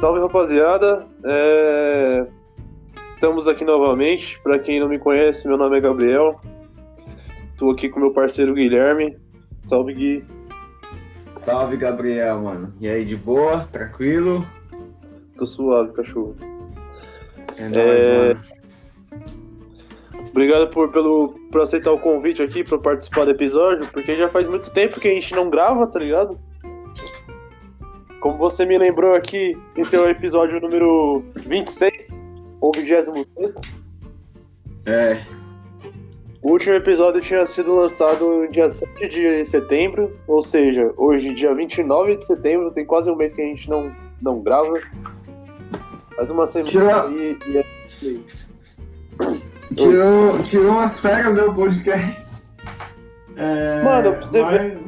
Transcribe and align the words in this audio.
Salve 0.00 0.20
rapaziada, 0.20 1.06
é... 1.24 2.26
estamos 3.08 3.48
aqui 3.48 3.64
novamente. 3.64 4.38
Para 4.42 4.58
quem 4.58 4.78
não 4.78 4.88
me 4.88 4.98
conhece, 4.98 5.48
meu 5.48 5.56
nome 5.56 5.78
é 5.78 5.80
Gabriel. 5.80 6.38
Tô 7.56 7.70
aqui 7.70 7.88
com 7.88 8.00
meu 8.00 8.12
parceiro 8.12 8.52
Guilherme. 8.52 9.16
Salve 9.64 9.94
Gui. 9.94 10.24
Salve 11.36 11.78
Gabriel, 11.78 12.42
mano. 12.42 12.74
E 12.78 12.86
aí, 12.86 13.06
de 13.06 13.16
boa? 13.16 13.66
Tranquilo? 13.72 14.44
Tô 15.38 15.46
suave, 15.46 15.92
cachorro. 15.92 16.36
É 17.56 17.62
nóis, 17.62 17.76
é... 17.76 18.34
mano. 18.34 18.40
Obrigado 20.30 20.68
por, 20.68 20.90
pelo, 20.92 21.28
por 21.50 21.62
aceitar 21.62 21.92
o 21.92 21.98
convite 21.98 22.42
aqui 22.42 22.62
para 22.62 22.76
participar 22.76 23.24
do 23.24 23.30
episódio, 23.30 23.88
porque 23.90 24.14
já 24.14 24.28
faz 24.28 24.46
muito 24.46 24.70
tempo 24.70 25.00
que 25.00 25.08
a 25.08 25.12
gente 25.12 25.34
não 25.34 25.48
grava, 25.48 25.86
tá 25.86 25.98
ligado? 25.98 26.38
Como 28.26 28.38
você 28.38 28.64
me 28.64 28.76
lembrou 28.76 29.14
aqui, 29.14 29.56
esse 29.76 29.94
é 29.94 30.00
o 30.00 30.10
episódio 30.10 30.60
número 30.60 31.22
26, 31.36 32.12
ou 32.60 32.72
26. 32.72 33.54
É. 34.84 35.22
O 36.42 36.50
último 36.50 36.74
episódio 36.74 37.20
tinha 37.20 37.46
sido 37.46 37.72
lançado 37.76 38.28
no 38.28 38.48
dia 38.48 38.68
7 38.68 39.08
de 39.08 39.44
setembro, 39.44 40.18
ou 40.26 40.42
seja, 40.42 40.92
hoje, 40.96 41.32
dia 41.34 41.54
29 41.54 42.16
de 42.16 42.26
setembro, 42.26 42.72
tem 42.72 42.84
quase 42.84 43.08
um 43.08 43.14
mês 43.14 43.32
que 43.32 43.42
a 43.42 43.44
gente 43.44 43.70
não, 43.70 43.94
não 44.20 44.40
grava. 44.40 44.74
Faz 46.16 46.28
uma 46.28 46.48
semana 46.48 46.68
Tira... 46.68 47.06
e, 47.12 47.38
e 47.46 47.58
é 47.58 47.64
Tirou, 49.72 50.42
tirou 50.42 50.72
umas 50.72 50.98
férias 50.98 51.36
do 51.36 51.54
podcast. 51.54 52.42
É, 53.36 53.82
Mano, 53.84 54.14
pra 54.14 54.26
você 54.26 54.42
mas... 54.42 54.60
ver. 54.60 54.78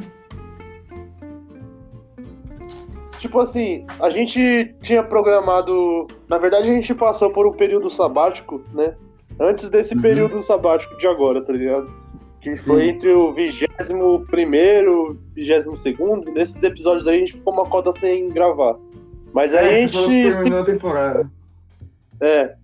Tipo 3.19 3.41
assim, 3.41 3.85
a 4.01 4.11
gente 4.11 4.75
tinha 4.81 5.03
programado. 5.03 6.07
Na 6.29 6.39
verdade, 6.39 6.71
a 6.71 6.73
gente 6.73 6.95
passou 6.95 7.31
por 7.31 7.47
um 7.47 7.53
período 7.53 7.91
sabático, 7.91 8.63
né? 8.73 8.95
Antes 9.41 9.69
desse 9.69 9.95
uhum. 9.95 10.03
período 10.03 10.43
sabático 10.43 10.97
de 10.99 11.07
agora, 11.07 11.43
tá 11.43 11.53
ligado? 11.53 11.91
Que 12.41 12.57
foi 12.57 12.83
Sim. 12.83 12.89
entre 12.91 13.11
o 13.11 13.33
21 13.33 14.25
primeiro, 14.27 15.19
22 15.35 15.81
segundo. 15.81 16.31
Nesses 16.33 16.63
episódios 16.63 17.09
aí 17.09 17.17
a 17.17 17.19
gente 17.19 17.33
ficou 17.33 17.53
uma 17.53 17.65
cota 17.65 17.91
sem 17.93 18.29
gravar. 18.29 18.77
Mas 19.33 19.55
aí 19.55 19.67
é, 19.67 19.85
a 19.85 19.87
gente. 19.87 20.33
Se... 20.33 20.55
a 20.55 20.65
temporada. 20.65 21.31
É. 22.21 22.55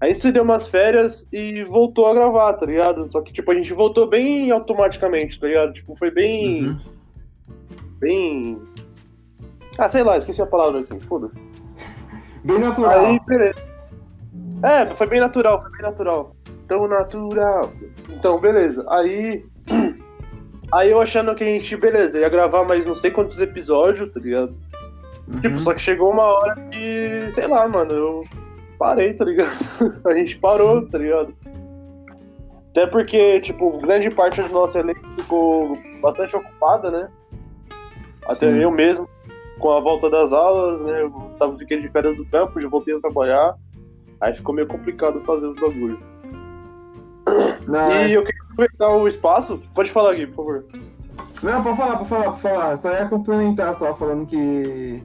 A 0.00 0.08
gente 0.08 0.20
se 0.20 0.32
deu 0.32 0.42
umas 0.42 0.68
férias 0.68 1.26
e 1.32 1.64
voltou 1.64 2.06
a 2.06 2.12
gravar, 2.12 2.52
tá 2.54 2.66
ligado? 2.66 3.10
Só 3.10 3.22
que, 3.22 3.32
tipo, 3.32 3.50
a 3.50 3.54
gente 3.54 3.72
voltou 3.72 4.06
bem 4.06 4.50
automaticamente, 4.50 5.40
tá 5.40 5.46
ligado? 5.46 5.72
Tipo, 5.72 5.96
foi 5.96 6.10
bem. 6.10 6.66
Uhum. 6.66 6.78
Bem 7.98 8.58
ah, 9.78 9.88
sei 9.88 10.02
lá, 10.02 10.16
esqueci 10.16 10.40
a 10.40 10.46
palavra 10.46 10.80
aqui, 10.80 10.98
foda-se. 11.00 11.40
Bem 12.44 12.58
natural. 12.58 13.06
Aí, 13.06 13.20
beleza. 13.26 13.66
É, 14.62 14.86
foi 14.94 15.06
bem 15.06 15.20
natural, 15.20 15.60
foi 15.60 15.70
bem 15.72 15.82
natural. 15.82 16.34
Tão 16.66 16.88
natural. 16.88 17.72
Então, 18.10 18.38
beleza. 18.38 18.84
Aí. 18.88 19.44
Aí 20.72 20.90
eu 20.90 21.00
achando 21.00 21.32
que 21.34 21.44
a 21.44 21.46
gente, 21.46 21.76
beleza, 21.76 22.18
ia 22.18 22.28
gravar 22.28 22.64
mais 22.64 22.86
não 22.86 22.94
sei 22.94 23.12
quantos 23.12 23.38
episódios, 23.38 24.12
tá 24.12 24.18
ligado? 24.18 24.52
Uhum. 25.28 25.40
Tipo, 25.40 25.60
só 25.60 25.72
que 25.72 25.80
chegou 25.80 26.10
uma 26.10 26.24
hora 26.24 26.56
que, 26.72 27.28
sei 27.30 27.46
lá, 27.46 27.68
mano, 27.68 27.92
eu 27.92 28.24
parei, 28.76 29.14
tá 29.14 29.24
ligado? 29.24 29.48
a 30.04 30.14
gente 30.14 30.36
parou, 30.38 30.84
tá 30.88 30.98
ligado? 30.98 31.32
Até 32.70 32.84
porque, 32.86 33.40
tipo, 33.40 33.78
grande 33.78 34.10
parte 34.10 34.42
do 34.42 34.48
nosso 34.48 34.76
elenco 34.76 35.00
ficou 35.16 35.72
bastante 36.02 36.36
ocupada, 36.36 36.90
né? 36.90 37.08
Até 38.26 38.52
Sim. 38.52 38.60
eu 38.60 38.70
mesmo 38.72 39.08
com 39.58 39.70
a 39.70 39.80
volta 39.80 40.10
das 40.10 40.32
aulas, 40.32 40.82
né? 40.82 41.02
Eu 41.02 41.10
tava 41.38 41.56
ficando 41.56 41.82
de 41.82 41.88
férias 41.88 42.14
do 42.14 42.24
trampo, 42.24 42.60
já 42.60 42.68
voltei 42.68 42.94
a 42.94 43.00
trabalhar. 43.00 43.54
Aí 44.20 44.34
ficou 44.34 44.54
meio 44.54 44.66
complicado 44.66 45.20
fazer 45.22 45.46
os 45.46 45.58
bagulhos. 45.58 45.98
E 47.68 48.12
é... 48.12 48.16
eu 48.16 48.24
queria 48.24 48.42
aproveitar 48.42 48.88
o 48.90 49.08
espaço. 49.08 49.60
Pode 49.74 49.90
falar 49.90 50.12
aqui, 50.12 50.26
por 50.26 50.36
favor. 50.36 50.64
Não, 51.42 51.62
pode 51.62 51.76
falar, 51.76 51.96
pode 51.96 52.08
falar, 52.08 52.24
pode 52.24 52.40
falar. 52.40 52.76
Só 52.76 52.92
ia 52.92 53.08
complementar 53.08 53.74
só, 53.74 53.94
falando 53.94 54.26
que 54.26 55.02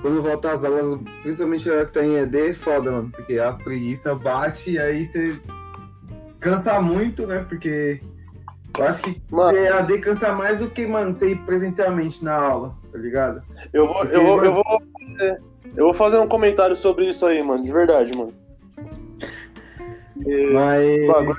quando 0.00 0.20
voltar 0.20 0.52
as 0.52 0.64
aulas, 0.64 1.00
principalmente 1.22 1.70
a 1.70 1.86
que 1.86 1.92
tá 1.92 2.04
em 2.04 2.16
ED, 2.16 2.50
é 2.50 2.54
foda, 2.54 2.90
mano. 2.90 3.10
Porque 3.10 3.38
a 3.38 3.52
preguiça 3.52 4.14
bate 4.14 4.72
e 4.72 4.78
aí 4.78 5.04
você 5.04 5.36
cansa 6.38 6.80
muito, 6.80 7.26
né? 7.26 7.44
Porque 7.48 8.00
eu 8.78 8.84
acho 8.84 9.02
que 9.02 9.22
mano, 9.30 9.56
EAD 9.56 9.98
cansa 10.00 10.32
mais 10.32 10.58
do 10.58 10.68
que, 10.68 10.86
mano, 10.86 11.12
você 11.12 11.30
ir 11.30 11.38
presencialmente 11.46 12.24
na 12.24 12.34
aula, 12.34 12.74
tá 12.94 13.00
ligado? 13.00 13.42
Eu 13.72 13.88
vou, 13.88 13.96
Porque, 13.96 14.16
eu 14.16 14.22
vou, 14.22 14.36
mano... 14.36 14.46
eu 14.46 14.54
vou, 14.54 14.64
eu 15.76 15.84
vou 15.86 15.94
fazer 15.94 16.16
um 16.18 16.28
comentário 16.28 16.76
sobre 16.76 17.08
isso 17.08 17.26
aí, 17.26 17.42
mano, 17.42 17.64
de 17.64 17.72
verdade, 17.72 18.16
mano. 18.16 18.32
Mas. 20.52 21.06
Bagulho 21.08 21.34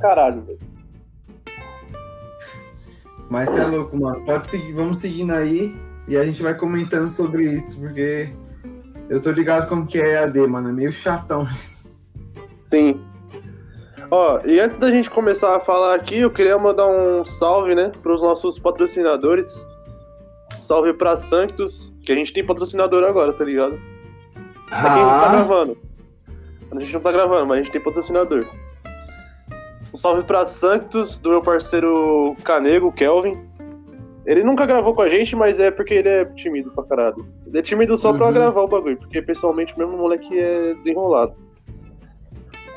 caralho, 0.00 0.42
velho. 0.42 0.58
Mas 3.28 3.50
você 3.50 3.60
é 3.60 3.66
louco, 3.66 3.96
mano. 3.98 4.24
Pode 4.24 4.46
seguir, 4.46 4.72
vamos 4.72 4.98
seguindo 4.98 5.32
aí 5.32 5.74
e 6.06 6.16
a 6.16 6.24
gente 6.24 6.40
vai 6.40 6.54
comentando 6.54 7.08
sobre 7.08 7.42
isso, 7.50 7.80
porque 7.80 8.30
eu 9.08 9.20
tô 9.20 9.32
ligado 9.32 9.68
como 9.68 9.84
que 9.84 9.98
é 9.98 10.22
EAD, 10.22 10.46
mano. 10.46 10.68
É 10.68 10.72
meio 10.72 10.92
chatão 10.92 11.42
isso. 11.58 11.90
Sim. 12.68 13.04
Ó, 14.12 14.40
e 14.44 14.60
antes 14.60 14.78
da 14.78 14.92
gente 14.92 15.10
começar 15.10 15.56
a 15.56 15.60
falar 15.60 15.96
aqui, 15.96 16.20
eu 16.20 16.30
queria 16.30 16.56
mandar 16.56 16.86
um 16.86 17.26
salve, 17.26 17.74
né, 17.74 17.90
para 18.00 18.14
os 18.14 18.22
nossos 18.22 18.56
patrocinadores. 18.56 19.66
Salve 20.68 20.92
pra 20.92 21.16
Sanctus, 21.16 21.94
que 22.02 22.12
a 22.12 22.14
gente 22.14 22.32
tem 22.32 22.44
patrocinador 22.44 23.02
agora, 23.02 23.32
tá 23.32 23.42
ligado? 23.42 23.80
Ah. 24.70 24.80
Pra 24.80 24.94
quem 24.94 25.02
não 25.02 25.20
tá 25.20 25.28
gravando. 25.30 25.78
A 26.70 26.80
gente 26.80 26.92
não 26.92 27.00
tá 27.00 27.12
gravando, 27.12 27.46
mas 27.46 27.58
a 27.58 27.62
gente 27.62 27.72
tem 27.72 27.80
patrocinador. 27.80 28.46
Um 29.92 29.96
salve 29.96 30.22
pra 30.24 30.44
Sanctus, 30.44 31.18
do 31.18 31.30
meu 31.30 31.42
parceiro 31.42 32.36
Canego, 32.44 32.92
Kelvin. 32.92 33.42
Ele 34.26 34.42
nunca 34.42 34.66
gravou 34.66 34.94
com 34.94 35.00
a 35.00 35.08
gente, 35.08 35.34
mas 35.34 35.58
é 35.58 35.70
porque 35.70 35.94
ele 35.94 36.08
é 36.10 36.26
tímido 36.26 36.70
pra 36.72 36.84
caralho. 36.84 37.26
Ele 37.46 37.58
é 37.58 37.62
tímido 37.62 37.96
só 37.96 38.10
uhum. 38.10 38.18
pra 38.18 38.30
gravar 38.30 38.60
o 38.60 38.68
bagulho, 38.68 38.98
porque 38.98 39.22
pessoalmente 39.22 39.76
mesmo 39.78 39.94
o 39.94 39.98
moleque 39.98 40.38
é 40.38 40.74
desenrolado. 40.74 41.34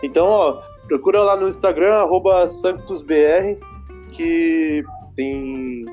Então, 0.02 0.28
ó, 0.28 0.62
Procura 0.92 1.22
lá 1.24 1.38
no 1.38 1.48
Instagram, 1.48 1.94
arroba 1.94 2.46
SanctusBR, 2.48 3.58
que 4.12 4.84
tem. 5.16 5.86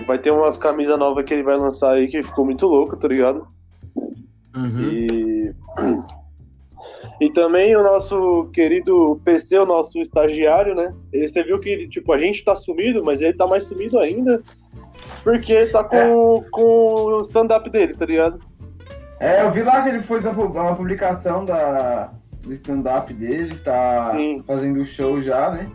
Vai 0.00 0.18
ter 0.18 0.30
umas 0.30 0.56
camisas 0.56 0.98
novas 0.98 1.24
que 1.24 1.34
ele 1.34 1.42
vai 1.42 1.56
lançar 1.56 1.92
aí 1.92 2.08
que 2.08 2.22
ficou 2.22 2.44
muito 2.44 2.66
louco, 2.66 2.96
tá 2.96 3.08
ligado? 3.08 3.46
Uhum. 4.56 4.90
E. 4.90 5.54
E 7.20 7.30
também 7.30 7.76
o 7.76 7.84
nosso 7.84 8.50
querido 8.52 9.20
PC, 9.24 9.56
o 9.58 9.66
nosso 9.66 9.96
estagiário, 10.00 10.74
né? 10.74 10.92
Ele, 11.12 11.28
você 11.28 11.44
viu 11.44 11.60
que 11.60 11.86
tipo, 11.86 12.12
a 12.12 12.18
gente 12.18 12.44
tá 12.44 12.56
sumido, 12.56 13.04
mas 13.04 13.20
ele 13.20 13.34
tá 13.34 13.46
mais 13.46 13.62
sumido 13.62 14.00
ainda. 14.00 14.42
Porque 15.22 15.66
tá 15.66 15.84
com, 15.84 15.96
é. 16.44 16.50
com 16.50 16.62
o 16.62 17.20
stand-up 17.20 17.70
dele, 17.70 17.94
tá 17.94 18.06
ligado? 18.06 18.40
É, 19.20 19.42
eu 19.42 19.52
vi 19.52 19.62
lá 19.62 19.82
que 19.82 19.90
ele 19.90 20.02
fez 20.02 20.24
uma 20.26 20.74
publicação 20.74 21.44
da, 21.44 22.10
do 22.40 22.52
stand-up 22.52 23.14
dele, 23.14 23.56
tá 23.60 24.10
Sim. 24.14 24.42
fazendo 24.44 24.84
show 24.84 25.22
já, 25.22 25.50
né? 25.50 25.70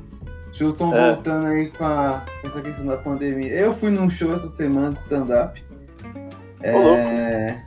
Shows 0.57 0.73
estão 0.73 0.93
é. 0.95 1.13
voltando 1.13 1.45
aí 1.45 1.69
com, 1.69 1.85
a, 1.85 2.25
essa 2.43 2.61
questão 2.61 2.87
da 2.87 2.97
pandemia. 2.97 3.53
Eu 3.53 3.71
fui 3.71 3.91
num 3.91 4.09
show 4.09 4.33
essa 4.33 4.47
semana 4.47 4.91
de 4.91 4.99
stand-up. 5.01 5.63
É, 6.63 7.61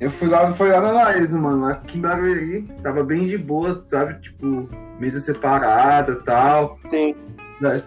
eu 0.00 0.08
fui 0.08 0.28
lá, 0.28 0.52
foi 0.52 0.70
lá 0.70 0.80
na 0.80 0.92
Laís, 0.92 1.32
mano, 1.32 1.66
aqui 1.66 1.98
em 1.98 2.00
Barueri. 2.00 2.62
Tava 2.80 3.02
bem 3.02 3.26
de 3.26 3.36
boa, 3.36 3.82
sabe? 3.82 4.20
Tipo, 4.20 4.68
mesa 5.00 5.18
separada 5.18 6.12
e 6.12 6.22
tal. 6.22 6.78
Sim. 6.88 7.16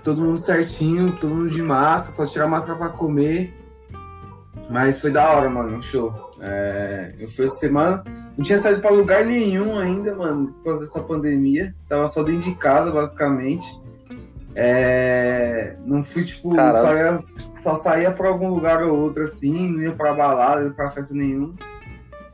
Todo 0.03 0.21
mundo 0.21 0.37
certinho, 0.37 1.13
todo 1.13 1.33
mundo 1.33 1.49
de 1.49 1.61
máscara, 1.61 2.13
só 2.13 2.25
tirar 2.25 2.47
máscara 2.47 2.77
pra 2.77 2.89
comer. 2.89 3.53
Mas 4.69 4.99
foi 4.99 5.11
da 5.11 5.29
hora, 5.31 5.49
mano, 5.49 5.81
show. 5.81 6.31
É, 6.41 7.13
eu 7.19 7.27
fui 7.29 7.45
essa 7.45 7.55
semana, 7.55 8.03
não 8.37 8.43
tinha 8.43 8.57
saído 8.57 8.81
pra 8.81 8.89
lugar 8.89 9.25
nenhum 9.25 9.77
ainda, 9.79 10.13
mano, 10.13 10.47
por 10.47 10.65
causa 10.65 10.81
dessa 10.81 11.01
pandemia. 11.01 11.73
Tava 11.87 12.05
só 12.07 12.21
dentro 12.21 12.49
de 12.49 12.55
casa, 12.55 12.91
basicamente. 12.91 13.84
É, 14.55 15.75
não 15.85 16.03
fui, 16.03 16.23
tipo, 16.23 16.55
só, 16.55 16.95
ia, 16.95 17.17
só, 17.39 17.75
saía 17.75 18.09
pra 18.09 18.29
algum 18.29 18.47
lugar 18.47 18.81
ou 18.83 18.97
outro, 18.97 19.23
assim, 19.23 19.69
não 19.69 19.81
ia 19.81 19.91
pra 19.91 20.13
balada, 20.13 20.61
não 20.61 20.67
ia 20.67 20.73
pra 20.73 20.91
festa 20.91 21.13
nenhuma. 21.13 21.53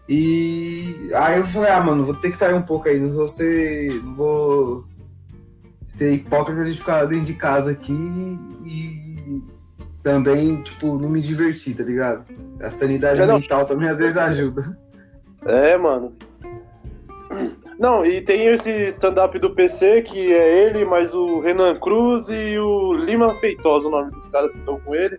E 0.08 1.10
aí 1.16 1.40
eu 1.40 1.46
falei, 1.46 1.72
ah, 1.72 1.82
mano, 1.82 2.06
vou 2.06 2.14
ter 2.14 2.30
que 2.30 2.38
sair 2.38 2.54
um 2.54 2.62
pouco 2.62 2.88
aí, 2.88 3.00
não 3.00 3.12
vou 3.12 3.28
ser. 3.28 3.92
Não 4.04 4.16
vou 4.16 4.86
ser 5.86 6.14
hipócrita 6.14 6.64
de 6.64 6.78
ficar 6.78 7.06
dentro 7.06 7.26
de 7.26 7.34
casa 7.34 7.72
aqui 7.72 7.94
e 8.66 9.44
também, 10.04 10.62
tipo, 10.62 10.98
não 10.98 11.10
me 11.10 11.22
divertir, 11.22 11.76
tá 11.76 11.84
ligado? 11.84 12.26
A 12.62 12.70
sanidade 12.70 13.20
mental 13.20 13.66
também 13.66 13.90
às 13.90 13.98
vezes 13.98 14.18
ajuda. 14.18 14.78
É, 15.46 15.78
mano. 15.78 16.14
Não, 17.82 18.06
e 18.06 18.22
tem 18.22 18.46
esse 18.46 18.70
stand-up 18.90 19.40
do 19.40 19.56
PC, 19.56 20.04
que 20.04 20.32
é 20.32 20.66
ele, 20.66 20.86
mais 20.86 21.16
o 21.16 21.40
Renan 21.40 21.76
Cruz 21.80 22.30
e 22.30 22.56
o 22.60 22.94
Lima 22.94 23.34
Feitosa, 23.40 23.88
o 23.88 23.92
nome 23.92 24.12
dos 24.12 24.28
caras 24.28 24.52
que 24.52 24.60
estão 24.60 24.80
com 24.82 24.94
ele, 24.94 25.18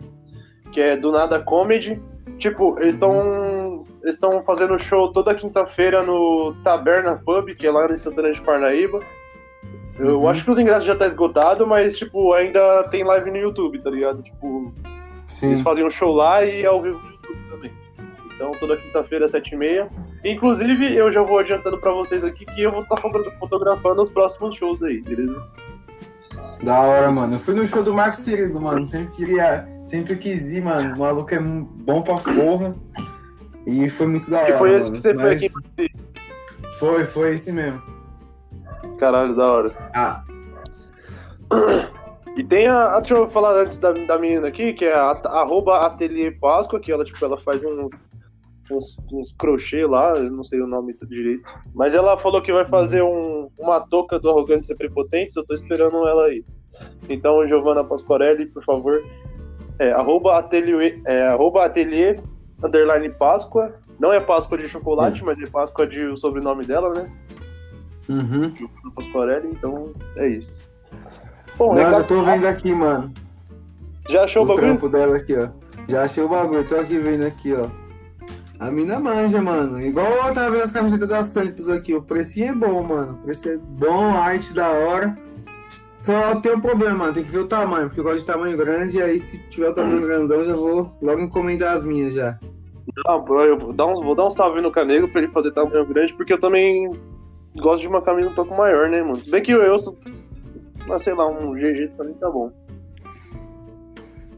que 0.71 0.79
é 0.79 0.95
do 0.95 1.11
Nada 1.11 1.41
Comedy. 1.41 2.01
Tipo, 2.37 2.79
eles 2.79 2.93
estão. 2.93 3.85
estão 4.05 4.41
fazendo 4.45 4.79
show 4.79 5.11
toda 5.11 5.35
quinta-feira 5.35 6.03
no 6.03 6.55
Taberna 6.63 7.21
Pub, 7.25 7.53
que 7.53 7.67
é 7.67 7.71
lá 7.71 7.85
em 7.91 7.97
Santana 7.97 8.31
de 8.31 8.41
Parnaíba. 8.41 9.01
Eu 9.99 10.21
uhum. 10.21 10.29
acho 10.29 10.45
que 10.45 10.51
os 10.51 10.57
ingressos 10.57 10.85
já 10.85 10.95
tá 10.95 11.05
esgotado, 11.05 11.67
mas, 11.67 11.97
tipo, 11.97 12.31
ainda 12.31 12.83
tem 12.83 13.03
live 13.03 13.29
no 13.29 13.37
YouTube, 13.39 13.79
tá 13.79 13.89
ligado? 13.89 14.23
Tipo, 14.23 14.73
Sim. 15.27 15.47
eles 15.47 15.59
fazem 15.59 15.85
um 15.85 15.89
show 15.89 16.13
lá 16.13 16.45
e 16.45 16.65
ao 16.65 16.81
vivo 16.81 16.97
no 16.97 17.11
YouTube 17.11 17.49
também. 17.49 17.71
Então, 18.33 18.51
toda 18.53 18.77
quinta-feira, 18.77 19.27
sete 19.27 19.53
e 19.53 19.57
meia. 19.57 19.89
Inclusive, 20.23 20.95
eu 20.95 21.11
já 21.11 21.21
vou 21.21 21.39
adiantando 21.39 21.77
pra 21.77 21.91
vocês 21.91 22.23
aqui 22.23 22.45
que 22.45 22.61
eu 22.61 22.71
vou 22.71 22.83
estar 22.83 22.95
tá 22.95 23.09
fotografando 23.39 24.01
os 24.01 24.09
próximos 24.09 24.55
shows 24.55 24.81
aí, 24.81 25.01
beleza? 25.01 25.45
Da 26.63 26.79
hora, 26.79 27.11
mano. 27.11 27.35
Eu 27.35 27.39
fui 27.39 27.53
no 27.53 27.65
show 27.65 27.83
do 27.83 27.93
Marcos 27.93 28.19
Cirilo, 28.19 28.61
mano. 28.61 28.87
Sempre 28.87 29.13
queria. 29.15 29.67
Sempre 29.85 30.15
quis 30.15 30.53
ir, 30.53 30.61
mano. 30.61 30.95
O 30.95 30.99
maluco 30.99 31.33
é 31.35 31.39
bom 31.39 32.01
pra 32.01 32.15
porra. 32.15 32.73
E 33.67 33.89
foi 33.89 34.07
muito 34.07 34.29
da 34.29 34.39
hora. 34.39 34.55
E 34.55 34.57
foi 34.57 34.75
esse 34.75 34.87
mano. 34.87 34.95
que 34.95 35.01
você 35.01 35.13
Mas... 35.13 35.23
foi 35.23 35.33
aqui 35.33 35.91
Foi, 36.79 37.05
foi 37.05 37.35
esse 37.35 37.51
mesmo. 37.51 37.81
Caralho, 38.97 39.35
da 39.35 39.51
hora. 39.51 39.75
Ah. 39.93 40.23
E 42.35 42.43
tem 42.43 42.67
a, 42.67 42.99
Deixa 42.99 43.15
eu 43.15 43.29
falar 43.29 43.61
antes 43.61 43.77
da, 43.77 43.91
da 43.91 44.17
menina 44.17 44.47
aqui, 44.47 44.73
que 44.73 44.85
é 44.85 44.93
a, 44.93 45.11
arroba 45.25 45.85
Ateliê 45.85 46.31
Páscoa, 46.31 46.79
que 46.79 46.91
ela, 46.91 47.03
tipo, 47.03 47.23
ela 47.23 47.39
faz 47.39 47.61
um, 47.63 47.89
uns, 48.71 48.97
uns 49.11 49.31
crochê 49.33 49.85
lá, 49.85 50.13
eu 50.13 50.31
não 50.31 50.43
sei 50.43 50.61
o 50.61 50.67
nome 50.67 50.95
direito. 51.07 51.43
Mas 51.73 51.95
ela 51.95 52.17
falou 52.17 52.41
que 52.41 52.53
vai 52.53 52.65
fazer 52.65 53.01
um, 53.01 53.49
uma 53.57 53.79
touca 53.79 54.19
do 54.19 54.29
Arrogante 54.29 54.67
Ser 54.67 54.75
Prepotente, 54.75 55.37
eu 55.37 55.45
tô 55.45 55.53
esperando 55.53 56.07
ela 56.07 56.25
aí. 56.25 56.43
Então, 57.09 57.47
Giovanna 57.47 57.83
Pasquarelli, 57.83 58.47
por 58.47 58.63
favor, 58.63 59.03
é, 59.79 59.91
arroba 59.91 60.37
ateliê, 60.37 60.99
é, 61.05 61.23
arroba 61.23 61.65
ateliê, 61.65 62.19
underline 62.63 63.09
Páscoa. 63.09 63.73
Não 63.99 64.11
é 64.11 64.19
Páscoa 64.19 64.57
de 64.57 64.67
chocolate, 64.67 65.23
mas 65.23 65.39
é 65.39 65.45
Páscoa 65.45 65.85
de 65.85 66.03
o 66.05 66.17
sobrenome 66.17 66.65
dela, 66.65 66.93
né? 66.93 67.11
Uhum. 68.09 68.53
Pasquarelli, 68.95 69.49
então 69.49 69.93
é 70.17 70.27
isso. 70.27 70.67
Bom, 71.57 71.73
Nossa, 71.73 71.97
eu 71.97 72.07
tô 72.07 72.23
vendo 72.23 72.47
aqui, 72.47 72.73
mano. 72.73 73.13
Já 74.09 74.23
achou 74.23 74.43
o, 74.43 74.45
o 74.45 74.47
bagulho? 74.49 74.67
trampo 74.67 74.89
dela 74.89 75.17
aqui, 75.17 75.35
ó. 75.35 75.49
Já 75.87 76.03
achei 76.03 76.23
o 76.23 76.29
bagulho, 76.29 76.67
tô 76.67 76.75
aqui 76.75 76.97
vendo 76.97 77.25
aqui, 77.25 77.53
ó. 77.53 77.67
A 78.63 78.71
mina 78.71 78.97
manja, 78.97 79.41
mano. 79.41 79.81
Igual 79.81 80.07
eu 80.09 80.33
tava 80.33 80.51
vendo 80.51 80.63
as 80.63 80.71
camisetas 80.71 81.09
da 81.09 81.21
Santos 81.21 81.67
aqui. 81.67 81.93
O 81.93 82.01
precinho 82.01 82.53
é 82.53 82.55
bom, 82.55 82.81
mano. 82.81 83.11
O 83.11 83.23
preço 83.25 83.49
é 83.49 83.57
bom, 83.57 84.15
arte 84.15 84.53
da 84.53 84.69
hora. 84.69 85.17
Só 85.97 86.39
tem 86.39 86.55
um 86.55 86.61
problema, 86.61 86.99
mano. 86.99 87.13
Tem 87.13 87.25
que 87.25 87.29
ver 87.29 87.39
o 87.39 87.47
tamanho, 87.47 87.87
porque 87.87 87.99
eu 87.99 88.05
gosto 88.05 88.19
de 88.19 88.25
tamanho 88.25 88.55
grande. 88.55 88.99
E 88.99 89.01
aí, 89.01 89.19
se 89.19 89.37
tiver 89.49 89.67
o 89.67 89.73
tamanho 89.73 89.99
grandão, 90.07 90.45
já 90.45 90.53
vou 90.53 90.97
logo 91.01 91.19
encomendar 91.19 91.73
as 91.73 91.83
minhas 91.83 92.13
já. 92.13 92.39
Não, 93.05 93.41
eu 93.41 93.59
vou 93.59 93.73
dar, 93.73 93.87
um, 93.87 93.95
vou 93.95 94.15
dar 94.15 94.27
um 94.27 94.31
salve 94.31 94.61
no 94.61 94.71
Canego 94.71 95.09
pra 95.09 95.21
ele 95.21 95.31
fazer 95.33 95.51
tamanho 95.51 95.85
grande, 95.85 96.13
porque 96.13 96.31
eu 96.31 96.39
também 96.39 96.89
gosto 97.57 97.81
de 97.81 97.89
uma 97.89 98.01
camisa 98.01 98.29
um 98.29 98.33
pouco 98.33 98.55
maior, 98.55 98.89
né, 98.89 99.01
mano? 99.01 99.17
Se 99.17 99.29
bem 99.29 99.41
que 99.41 99.51
eu, 99.51 99.61
eu 99.61 99.75
mas 100.87 101.01
sei 101.01 101.13
lá, 101.13 101.27
um 101.27 101.53
GG 101.53 101.91
mim 101.99 102.13
tá 102.13 102.29
bom. 102.29 102.49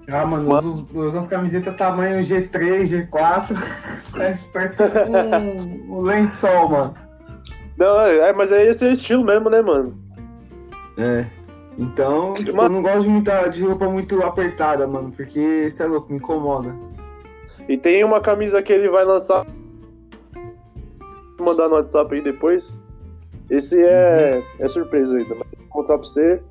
Ah, 0.07 0.25
mano, 0.25 0.50
mas... 0.50 0.63
uso, 0.63 0.88
uso 0.94 1.18
as 1.18 1.28
camisetas 1.28 1.75
tamanho 1.75 2.22
G3, 2.22 3.10
G4. 3.10 3.57
É, 4.18 4.38
parece 4.54 4.81
um, 5.10 5.98
um 5.98 6.02
lençol, 6.02 6.69
mano. 6.69 6.96
Não, 7.78 8.00
é, 8.02 8.31
mas 8.34 8.52
é 8.52 8.66
esse 8.66 8.86
é 8.86 8.90
o 8.90 8.94
estilo 8.94 9.25
mesmo, 9.25 9.50
né, 9.50 9.62
mano? 9.62 9.98
É. 10.98 11.25
Então, 11.78 12.34
tipo, 12.36 12.52
eu 12.52 12.69
não 12.69 12.81
gosto 12.81 13.02
de, 13.02 13.10
muita, 13.10 13.48
de 13.50 13.62
roupa 13.62 13.90
muito 13.90 14.22
apertada, 14.24 14.88
mano, 14.88 15.12
porque 15.12 15.40
isso 15.68 15.84
é 15.84 15.86
louco, 15.86 16.10
me 16.10 16.18
incomoda. 16.18 16.74
E 17.68 17.78
tem 17.78 18.04
uma 18.04 18.22
camisa 18.22 18.62
que 18.62 18.72
ele 18.72 18.90
vai 18.90 19.04
lançar. 19.04 19.46
Vou 21.38 21.48
mandar 21.48 21.68
no 21.68 21.75
WhatsApp 21.75 22.16
aí 22.16 22.22
depois. 22.22 22.80
Esse 23.50 23.81
é, 23.84 24.38
uhum. 24.38 24.66
é 24.66 24.68
surpresa 24.68 25.18
ainda, 25.18 25.36
mas 25.36 25.48
vou 25.58 25.68
mostrar 25.75 25.98
pra 25.98 26.08
você. 26.08 26.42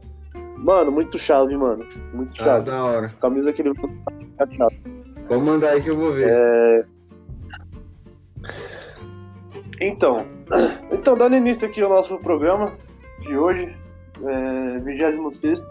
Mano, 0.57 0.93
muito 0.93 1.19
chave, 1.19 1.57
mano. 1.57 1.87
Muito 2.13 2.41
ah, 2.41 2.45
chave. 2.45 2.71
Ah, 2.71 2.73
da 2.73 2.85
hora. 2.85 3.09
Camisa 3.21 3.53
que 3.53 3.63
ele. 3.63 3.73
Vou 5.29 5.41
mandar 5.41 5.71
aí 5.71 5.83
que 5.83 5.91
eu 5.91 5.97
vou 5.97 6.13
ver. 6.13 6.29
É... 6.31 6.85
Então, 9.81 10.27
então, 10.91 11.17
dando 11.17 11.37
início 11.37 11.67
aqui 11.69 11.83
ao 11.83 11.91
nosso 11.91 12.19
programa 12.19 12.73
de 13.21 13.37
hoje, 13.37 13.75
é, 14.23 14.79
26 14.79 15.67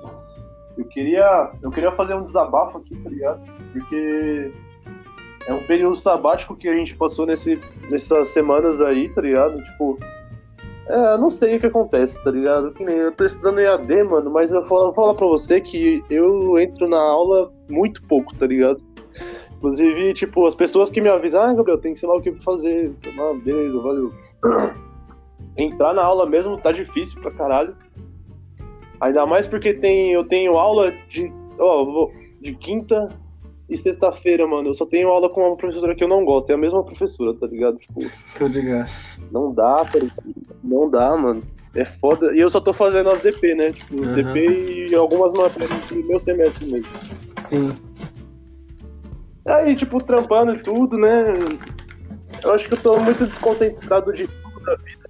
eu 0.77 0.86
queria, 0.86 1.51
eu 1.62 1.69
queria 1.69 1.91
fazer 1.91 2.15
um 2.15 2.25
desabafo 2.25 2.79
aqui, 2.79 2.95
tá 2.97 3.09
ligado? 3.09 3.41
Porque 3.71 4.51
é 5.47 5.53
um 5.53 5.65
período 5.65 5.95
sabático 5.95 6.56
que 6.56 6.68
a 6.68 6.75
gente 6.75 6.95
passou 6.95 7.25
nesse, 7.25 7.59
nessas 7.89 8.29
semanas 8.29 8.81
aí, 8.81 9.09
tá 9.09 9.21
ligado? 9.21 9.57
Tipo, 9.63 10.00
é, 10.88 11.18
não 11.18 11.30
sei 11.30 11.56
o 11.56 11.59
que 11.59 11.68
acontece, 11.68 12.21
tá 12.24 12.31
ligado? 12.31 12.74
Eu 12.80 13.12
tô 13.13 13.25
estudando 13.25 13.59
EAD, 13.59 14.03
mano, 14.03 14.31
mas 14.31 14.51
eu 14.51 14.63
vou 14.63 14.94
falar 14.94 15.13
pra 15.13 15.27
você 15.27 15.62
que 15.62 16.03
eu 16.09 16.59
entro 16.59 16.88
na 16.88 17.00
aula 17.00 17.51
muito 17.69 18.03
pouco, 18.03 18.35
tá 18.35 18.45
ligado? 18.45 18.83
Inclusive, 19.57 20.13
tipo, 20.13 20.45
as 20.45 20.56
pessoas 20.56 20.89
que 20.89 21.00
me 21.00 21.07
avisam, 21.07 21.41
ah, 21.41 21.53
Gabriel, 21.53 21.77
tem 21.77 21.94
que 21.94 22.00
sei 22.00 22.09
lá 22.09 22.18
o 22.18 22.21
que 22.21 22.33
fazer. 22.44 22.94
Ah, 23.18 23.33
beleza, 23.33 23.80
valeu. 23.80 24.12
Entrar 25.56 25.94
na 25.94 26.03
aula 26.03 26.25
mesmo 26.25 26.57
tá 26.57 26.71
difícil 26.71 27.21
pra 27.21 27.31
caralho. 27.31 27.75
Ainda 29.00 29.25
mais 29.25 29.47
porque 29.47 29.74
tem, 29.74 30.12
eu 30.12 30.25
tenho 30.25 30.57
aula 30.57 30.91
de, 31.07 31.31
de 32.41 32.56
quinta 32.56 33.07
e 33.69 33.77
sexta-feira, 33.77 34.45
mano, 34.45 34.69
eu 34.69 34.74
só 34.74 34.86
tenho 34.86 35.07
aula 35.07 35.30
com 35.30 35.42
uma 35.42 35.56
professora 35.56 35.95
que 35.95 36.04
eu 36.04 36.07
não 36.07 36.25
gosto. 36.25 36.50
É 36.50 36.54
a 36.54 36.57
mesma 36.57 36.83
professora, 36.83 37.33
tá 37.33 37.48
ligado? 37.48 37.77
Tipo, 37.77 38.01
tô 38.38 38.48
ligado. 38.48 38.89
Não 39.31 39.54
dá, 39.54 39.86
tá 39.86 40.00
Não 40.63 40.89
dá, 40.89 41.15
mano. 41.15 41.42
É 41.74 41.86
foda. 41.86 42.36
E 42.36 42.39
eu 42.39 42.50
só 42.50 42.60
tô 42.60 42.74
fazendo 42.74 43.10
as 43.10 43.21
DP, 43.21 43.56
né? 43.56 43.71
Tipo, 43.71 43.95
uhum. 43.95 44.13
DP 44.13 44.89
e 44.89 44.95
algumas 44.95 45.33
matérias 45.33 45.71
do 45.89 46.04
meu 46.04 46.19
semestre 46.19 46.65
mesmo. 46.65 46.89
Sim. 47.39 47.74
Aí, 49.45 49.75
tipo, 49.75 49.98
trampando 49.98 50.54
e 50.54 50.60
tudo, 50.60 50.98
né? 50.98 51.33
Eu 52.44 52.54
acho 52.54 52.68
que 52.68 52.75
eu 52.75 52.81
tô 52.81 53.00
muito 53.00 53.25
desconcentrado 53.25 54.12
de 54.13 54.27
tudo 54.27 54.60
da 54.65 54.75
vida. 54.75 55.10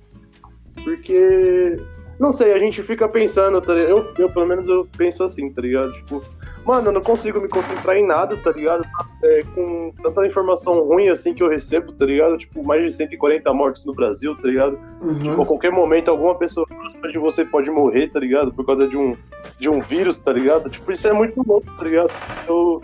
Porque. 0.84 1.78
Não 2.20 2.32
sei, 2.32 2.54
a 2.54 2.60
gente 2.60 2.82
fica 2.84 3.10
pensando, 3.10 3.60
tá 3.60 3.74
ligado? 3.74 3.90
Eu, 3.90 4.14
eu, 4.20 4.30
pelo 4.30 4.46
menos, 4.46 4.68
eu 4.68 4.88
penso 4.96 5.24
assim, 5.24 5.52
tá 5.52 5.62
ligado? 5.62 5.92
Tipo, 5.94 6.24
Mano, 6.66 6.88
eu 6.88 6.92
não 6.94 7.02
consigo 7.02 7.42
me 7.42 7.50
concentrar 7.50 7.98
em 7.98 8.06
nada, 8.06 8.38
tá 8.38 8.52
ligado? 8.52 8.84
É, 9.22 9.44
com 9.54 9.94
tanta 10.02 10.26
informação 10.26 10.80
ruim 10.80 11.10
assim 11.10 11.34
que 11.34 11.44
eu 11.44 11.50
recebo, 11.50 11.92
tá 11.92 12.06
ligado? 12.06 12.38
Tipo, 12.38 12.64
mais 12.64 12.84
de 12.84 12.94
140 12.94 13.54
mortes 13.54 13.84
no 13.84 13.94
Brasil, 13.94 14.36
tá 14.38 14.48
ligado? 14.48 14.80
Uhum. 15.02 15.20
Tipo, 15.20 15.42
a 15.42 15.46
qualquer 15.46 15.72
momento 15.72 16.10
alguma 16.10 16.36
pessoa 16.36 16.66
de 17.12 17.18
você 17.18 17.44
pode 17.44 17.70
morrer, 17.70 18.08
tá 18.08 18.20
ligado? 18.20 18.54
Por 18.54 18.66
causa 18.66 18.88
de 18.88 18.98
um, 18.98 19.16
de 19.60 19.70
um 19.70 19.82
vírus, 19.82 20.18
tá 20.18 20.32
ligado? 20.32 20.70
Tipo, 20.70 20.92
isso 20.92 21.08
é 21.08 21.14
muito 21.14 21.44
louco, 21.46 21.70
tá 21.78 21.84
ligado? 21.84 22.12
Eu 22.48 22.82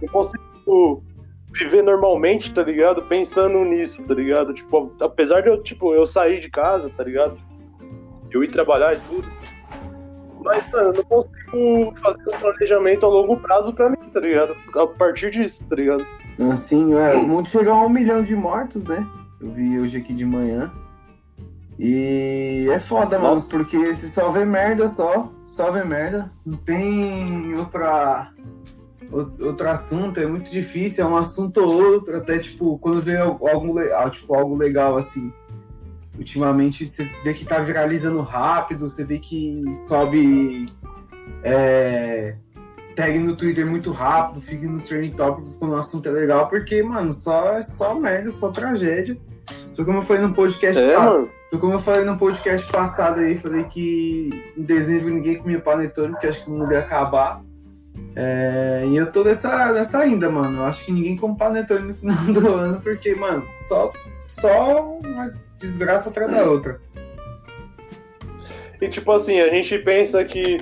não 0.00 0.08
consigo 0.08 1.02
viver 1.52 1.82
normalmente, 1.82 2.52
tá 2.54 2.62
ligado? 2.62 3.02
Pensando 3.02 3.62
nisso, 3.62 4.02
tá 4.04 4.14
ligado? 4.14 4.54
Tipo, 4.54 4.90
apesar 5.02 5.42
de 5.42 5.48
eu, 5.48 5.62
tipo, 5.62 5.92
eu 5.92 6.06
sair 6.06 6.40
de 6.40 6.48
casa, 6.48 6.90
tá 6.96 7.04
ligado? 7.04 7.36
Eu 8.30 8.42
ir 8.42 8.48
trabalhar 8.48 8.94
e 8.94 9.00
tudo 9.00 9.26
mas, 10.42 10.70
mano, 10.70 10.88
eu 10.88 10.92
não 10.92 11.04
consigo 11.04 11.94
fazer 12.00 12.22
um 12.36 12.40
planejamento 12.40 13.06
a 13.06 13.08
longo 13.08 13.36
prazo 13.38 13.72
pra 13.72 13.90
mim, 13.90 13.96
tá 14.12 14.20
ligado? 14.20 14.56
A 14.74 14.86
partir 14.86 15.30
disso, 15.30 15.64
tá 15.68 15.76
ligado? 15.76 16.06
Assim, 16.52 16.94
é, 16.94 17.14
o 17.16 17.26
mundo 17.26 17.48
chegou 17.48 17.72
a 17.72 17.84
um 17.84 17.88
milhão 17.88 18.22
de 18.22 18.34
mortos, 18.36 18.84
né? 18.84 19.06
Eu 19.40 19.50
vi 19.50 19.78
hoje 19.78 19.98
aqui 19.98 20.14
de 20.14 20.24
manhã. 20.24 20.70
E 21.78 22.68
é 22.70 22.78
foda, 22.80 23.18
Nossa. 23.18 23.52
mano, 23.52 23.64
porque 23.64 23.94
se 23.94 24.08
só 24.08 24.30
vê 24.30 24.44
merda 24.44 24.88
só, 24.88 25.32
só 25.46 25.70
vê 25.70 25.84
merda. 25.84 26.30
Não 26.44 26.56
tem 26.56 27.54
outra 27.54 28.32
outro 29.10 29.68
assunto, 29.68 30.20
é 30.20 30.26
muito 30.26 30.50
difícil, 30.50 31.04
é 31.04 31.08
um 31.08 31.16
assunto 31.16 31.62
ou 31.62 31.92
outro, 31.92 32.16
até 32.18 32.38
tipo, 32.38 32.78
quando 32.78 33.00
vê 33.00 33.16
algo, 33.16 33.74
tipo, 34.10 34.34
algo 34.34 34.54
legal 34.54 34.98
assim, 34.98 35.32
ultimamente 36.18 36.86
você 36.86 37.04
vê 37.22 37.32
que 37.32 37.44
tá 37.44 37.58
viralizando 37.60 38.20
rápido, 38.20 38.88
você 38.88 39.04
vê 39.04 39.18
que 39.18 39.62
sobe 39.86 40.66
é, 41.42 42.34
tag 42.94 43.18
no 43.18 43.36
Twitter 43.36 43.64
muito 43.64 43.92
rápido, 43.92 44.40
fica 44.40 44.66
nos 44.66 44.84
trending 44.84 45.12
topics 45.12 45.56
quando 45.56 45.72
o 45.72 45.76
assunto 45.76 46.08
é 46.08 46.12
legal, 46.12 46.48
porque, 46.48 46.82
mano, 46.82 47.12
só 47.12 47.52
é 47.52 47.62
só 47.62 47.94
merda, 47.94 48.30
só 48.30 48.50
tragédia. 48.50 49.16
Foi 49.74 49.84
como 49.84 49.98
eu 49.98 50.02
falei 50.02 50.22
no 50.22 50.34
podcast 50.34 50.82
é, 50.82 50.94
passado. 50.94 51.30
Foi 51.48 51.58
como 51.58 51.72
eu 51.72 51.78
falei 51.78 52.04
no 52.04 52.18
podcast 52.18 52.70
passado 52.70 53.20
aí, 53.20 53.38
falei 53.38 53.64
que 53.64 54.52
em 54.56 54.62
dezembro 54.62 55.08
ninguém 55.08 55.38
comia 55.38 55.60
panetone, 55.60 56.12
porque 56.12 56.26
acho 56.26 56.44
que 56.44 56.50
o 56.50 56.54
mundo 56.54 56.72
ia 56.72 56.80
acabar. 56.80 57.40
É, 58.16 58.84
e 58.86 58.96
eu 58.96 59.10
tô 59.10 59.22
nessa, 59.22 59.72
nessa 59.72 60.00
ainda, 60.00 60.28
mano. 60.28 60.58
Eu 60.58 60.64
acho 60.64 60.84
que 60.84 60.92
ninguém 60.92 61.16
come 61.16 61.38
panetone 61.38 61.88
no 61.88 61.94
final 61.94 62.24
do 62.34 62.54
ano, 62.54 62.80
porque, 62.80 63.14
mano, 63.14 63.46
só, 63.68 63.92
só 64.26 64.98
uma 64.98 65.32
desgraça 65.58 66.08
atrás 66.08 66.30
da 66.30 66.50
outra. 66.50 66.80
E 68.80 68.88
tipo 68.88 69.10
assim, 69.10 69.40
a 69.40 69.48
gente 69.48 69.78
pensa 69.78 70.24
que 70.24 70.58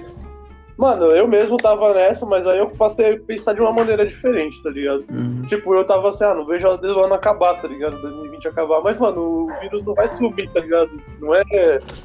Mano, 0.76 1.06
eu 1.06 1.26
mesmo 1.26 1.56
tava 1.56 1.94
nessa, 1.94 2.26
mas 2.26 2.46
aí 2.46 2.58
eu 2.58 2.68
passei 2.68 3.14
a 3.14 3.18
pensar 3.18 3.54
de 3.54 3.62
uma 3.62 3.72
maneira 3.72 4.04
diferente, 4.04 4.62
tá 4.62 4.68
ligado? 4.68 5.06
Uhum. 5.10 5.42
Tipo, 5.46 5.74
eu 5.74 5.84
tava 5.84 6.10
assim, 6.10 6.24
ah, 6.24 6.34
não 6.34 6.44
vejo 6.44 6.68
o 6.68 7.00
ano 7.00 7.14
acabar, 7.14 7.58
tá 7.62 7.66
ligado? 7.66 7.98
2020 8.02 8.48
acabar. 8.48 8.82
Mas, 8.82 8.98
mano, 8.98 9.46
o 9.46 9.60
vírus 9.60 9.82
não 9.84 9.94
vai 9.94 10.06
sumir, 10.06 10.50
tá 10.50 10.60
ligado? 10.60 11.00
Não 11.18 11.34
é. 11.34 11.44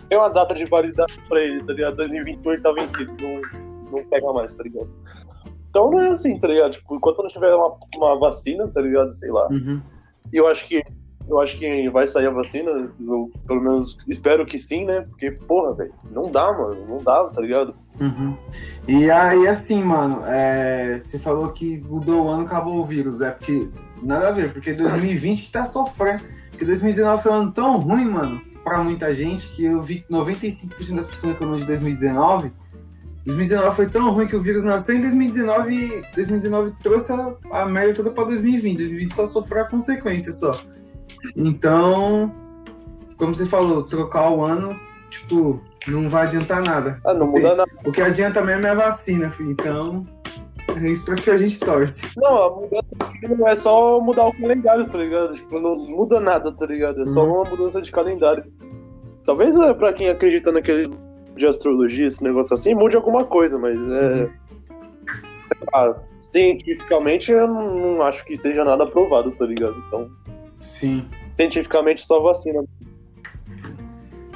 Tem 0.07 0.17
uma 0.17 0.29
data 0.29 0.55
de 0.55 0.63
validade 0.65 1.19
pra 1.27 1.43
ele, 1.43 1.62
tá 1.65 1.74
ligado? 1.74 1.98
2021 1.98 2.62
tá 2.62 2.71
vencido. 2.71 3.13
Não, 3.21 3.41
não 3.91 4.05
pega 4.05 4.31
mais, 4.31 4.53
tá 4.53 4.63
ligado? 4.63 4.89
Então 5.69 5.91
não 5.91 6.00
é 6.00 6.10
assim, 6.10 6.39
tá 6.39 6.48
ligado? 6.48 6.71
Tipo, 6.71 6.95
enquanto 6.95 7.24
não 7.24 7.29
tiver 7.29 7.53
uma, 7.53 7.75
uma 7.93 8.17
vacina, 8.19 8.69
tá 8.69 8.79
ligado? 8.79 9.12
Sei 9.12 9.31
lá. 9.31 9.50
Uhum. 9.50 9.81
E 10.31 10.38
eu 10.38 10.48
acho 10.48 10.65
que 10.65 10.81
eu 11.28 11.40
acho 11.40 11.58
que 11.58 11.90
vai 11.90 12.08
sair 12.08 12.28
a 12.28 12.32
vacina, 12.32 12.92
eu, 13.00 13.32
pelo 13.48 13.62
menos 13.62 13.98
espero 14.08 14.46
que 14.46 14.58
sim, 14.58 14.86
né? 14.86 15.01
Porque, 15.01 15.32
porra, 15.32 15.74
velho, 15.74 15.94
não 16.12 16.32
dá, 16.32 16.51
mano, 16.51 16.86
não 16.88 16.98
dá, 17.04 17.25
tá 17.25 17.42
ligado? 17.42 17.75
Uhum. 18.00 18.36
E 18.88 19.10
aí, 19.10 19.48
assim, 19.48 19.84
mano, 19.84 20.24
é, 20.25 21.00
você 21.00 21.20
falou 21.20 21.50
que 21.50 21.78
mudou 21.80 22.25
o 22.25 22.30
ano, 22.30 22.46
acabou 22.46 22.80
o 22.80 22.86
vírus, 22.86 23.22
é 23.22 23.32
porque 23.32 23.70
nada 24.01 24.30
a 24.30 24.32
ver, 24.32 24.54
porque 24.54 24.74
2020 24.74 25.44
que 25.44 25.51
tá 25.51 25.63
sofrendo, 25.63 26.24
porque 26.50 26.66
2019 26.66 27.24
foi 27.24 27.32
um 27.32 27.36
ano 27.36 27.51
tão 27.51 27.78
ruim, 27.78 28.06
mano, 28.06 28.42
pra 28.63 28.84
muita 28.84 29.13
gente, 29.13 29.48
que 29.50 29.66
eu 29.66 29.82
vi 29.82 30.06
95% 30.10 30.96
das 30.96 31.08
pessoas 31.08 31.40
eu 31.40 31.58
de 31.58 31.66
2019 31.66 32.51
2019 33.25 33.75
foi 33.75 33.88
tão 33.88 34.12
ruim 34.12 34.28
que 34.28 34.36
o 34.36 34.42
vírus 34.42 34.63
nasceu 34.63 34.96
em 34.96 35.01
2019 35.01 35.75
e 35.75 36.16
2019 36.16 36.72
trouxe 36.82 37.12
a, 37.12 37.36
a 37.51 37.66
merda 37.66 37.94
toda 37.94 38.10
pra 38.12 38.24
2020. 38.24 38.78
2020 38.78 39.13
só 39.13 39.25
sofreu 39.28 39.63
a 39.63 39.70
consequência 39.70 40.32
só. 40.32 40.60
Então, 41.36 42.34
como 43.18 43.36
você 43.36 43.46
falou, 43.46 43.84
trocar 43.84 44.30
o 44.32 44.44
ano, 44.44 44.80
tipo, 45.10 45.62
não 45.88 46.10
vai 46.10 46.28
adiantar 46.28 46.63
nada. 46.63 47.00
Ah, 47.06 47.13
não 47.13 47.28
muda 47.28 47.56
nada. 47.56 47.72
O 47.86 47.92
que 47.92 48.01
adianta 48.01 48.42
mesmo 48.42 48.66
é 48.66 48.70
a 48.70 48.75
vacina, 48.75 49.30
filho. 49.32 49.51
Então, 49.51 50.06
é 50.75 50.90
isso 50.90 51.06
pra 51.06 51.16
que 51.16 51.30
a 51.30 51.38
gente 51.38 51.60
torce. 51.60 52.01
Não, 52.18 52.44
a 52.44 52.56
mudança 52.56 52.86
não 53.30 53.48
é 53.48 53.56
só 53.56 54.00
mudar 54.00 54.25
o 54.25 54.34
calendário, 54.34 54.88
tá 54.88 54.98
ligado? 54.98 55.34
Tipo, 55.36 55.60
não 55.60 55.75
muda 55.78 56.20
nada, 56.20 56.51
tá 56.51 56.66
ligado? 56.66 57.01
É 57.01 57.06
só 57.08 57.24
uhum. 57.24 57.42
uma 57.42 57.46
mudança 57.46 57.82
de 57.82 57.92
calendário. 57.92 58.44
Talvez 59.25 59.58
é, 59.60 59.74
pra 59.74 59.94
quem 59.94 60.10
acredita 60.10 60.51
naquele 60.51 60.92
de 61.36 61.46
astrologia, 61.46 62.08
esse 62.08 62.24
negócio 62.24 62.54
assim, 62.54 62.74
mude 62.74 62.96
alguma 62.96 63.24
coisa, 63.24 63.58
mas 63.58 63.82
é. 63.90 64.30
Claro, 65.68 65.96
cientificamente 66.20 67.32
eu 67.32 67.48
não 67.48 68.01
acho 68.04 68.25
que 68.25 68.36
seja 68.36 68.63
nada 68.63 68.84
aprovado, 68.84 69.32
tá 69.32 69.46
ligado? 69.46 69.75
Então. 69.88 70.10
Sim. 70.62 71.06
Cientificamente 71.32 72.06
só 72.06 72.20
vacina. 72.22 72.63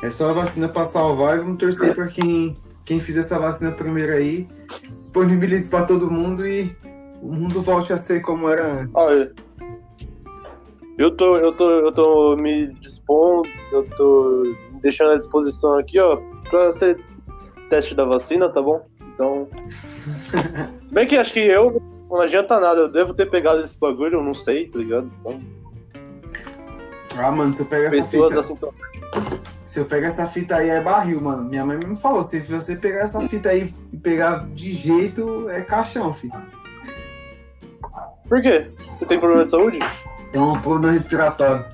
É 0.01 0.09
só 0.09 0.29
a 0.29 0.33
vacina 0.33 0.67
pra 0.67 0.83
salvar 0.85 1.37
e 1.37 1.41
vamos 1.41 1.57
torcer 1.57 1.95
pra 1.95 2.07
quem, 2.07 2.57
quem 2.83 2.99
fizer 2.99 3.21
essa 3.21 3.39
vacina 3.39 3.71
primeiro 3.71 4.11
aí, 4.11 4.47
disponibilize 4.95 5.69
pra 5.69 5.83
todo 5.83 6.11
mundo 6.11 6.45
e 6.45 6.75
o 7.21 7.33
mundo 7.33 7.61
volte 7.61 7.93
a 7.93 7.97
ser 7.97 8.21
como 8.21 8.49
era 8.49 8.81
antes. 8.81 8.93
Olha, 8.93 9.31
eu 10.97 11.11
tô, 11.11 11.37
eu 11.37 11.51
tô, 11.51 11.69
eu 11.69 11.91
tô 11.91 12.35
me 12.37 12.67
dispondo, 12.75 13.49
eu 13.71 13.83
tô 13.97 14.43
me 14.71 14.79
deixando 14.81 15.11
à 15.11 15.17
disposição 15.17 15.77
aqui, 15.77 15.99
ó, 15.99 16.17
pra 16.49 16.71
ser 16.71 16.99
teste 17.69 17.95
da 17.95 18.05
vacina, 18.05 18.47
tá 18.49 18.61
bom? 18.61 18.85
Então. 19.13 19.47
Se 20.85 20.93
bem 20.93 21.07
que 21.07 21.17
acho 21.17 21.33
que 21.33 21.39
eu 21.39 21.81
não 22.09 22.21
adianta 22.21 22.59
nada, 22.59 22.81
eu 22.81 22.89
devo 22.89 23.13
ter 23.13 23.29
pegado 23.29 23.61
esse 23.61 23.77
bagulho, 23.77 24.19
eu 24.19 24.23
não 24.23 24.33
sei, 24.33 24.67
tá 24.67 24.77
ligado? 24.77 25.11
Então. 25.19 25.41
Ah, 27.17 27.31
mano, 27.31 27.53
se 27.53 27.61
eu 27.61 27.65
pegar 27.65 27.87
essa 27.87 28.09
fita. 28.09 28.39
Assim, 28.39 28.57
se 29.65 29.79
eu 29.79 29.85
pegar 29.85 30.07
essa 30.07 30.25
fita 30.25 30.55
aí 30.57 30.69
é 30.69 30.81
barril, 30.81 31.21
mano. 31.21 31.43
Minha 31.43 31.65
mãe 31.65 31.77
me 31.77 31.95
falou, 31.95 32.23
se 32.23 32.39
você 32.39 32.75
pegar 32.75 33.01
essa 33.01 33.21
fita 33.27 33.49
aí 33.49 33.73
e 33.91 33.97
pegar 33.97 34.45
de 34.53 34.73
jeito, 34.73 35.49
é 35.49 35.61
caixão, 35.61 36.13
filho. 36.13 36.33
Por 38.27 38.41
quê? 38.41 38.67
Você 38.89 39.05
tem 39.05 39.19
problema 39.19 39.45
de 39.45 39.51
saúde? 39.51 39.79
Tem 40.31 40.41
um 40.41 40.59
problema 40.59 40.93
respiratório. 40.93 41.65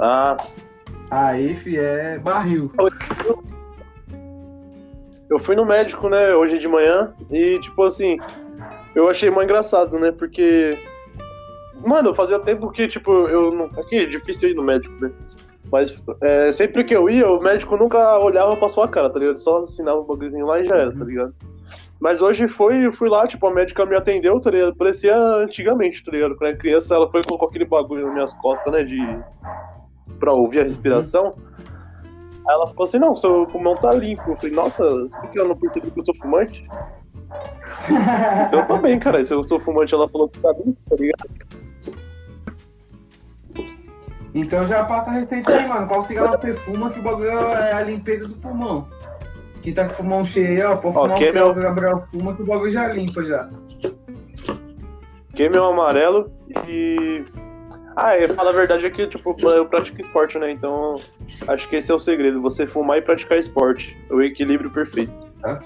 Ah, 0.00 0.36
Aí, 1.10 1.54
fi, 1.54 1.78
é 1.78 2.18
barril. 2.18 2.70
Eu 5.28 5.38
fui 5.38 5.56
no 5.56 5.64
médico, 5.64 6.08
né, 6.08 6.34
hoje 6.34 6.58
de 6.58 6.68
manhã, 6.68 7.12
e, 7.30 7.58
tipo 7.60 7.82
assim, 7.84 8.18
eu 8.94 9.08
achei 9.08 9.30
mais 9.30 9.44
engraçado, 9.44 9.98
né, 9.98 10.10
porque. 10.10 10.78
Mano, 11.84 12.14
fazia 12.14 12.38
tempo 12.38 12.70
que, 12.70 12.88
tipo, 12.88 13.10
eu 13.28 13.52
não. 13.52 13.66
Aqui 13.80 13.96
é 13.96 14.06
difícil 14.06 14.50
ir 14.50 14.54
no 14.54 14.62
médico, 14.62 14.94
né? 15.00 15.10
Mas 15.70 16.00
é, 16.22 16.52
sempre 16.52 16.84
que 16.84 16.94
eu 16.94 17.10
ia, 17.10 17.28
o 17.28 17.40
médico 17.40 17.76
nunca 17.76 18.18
olhava 18.18 18.56
pra 18.56 18.68
sua 18.68 18.86
cara, 18.86 19.10
tá 19.10 19.18
ligado? 19.18 19.38
Só 19.38 19.62
assinava 19.62 20.00
um 20.00 20.04
bagulhozinho 20.04 20.46
lá 20.46 20.60
e 20.60 20.66
já 20.66 20.76
era, 20.76 20.92
tá 20.92 21.04
ligado? 21.04 21.34
Mas 21.98 22.20
hoje 22.20 22.46
foi, 22.46 22.92
fui 22.92 23.08
lá, 23.08 23.26
tipo, 23.26 23.46
a 23.46 23.52
médica 23.52 23.84
me 23.84 23.96
atendeu, 23.96 24.40
tá 24.40 24.50
ligado? 24.50 24.76
Parecia 24.76 25.16
antigamente, 25.16 26.04
tá 26.04 26.12
ligado? 26.12 26.36
Quando 26.36 26.50
era 26.50 26.58
criança, 26.58 26.94
ela 26.94 27.10
foi 27.10 27.20
e 27.20 27.24
colocou 27.24 27.48
aquele 27.48 27.64
bagulho 27.64 28.06
nas 28.06 28.14
minhas 28.14 28.32
costas, 28.34 28.72
né? 28.72 28.84
De 28.84 28.98
pra 30.20 30.32
ouvir 30.32 30.60
a 30.60 30.64
respiração. 30.64 31.34
Aí 32.46 32.54
ela 32.54 32.68
ficou 32.68 32.84
assim, 32.84 32.98
não, 32.98 33.16
seu 33.16 33.46
pulmão 33.46 33.74
tá 33.76 33.92
limpo. 33.92 34.30
Eu 34.30 34.36
falei, 34.36 34.54
nossa, 34.54 34.84
por 35.20 35.30
que 35.30 35.40
eu 35.40 35.48
não 35.48 35.56
percebi 35.56 35.90
que 35.90 35.98
eu 35.98 36.04
sou 36.04 36.14
fumante? 36.16 36.64
então 38.46 38.60
eu 38.60 38.66
tô 38.66 38.78
bem, 38.78 38.98
cara. 38.98 39.24
Se 39.24 39.34
eu 39.34 39.42
sou 39.42 39.58
fumante, 39.58 39.94
ela 39.94 40.08
falou 40.08 40.28
que 40.28 40.38
tá 40.38 40.52
limpo, 40.52 40.78
tá 40.88 40.96
ligado? 40.96 41.65
Então 44.36 44.66
já 44.66 44.84
passa 44.84 45.10
a 45.10 45.14
receita 45.14 45.50
aí, 45.50 45.66
mano. 45.66 45.88
Qual 45.88 46.02
cigarro 46.02 46.30
você 46.30 46.52
fuma 46.52 46.90
que 46.90 46.98
o 46.98 47.02
bagulho 47.02 47.30
é 47.30 47.72
a 47.72 47.82
limpeza 47.82 48.28
do 48.28 48.34
pulmão. 48.34 48.86
Quem 49.62 49.72
tá 49.72 49.86
com 49.86 49.94
o 49.94 49.96
pulmão 49.96 50.24
cheio, 50.26 50.70
ó, 50.70 50.76
pode 50.76 50.94
fumar 50.94 51.12
um 51.14 51.16
cigarro 51.16 51.54
que 51.54 51.58
o 51.58 51.62
Gabriel 51.62 52.04
fuma 52.10 52.36
que 52.36 52.42
o 52.42 52.46
bagulho 52.46 52.70
já 52.70 52.86
limpa 52.88 53.24
já. 53.24 53.48
Queime 55.34 55.56
o 55.56 55.64
amarelo 55.64 56.30
e 56.68 57.24
ah, 57.96 58.18
eu 58.18 58.28
falo 58.34 58.50
a 58.50 58.52
verdade 58.52 58.84
é 58.84 58.90
que, 58.90 59.06
tipo, 59.06 59.34
eu 59.40 59.64
pratico 59.64 60.02
esporte, 60.02 60.38
né? 60.38 60.50
Então, 60.50 60.96
acho 61.48 61.66
que 61.66 61.76
esse 61.76 61.90
é 61.90 61.94
o 61.94 61.98
segredo. 61.98 62.42
Você 62.42 62.66
fumar 62.66 62.98
e 62.98 63.02
praticar 63.02 63.38
esporte. 63.38 63.96
É 64.10 64.12
o 64.12 64.20
equilíbrio 64.20 64.70
perfeito. 64.70 65.12
Tá, 65.40 65.60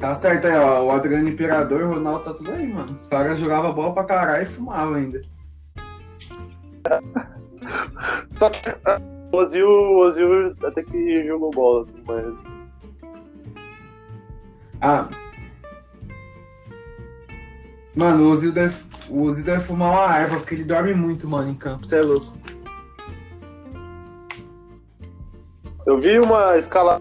tá 0.00 0.14
certo 0.14 0.46
aí, 0.46 0.56
ó. 0.56 0.84
O 0.84 0.90
Adriano 0.90 1.28
Imperador, 1.28 1.82
o 1.82 1.94
Ronaldo 1.94 2.24
tá 2.24 2.32
tudo 2.32 2.50
aí, 2.50 2.66
mano. 2.66 2.94
Os 2.96 3.08
caras 3.08 3.38
jogavam 3.38 3.74
bola 3.74 3.92
pra 3.92 4.04
caralho 4.04 4.44
e 4.44 4.46
fumavam 4.46 4.94
ainda. 4.94 5.20
Só 8.30 8.50
que 8.50 8.68
o 9.32 9.36
Ozil, 9.36 9.68
o 9.68 9.98
Ozil 9.98 10.54
até 10.64 10.82
que 10.82 11.26
jogou 11.26 11.50
bola, 11.50 11.82
assim, 11.82 12.02
mas... 12.06 12.26
Ah... 14.80 15.08
Mano, 17.94 18.24
o 18.24 18.30
Ozil 18.30 18.52
deve 18.52 18.74
o 19.08 19.22
Uzi 19.22 19.42
deve 19.42 19.60
fumar 19.60 19.92
uma 19.92 20.16
erva, 20.18 20.36
porque 20.36 20.54
ele 20.54 20.64
dorme 20.64 20.94
muito, 20.94 21.28
mano, 21.28 21.50
em 21.50 21.54
campo. 21.54 21.86
Você 21.86 21.98
é 21.98 22.02
louco. 22.02 22.36
Eu 25.86 26.00
vi 26.00 26.18
uma 26.18 26.56
escala 26.56 27.00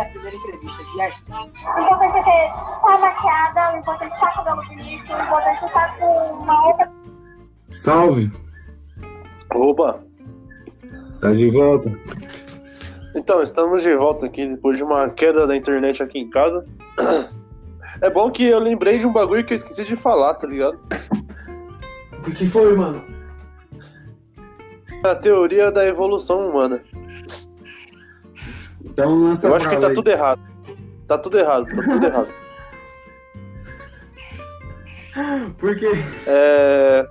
é 0.00 0.02
a 0.02 0.04
primeira 0.06 0.36
entrevista 0.36 0.84
de 0.84 1.00
aí. 1.00 1.12
O 1.30 1.80
importante 1.80 2.18
é 2.18 2.22
ter 2.22 2.52
tá 2.80 2.98
maquiada, 2.98 3.74
o 3.74 3.78
importante 3.78 4.12
é 4.12 4.14
estar 4.14 4.34
com 4.34 4.40
o 4.40 4.44
cabelo 4.44 4.68
bonito, 4.68 5.12
o 5.12 5.22
importante 5.22 5.62
é 5.62 5.66
estar 5.66 5.98
com 5.98 6.06
uma 6.42 6.68
outra. 6.68 6.92
Salve! 7.70 8.32
Opa! 9.54 10.02
Tá 11.20 11.32
de 11.32 11.50
volta. 11.50 11.92
Então, 13.14 13.42
estamos 13.42 13.82
de 13.82 13.94
volta 13.94 14.26
aqui 14.26 14.46
depois 14.46 14.78
de 14.78 14.84
uma 14.84 15.10
queda 15.10 15.46
da 15.46 15.56
internet 15.56 16.02
aqui 16.02 16.18
em 16.18 16.30
casa. 16.30 16.64
É 18.00 18.08
bom 18.08 18.30
que 18.30 18.44
eu 18.44 18.58
lembrei 18.58 18.96
de 18.96 19.06
um 19.06 19.12
bagulho 19.12 19.44
que 19.44 19.52
eu 19.52 19.56
esqueci 19.56 19.84
de 19.84 19.94
falar, 19.94 20.34
tá 20.34 20.46
ligado? 20.46 20.78
O 22.26 22.30
que 22.30 22.46
foi, 22.46 22.74
mano? 22.74 23.04
A 25.04 25.14
teoria 25.14 25.70
da 25.70 25.84
evolução 25.84 26.48
humana. 26.48 26.82
Então 28.90 29.24
lança 29.24 29.46
Eu 29.46 29.54
acho 29.54 29.68
que 29.68 29.76
tá 29.76 29.88
aí. 29.88 29.94
tudo 29.94 30.08
errado. 30.08 30.40
Tá 31.06 31.18
tudo 31.18 31.38
errado, 31.38 31.66
tá 31.66 31.82
tudo 31.82 32.06
errado. 32.06 32.28
Por 35.58 35.76
quê? 35.76 35.90
É... 36.26 37.06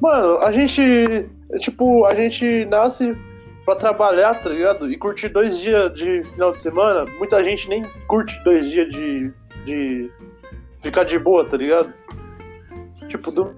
Mano, 0.00 0.38
a 0.38 0.52
gente. 0.52 1.28
Tipo, 1.58 2.04
a 2.04 2.14
gente 2.14 2.64
nasce 2.66 3.16
pra 3.64 3.74
trabalhar, 3.74 4.34
tá 4.40 4.50
ligado? 4.50 4.90
E 4.90 4.96
curtir 4.96 5.28
dois 5.28 5.58
dias 5.58 5.92
de 5.94 6.22
final 6.34 6.52
de 6.52 6.60
semana. 6.60 7.04
Muita 7.18 7.42
gente 7.42 7.68
nem 7.68 7.84
curte 8.06 8.38
dois 8.44 8.70
dias 8.70 8.88
de. 8.90 9.32
de 9.64 10.10
ficar 10.82 11.04
de 11.04 11.18
boa, 11.18 11.44
tá 11.44 11.56
ligado? 11.56 11.92
Tipo, 13.08 13.30
do. 13.32 13.54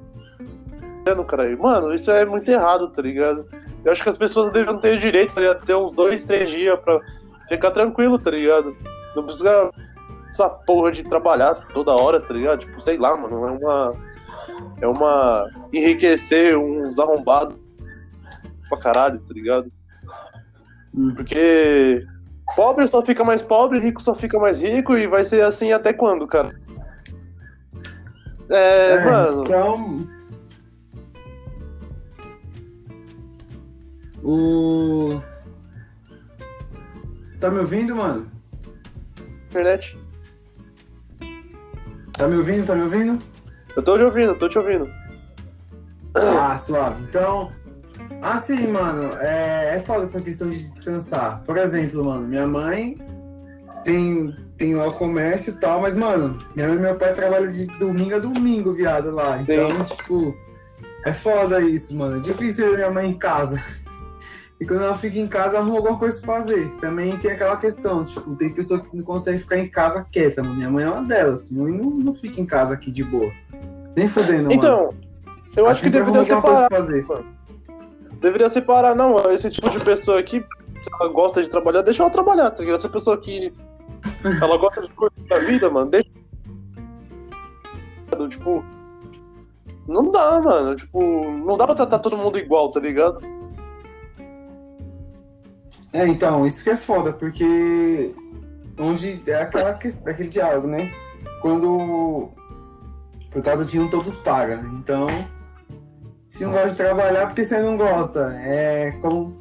Caralho. 1.26 1.60
Mano, 1.60 1.92
isso 1.92 2.10
é 2.10 2.24
muito 2.24 2.48
errado, 2.50 2.88
tá 2.90 3.02
ligado? 3.02 3.46
Eu 3.84 3.92
acho 3.92 4.02
que 4.02 4.08
as 4.08 4.16
pessoas 4.16 4.50
devem 4.50 4.78
ter 4.78 4.96
o 4.96 4.98
direito, 4.98 5.34
tá 5.34 5.40
ligado? 5.40 5.64
Ter 5.64 5.74
uns 5.74 5.92
dois, 5.92 6.22
três 6.22 6.48
dias 6.48 6.78
pra 6.80 7.00
ficar 7.50 7.72
tranquilo, 7.72 8.18
tá 8.18 8.30
ligado? 8.30 8.76
Não 9.14 9.24
precisa 9.24 9.70
essa 10.28 10.48
porra 10.48 10.92
de 10.92 11.02
trabalhar 11.02 11.54
toda 11.74 11.92
hora, 11.92 12.20
tá 12.20 12.32
ligado? 12.32 12.60
Tipo, 12.60 12.80
sei 12.80 12.96
lá, 12.96 13.16
mano, 13.16 13.48
é 13.48 13.50
uma. 13.50 13.94
É 14.80 14.86
uma. 14.86 15.50
enriquecer 15.72 16.56
uns 16.56 16.98
arrombados 16.98 17.56
pra 18.68 18.78
caralho, 18.78 19.18
tá 19.18 19.34
ligado? 19.34 19.70
Hum. 20.94 21.12
Porque 21.14 22.06
pobre 22.54 22.86
só 22.86 23.02
fica 23.04 23.24
mais 23.24 23.42
pobre, 23.42 23.80
rico 23.80 24.00
só 24.00 24.14
fica 24.14 24.38
mais 24.38 24.62
rico 24.62 24.96
e 24.96 25.08
vai 25.08 25.24
ser 25.24 25.42
assim 25.42 25.72
até 25.72 25.92
quando, 25.92 26.26
cara? 26.26 26.54
É, 28.48 28.92
é 28.92 29.04
mano. 29.04 29.42
Então. 29.42 30.08
O. 34.22 35.20
Tá 37.40 37.50
me 37.50 37.60
ouvindo, 37.60 37.96
mano? 37.96 38.30
Internet. 39.48 39.98
Tá 42.12 42.28
me 42.28 42.36
ouvindo? 42.36 42.66
Tá 42.66 42.74
me 42.74 42.82
ouvindo? 42.82 43.18
Eu 43.74 43.82
tô 43.82 43.96
te 43.96 44.04
ouvindo, 44.04 44.34
tô 44.34 44.48
te 44.48 44.58
ouvindo. 44.58 44.90
Ah, 46.14 46.58
suave. 46.58 47.02
Então. 47.04 47.50
Assim, 48.20 48.66
mano, 48.66 49.16
é, 49.20 49.76
é 49.76 49.78
foda 49.78 50.02
essa 50.02 50.20
questão 50.20 50.50
de 50.50 50.62
descansar. 50.70 51.42
Por 51.46 51.56
exemplo, 51.56 52.04
mano, 52.04 52.28
minha 52.28 52.46
mãe 52.46 52.98
tem, 53.82 54.36
tem 54.58 54.74
lá 54.74 54.88
o 54.88 54.92
comércio 54.92 55.54
e 55.54 55.56
tal, 55.56 55.80
mas, 55.80 55.96
mano, 55.96 56.38
minha 56.54 56.68
mãe 56.68 56.76
e 56.76 56.80
meu 56.80 56.94
pai 56.96 57.14
trabalham 57.14 57.50
de 57.50 57.64
domingo 57.78 58.16
a 58.16 58.18
domingo, 58.18 58.74
viado, 58.74 59.10
lá. 59.10 59.40
Então, 59.40 59.70
Sim. 59.70 59.94
tipo, 59.96 60.36
é 61.06 61.14
foda 61.14 61.62
isso, 61.62 61.96
mano. 61.96 62.18
É 62.18 62.20
difícil 62.20 62.68
ver 62.68 62.76
minha 62.76 62.90
mãe 62.90 63.08
em 63.08 63.18
casa. 63.18 63.58
E 64.60 64.66
quando 64.66 64.82
ela 64.82 64.94
fica 64.94 65.18
em 65.18 65.26
casa, 65.26 65.58
arruma 65.58 65.78
alguma 65.78 65.98
coisa 65.98 66.20
pra 66.20 66.36
fazer. 66.36 66.68
Também 66.80 67.16
tem 67.16 67.30
aquela 67.30 67.56
questão, 67.56 68.04
tipo, 68.04 68.36
tem 68.36 68.52
pessoa 68.52 68.78
que 68.78 68.94
não 68.94 69.02
consegue 69.02 69.38
ficar 69.38 69.58
em 69.58 69.66
casa 69.66 70.06
quieta, 70.12 70.42
mano. 70.42 70.54
Minha 70.54 70.70
mãe 70.70 70.84
é 70.84 70.90
uma 70.90 71.02
delas. 71.02 71.50
Minha 71.50 71.64
mãe 71.64 71.80
não, 71.80 71.90
não 71.90 72.14
fica 72.14 72.38
em 72.40 72.44
casa 72.44 72.74
aqui 72.74 72.90
de 72.90 73.02
boa. 73.02 73.32
Nem 73.96 74.06
fudendo, 74.06 74.52
então, 74.52 74.88
mano. 74.88 74.98
eu 75.56 75.66
acho 75.66 75.82
que 75.82 75.88
deveria 75.88 76.22
separar. 76.22 76.68
Fazer. 76.70 77.06
Deveria 78.20 78.50
separar, 78.50 78.94
não, 78.94 79.18
esse 79.30 79.48
tipo 79.50 79.70
de 79.70 79.80
pessoa 79.80 80.20
aqui, 80.20 80.44
se 80.82 80.90
ela 80.92 81.10
gosta 81.10 81.42
de 81.42 81.48
trabalhar, 81.48 81.80
deixa 81.80 82.02
ela 82.02 82.12
trabalhar, 82.12 82.50
tá 82.50 82.62
Essa 82.62 82.88
pessoa 82.88 83.16
aqui, 83.16 83.50
ela 84.42 84.58
gosta 84.58 84.82
de 84.82 84.90
curtir 84.90 85.32
a 85.32 85.38
vida, 85.38 85.70
mano, 85.70 85.90
deixa. 85.90 86.10
Tipo, 88.28 88.62
não 89.88 90.10
dá, 90.10 90.38
mano. 90.38 90.76
Tipo, 90.76 91.00
não 91.30 91.56
dá 91.56 91.64
pra 91.64 91.74
tratar 91.74 91.98
todo 92.00 92.18
mundo 92.18 92.38
igual, 92.38 92.70
tá 92.70 92.78
ligado? 92.78 93.39
É, 95.92 96.06
então, 96.06 96.46
isso 96.46 96.62
que 96.62 96.70
é 96.70 96.76
foda, 96.76 97.12
porque 97.12 98.14
onde 98.78 99.22
é 99.26 99.42
aquela 99.42 99.74
questão, 99.74 100.10
aquele 100.12 100.28
diálogo, 100.28 100.68
né? 100.68 100.92
Quando 101.42 102.30
por 103.30 103.42
causa 103.42 103.64
de 103.64 103.78
um 103.78 103.88
todos 103.88 104.14
pagam. 104.16 104.78
Então, 104.78 105.06
se 106.28 106.44
um 106.44 106.52
gosta 106.52 106.70
de 106.70 106.76
trabalhar, 106.76 107.26
porque 107.26 107.44
você 107.44 107.60
não 107.60 107.76
gosta. 107.76 108.32
É 108.40 108.92
como 109.00 109.36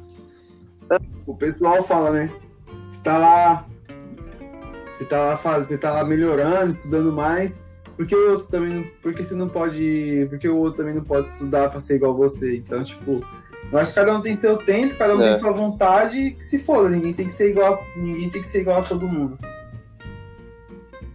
o 1.26 1.34
pessoal 1.34 1.82
fala, 1.82 2.10
né? 2.10 2.30
Você 2.88 3.02
tá 3.02 3.18
lá, 3.18 3.66
você 4.92 5.04
tá 5.04 5.20
lá 5.20 5.36
faz, 5.36 5.68
você 5.68 5.78
tá 5.78 5.92
lá 5.92 6.04
melhorando, 6.04 6.72
estudando 6.72 7.12
mais, 7.12 7.64
porque 7.96 8.14
o 8.14 8.32
outro 8.32 8.48
também 8.48 8.90
porque 9.02 9.22
você 9.22 9.34
não 9.34 9.48
pode, 9.48 10.26
porque 10.28 10.48
o 10.48 10.56
outro 10.56 10.78
também 10.78 10.94
não 10.94 11.04
pode 11.04 11.28
estudar 11.28 11.70
para 11.70 11.80
ser 11.80 11.96
igual 11.96 12.14
você. 12.14 12.56
Então, 12.56 12.82
tipo, 12.82 13.24
eu 13.72 13.78
acho 13.78 13.90
que 13.90 13.94
cada 13.94 14.12
um 14.14 14.20
tem 14.20 14.34
seu 14.34 14.56
tempo, 14.56 14.96
cada 14.96 15.14
um 15.14 15.22
é. 15.22 15.30
tem 15.30 15.40
sua 15.40 15.52
vontade, 15.52 16.32
que 16.32 16.42
se 16.42 16.58
foda, 16.58 16.88
ninguém 16.88 17.12
tem 17.12 17.26
que 17.26 17.32
ser 17.32 17.50
igual, 17.50 17.84
ninguém 17.96 18.28
tem 18.28 18.40
que 18.40 18.48
ser 18.48 18.62
igual 18.62 18.80
a 18.80 18.82
todo 18.82 19.06
mundo. 19.06 19.38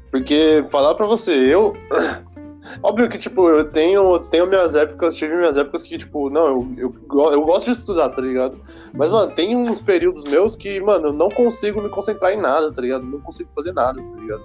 Porque 0.09 0.65
falar 0.69 0.95
pra 0.95 1.05
você, 1.05 1.33
eu. 1.33 1.75
Óbvio 2.81 3.07
que, 3.07 3.17
tipo, 3.17 3.47
eu 3.49 3.69
tenho, 3.69 4.17
tenho 4.19 4.47
minhas 4.47 4.75
épocas, 4.75 5.15
tive 5.15 5.35
minhas 5.35 5.55
épocas 5.55 5.83
que, 5.83 5.97
tipo, 5.97 6.29
não, 6.29 6.47
eu, 6.47 6.67
eu, 6.77 7.31
eu 7.31 7.41
gosto 7.41 7.65
de 7.65 7.71
estudar, 7.71 8.09
tá 8.09 8.21
ligado? 8.21 8.59
Mas, 8.93 9.11
mano, 9.11 9.31
tem 9.33 9.55
uns 9.55 9.81
períodos 9.81 10.23
meus 10.23 10.55
que, 10.55 10.79
mano, 10.79 11.09
eu 11.09 11.13
não 11.13 11.29
consigo 11.29 11.81
me 11.81 11.89
concentrar 11.89 12.31
em 12.31 12.41
nada, 12.41 12.71
tá 12.71 12.81
ligado? 12.81 13.05
Não 13.05 13.19
consigo 13.21 13.49
fazer 13.53 13.71
nada, 13.71 14.01
tá 14.01 14.19
ligado? 14.19 14.43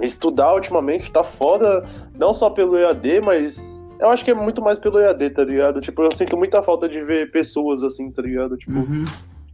Estudar 0.00 0.54
ultimamente 0.54 1.10
tá 1.10 1.24
foda, 1.24 1.82
não 2.14 2.32
só 2.32 2.48
pelo 2.48 2.76
EAD, 2.76 3.22
mas 3.22 3.77
eu 3.98 4.08
acho 4.10 4.24
que 4.24 4.30
é 4.30 4.34
muito 4.34 4.62
mais 4.62 4.78
pelo 4.78 4.98
EAD, 4.98 5.30
tá 5.30 5.44
ligado? 5.44 5.80
Tipo, 5.80 6.02
eu 6.02 6.12
sinto 6.12 6.36
muita 6.36 6.62
falta 6.62 6.88
de 6.88 7.02
ver 7.02 7.30
pessoas 7.30 7.82
assim, 7.82 8.10
tá 8.10 8.22
ligado? 8.22 8.56
Tipo, 8.56 8.78
uhum. 8.78 9.04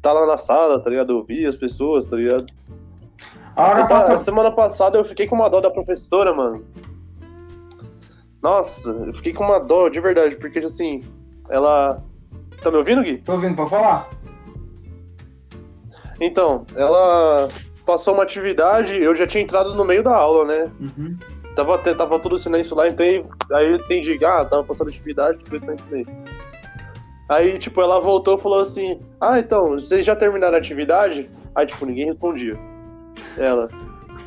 tá 0.02 0.12
lá 0.12 0.26
na 0.26 0.36
sala, 0.36 0.80
tá 0.80 0.90
ligado? 0.90 1.10
Ouvir 1.10 1.46
as 1.46 1.54
pessoas, 1.54 2.04
tá 2.04 2.16
ligado? 2.16 2.46
Ah, 3.56 3.78
Essa, 3.78 3.94
passa... 3.94 4.18
semana 4.18 4.50
passada 4.50 4.98
eu 4.98 5.04
fiquei 5.04 5.26
com 5.26 5.36
uma 5.36 5.48
dó 5.48 5.60
da 5.60 5.70
professora, 5.70 6.34
mano. 6.34 6.64
Nossa, 8.42 8.90
eu 8.90 9.14
fiquei 9.14 9.32
com 9.32 9.44
uma 9.44 9.58
dó, 9.58 9.88
de 9.88 10.00
verdade, 10.00 10.36
porque 10.36 10.58
assim, 10.58 11.02
ela. 11.48 12.02
Tá 12.62 12.70
me 12.70 12.76
ouvindo, 12.76 13.02
Gui? 13.02 13.18
Tô 13.18 13.32
ouvindo, 13.32 13.56
pode 13.56 13.70
falar. 13.70 14.08
Então, 16.20 16.66
ela 16.74 17.48
passou 17.84 18.14
uma 18.14 18.22
atividade, 18.22 19.00
eu 19.00 19.14
já 19.14 19.26
tinha 19.26 19.42
entrado 19.42 19.74
no 19.74 19.84
meio 19.84 20.02
da 20.02 20.14
aula, 20.14 20.44
né? 20.44 20.72
Uhum. 20.80 21.16
Tava, 21.54 21.78
tava 21.78 22.18
todo 22.18 22.32
o 22.34 22.38
silêncio 22.38 22.74
lá, 22.74 22.88
entrei, 22.88 23.24
aí 23.52 23.70
eu 23.70 23.76
entendi, 23.76 24.18
ah, 24.24 24.44
tava 24.44 24.64
passando 24.64 24.88
atividade, 24.88 25.38
depois 25.38 25.62
eu 25.62 25.72
ensinei. 25.72 26.06
Aí, 27.28 27.58
tipo, 27.58 27.80
ela 27.80 28.00
voltou 28.00 28.36
e 28.36 28.40
falou 28.40 28.60
assim, 28.60 29.00
ah, 29.20 29.38
então, 29.38 29.70
vocês 29.70 30.04
já 30.04 30.16
terminaram 30.16 30.56
a 30.56 30.58
atividade? 30.58 31.30
Aí, 31.54 31.64
tipo, 31.64 31.86
ninguém 31.86 32.06
respondia. 32.06 32.58
Ela, 33.38 33.68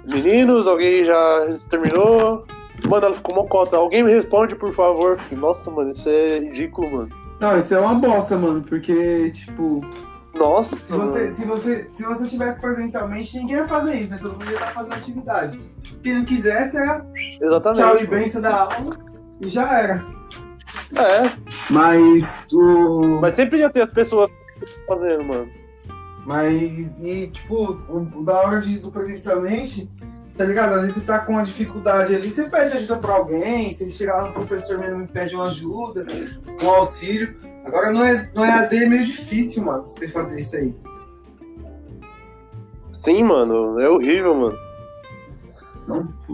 meninos, 0.05 0.67
alguém 0.67 1.03
já 1.03 1.45
terminou? 1.69 2.45
Mano, 2.85 3.05
ela 3.05 3.15
ficou 3.15 3.35
mocota. 3.35 3.75
Alguém 3.75 4.03
me 4.03 4.11
responde, 4.11 4.55
por 4.55 4.73
favor. 4.73 5.19
Nossa, 5.31 5.69
mano, 5.69 5.91
isso 5.91 6.07
é 6.07 6.39
ridículo, 6.39 6.91
mano. 6.91 7.09
Não, 7.39 7.57
isso 7.57 7.73
é 7.73 7.79
uma 7.79 7.93
bosta, 7.93 8.35
mano, 8.35 8.63
porque, 8.63 9.31
tipo, 9.31 9.81
nossa! 10.37 10.75
Se 10.75 10.93
você, 10.93 11.31
se, 11.31 11.45
você, 11.45 11.87
se 11.91 12.03
você 12.03 12.27
tivesse 12.27 12.61
presencialmente, 12.61 13.37
ninguém 13.37 13.57
ia 13.57 13.67
fazer 13.67 13.95
isso, 13.99 14.11
né? 14.11 14.19
Todo 14.21 14.33
mundo 14.33 14.45
ia 14.45 14.53
estar 14.53 14.67
fazendo 14.67 14.93
atividade. 14.93 15.61
Quem 16.03 16.15
não 16.15 16.25
quisesse 16.25 16.77
era 16.77 17.05
Exatamente, 17.41 17.81
tchau 17.81 17.99
e 17.99 18.07
benção 18.07 18.41
da 18.41 18.61
aula 18.61 18.97
e 19.41 19.49
já 19.49 19.79
era. 19.79 20.05
É. 20.95 21.31
Mas 21.69 22.23
o. 22.51 23.19
Mas 23.21 23.33
sempre 23.33 23.59
ia 23.59 23.69
ter 23.69 23.81
as 23.81 23.91
pessoas 23.91 24.29
fazendo, 24.87 25.23
mano. 25.23 25.49
Mas, 26.25 26.99
e 27.01 27.27
tipo, 27.27 27.71
o, 27.89 28.23
da 28.23 28.41
hora 28.41 28.61
de, 28.61 28.79
do 28.79 28.91
presencialmente, 28.91 29.89
tá 30.37 30.43
ligado? 30.43 30.73
Às 30.75 30.81
vezes 30.81 30.97
você 30.97 31.05
tá 31.05 31.19
com 31.19 31.33
uma 31.33 31.43
dificuldade 31.43 32.15
ali, 32.15 32.29
você 32.29 32.49
pede 32.49 32.73
ajuda 32.73 32.97
pra 32.97 33.13
alguém, 33.13 33.71
você 33.71 33.89
chegar 33.89 34.23
no 34.23 34.33
professor 34.33 34.77
mesmo 34.77 35.03
e 35.03 35.07
pede 35.07 35.35
uma 35.35 35.47
ajuda, 35.47 36.05
um 36.61 36.69
auxílio. 36.69 37.37
Agora 37.67 37.91
não 37.91 38.03
é, 38.03 38.29
não 38.33 38.45
é 38.45 38.51
AD, 38.51 38.77
é 38.77 38.85
meio 38.85 39.05
difícil, 39.05 39.63
mano, 39.65 39.83
você 39.83 40.07
fazer 40.07 40.39
isso 40.39 40.55
aí. 40.55 40.73
Sim, 42.93 43.23
mano, 43.23 43.79
é 43.79 43.89
horrível, 43.89 44.33
mano. 44.33 44.57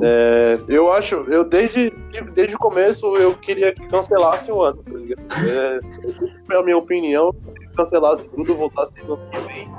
É, 0.01 0.59
eu 0.67 0.91
acho, 0.91 1.15
eu 1.27 1.43
desde, 1.43 1.91
desde 2.33 2.55
o 2.55 2.59
começo 2.59 3.15
eu 3.17 3.35
queria 3.35 3.73
que 3.73 3.87
cancelasse 3.87 4.51
o 4.51 4.61
ano, 4.61 4.81
tá 4.83 4.91
ligado? 4.91 5.21
É, 5.47 6.55
a 6.55 6.63
minha 6.63 6.77
opinião, 6.77 7.33
cancelasse 7.75 8.25
tudo, 8.25 8.55
voltasse 8.55 8.93
no 9.03 9.13
ano 9.13 9.29
que 9.31 9.39
vem. 9.41 9.71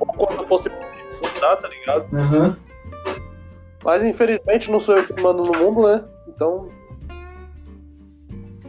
Ou 0.00 0.06
quando 0.06 0.46
fosse 0.48 0.68
voltar, 1.20 1.56
tá 1.56 1.68
ligado? 1.68 2.06
Uhum. 2.12 2.56
Mas 3.84 4.02
infelizmente 4.02 4.70
não 4.70 4.80
sou 4.80 4.96
eu 4.96 5.04
que 5.04 5.20
mando 5.20 5.44
no 5.44 5.56
mundo, 5.56 5.82
né? 5.82 6.04
Então. 6.28 6.68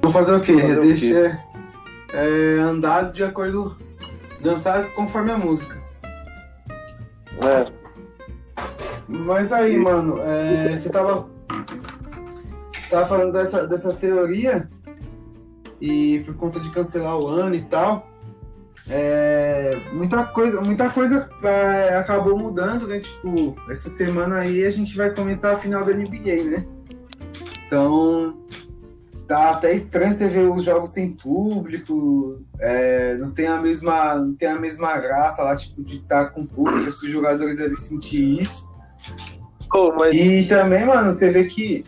Vou 0.01 0.11
fazer 0.11 0.35
o 0.35 0.41
quê? 0.41 0.61
Fazer 0.61 0.79
Deixa. 0.79 1.05
O 1.05 1.09
quê? 1.09 1.48
É, 2.13 2.59
andar 2.59 3.11
de 3.11 3.23
acordo. 3.23 3.77
dançar 4.41 4.91
conforme 4.93 5.31
a 5.31 5.37
música. 5.37 5.77
É. 7.43 7.71
Mas 9.07 9.51
aí, 9.51 9.77
mano, 9.77 10.19
é, 10.21 10.53
você 10.53 10.89
tava. 10.89 11.27
Tava 12.89 13.05
falando 13.05 13.33
dessa, 13.33 13.67
dessa 13.67 13.93
teoria 13.93 14.67
e 15.79 16.19
por 16.21 16.35
conta 16.35 16.59
de 16.59 16.69
cancelar 16.69 17.17
o 17.17 17.27
ano 17.27 17.55
e 17.55 17.61
tal. 17.61 18.07
É, 18.91 19.79
muita 19.93 20.25
coisa, 20.25 20.59
muita 20.61 20.89
coisa 20.89 21.29
é, 21.43 21.95
acabou 21.95 22.37
mudando, 22.37 22.87
né? 22.87 22.99
Tipo, 22.99 23.55
essa 23.69 23.87
semana 23.87 24.39
aí 24.39 24.65
a 24.65 24.69
gente 24.69 24.97
vai 24.97 25.13
começar 25.13 25.51
a 25.51 25.57
final 25.57 25.85
da 25.85 25.93
NBA, 25.93 26.43
né? 26.49 26.65
Então, 27.67 28.35
tá 29.29 29.51
até 29.51 29.73
estranho 29.75 30.11
você 30.11 30.27
ver 30.27 30.49
os 30.49 30.63
jogos 30.63 30.89
sem 30.89 31.11
público, 31.11 32.41
é, 32.59 33.15
não 33.17 33.29
tem 33.29 33.45
a 33.45 33.61
mesma 33.61 34.15
não 34.15 34.33
tem 34.33 34.49
a 34.49 34.59
mesma 34.59 34.97
graça 34.97 35.43
lá 35.43 35.55
tipo 35.55 35.83
de 35.83 35.97
estar 35.97 36.25
tá 36.25 36.31
com 36.31 36.45
público, 36.45 36.89
os 36.89 36.99
jogadores 37.01 37.57
devem 37.57 37.77
sentir 37.77 38.41
isso. 38.41 38.67
Oh, 39.71 39.93
mas... 39.95 40.15
E 40.15 40.47
também, 40.47 40.83
mano, 40.83 41.11
você 41.11 41.29
vê 41.29 41.45
que 41.45 41.85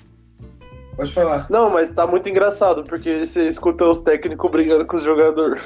Pode 0.95 1.13
falar. 1.13 1.47
Não, 1.49 1.69
mas 1.69 1.89
tá 1.89 2.05
muito 2.05 2.29
engraçado, 2.29 2.83
porque 2.83 3.25
você 3.25 3.47
escuta 3.47 3.85
os 3.85 4.03
técnicos 4.03 4.51
brigando 4.51 4.85
com 4.85 4.97
os 4.97 5.03
jogadores. 5.03 5.63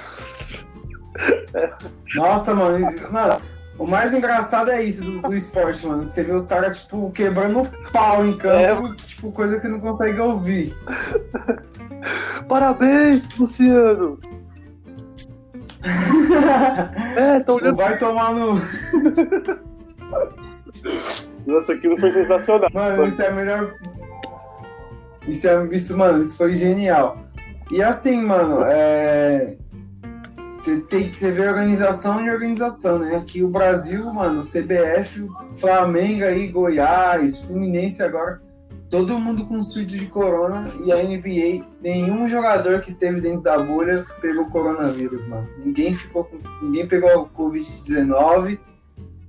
Nossa, 2.15 2.53
mano, 2.53 2.85
mano, 3.11 3.41
o 3.77 3.85
mais 3.85 4.13
engraçado 4.13 4.71
é 4.71 4.81
isso 4.83 5.03
do, 5.03 5.21
do 5.21 5.35
esporte, 5.35 5.85
mano. 5.85 6.09
Você 6.09 6.23
vê 6.23 6.31
os 6.31 6.47
caras, 6.47 6.79
tipo, 6.79 7.11
quebrando 7.11 7.69
pau 7.91 8.25
em 8.25 8.38
campo, 8.38 8.88
é. 8.88 8.95
tipo, 8.95 9.31
coisa 9.31 9.57
que 9.57 9.63
você 9.63 9.67
não 9.67 9.79
consegue 9.79 10.19
ouvir. 10.19 10.73
Parabéns, 12.47 13.27
Luciano! 13.38 14.19
é, 17.17 17.39
tô 17.41 17.55
olhando. 17.55 17.75
Vai 17.75 17.97
tomar 17.97 18.33
no. 18.33 18.53
Nossa, 21.45 21.73
aquilo 21.73 21.97
foi 21.97 22.11
sensacional. 22.11 22.69
Mano, 22.73 23.07
isso 23.07 23.21
é 23.21 23.31
melhor. 23.31 23.73
Isso, 25.27 25.47
é, 25.47 25.67
isso, 25.71 25.97
mano, 25.97 26.21
isso 26.21 26.38
foi 26.38 26.55
genial. 26.55 27.17
E 27.71 27.83
assim, 27.83 28.21
mano, 28.21 28.63
é. 28.65 29.55
Tem 30.89 31.10
que 31.10 31.32
ver 31.32 31.49
organização 31.49 32.25
e 32.25 32.30
organização, 32.30 32.99
né? 32.99 33.15
Aqui 33.15 33.43
o 33.43 33.47
Brasil, 33.47 34.12
mano, 34.13 34.41
CBF, 34.41 35.28
Flamengo 35.54 36.25
aí, 36.25 36.47
Goiás, 36.47 37.43
Fluminense 37.43 38.01
agora, 38.01 38.41
todo 38.89 39.19
mundo 39.19 39.45
com 39.45 39.62
surto 39.62 39.95
de 39.95 40.06
corona 40.08 40.71
e 40.84 40.91
a 40.91 41.04
NBA, 41.04 41.65
nenhum 41.82 42.28
jogador 42.28 42.82
que 42.82 42.89
esteve 42.89 43.21
dentro 43.21 43.41
da 43.41 43.58
bolha 43.58 44.06
pegou 44.21 44.45
coronavírus, 44.45 45.28
mano. 45.28 45.47
Ninguém 45.63 45.93
ficou 45.93 46.23
com, 46.23 46.38
ninguém 46.62 46.88
pegou 46.88 47.21
o 47.21 47.30
Covid-19 47.30 48.58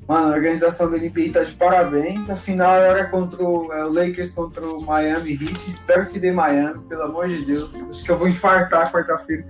Mano, 0.06 0.32
a 0.32 0.36
organização 0.36 0.88
da 0.88 0.96
NBA 0.96 1.32
tá 1.32 1.42
de 1.42 1.52
parabéns. 1.52 2.30
A 2.30 2.36
final 2.36 2.76
era 2.76 3.06
contra 3.06 3.42
o, 3.42 3.72
é, 3.72 3.84
o 3.84 3.92
Lakers 3.92 4.32
contra 4.32 4.64
o 4.64 4.80
Miami 4.80 5.32
Heat. 5.32 5.68
Espero 5.68 6.06
que 6.06 6.18
dê 6.18 6.30
Miami, 6.30 6.80
pelo 6.88 7.02
amor 7.02 7.28
de 7.28 7.44
Deus. 7.44 7.74
Acho 7.74 8.04
que 8.04 8.10
eu 8.10 8.16
vou 8.16 8.28
infartar 8.28 8.92
quarta-feira. 8.92 9.44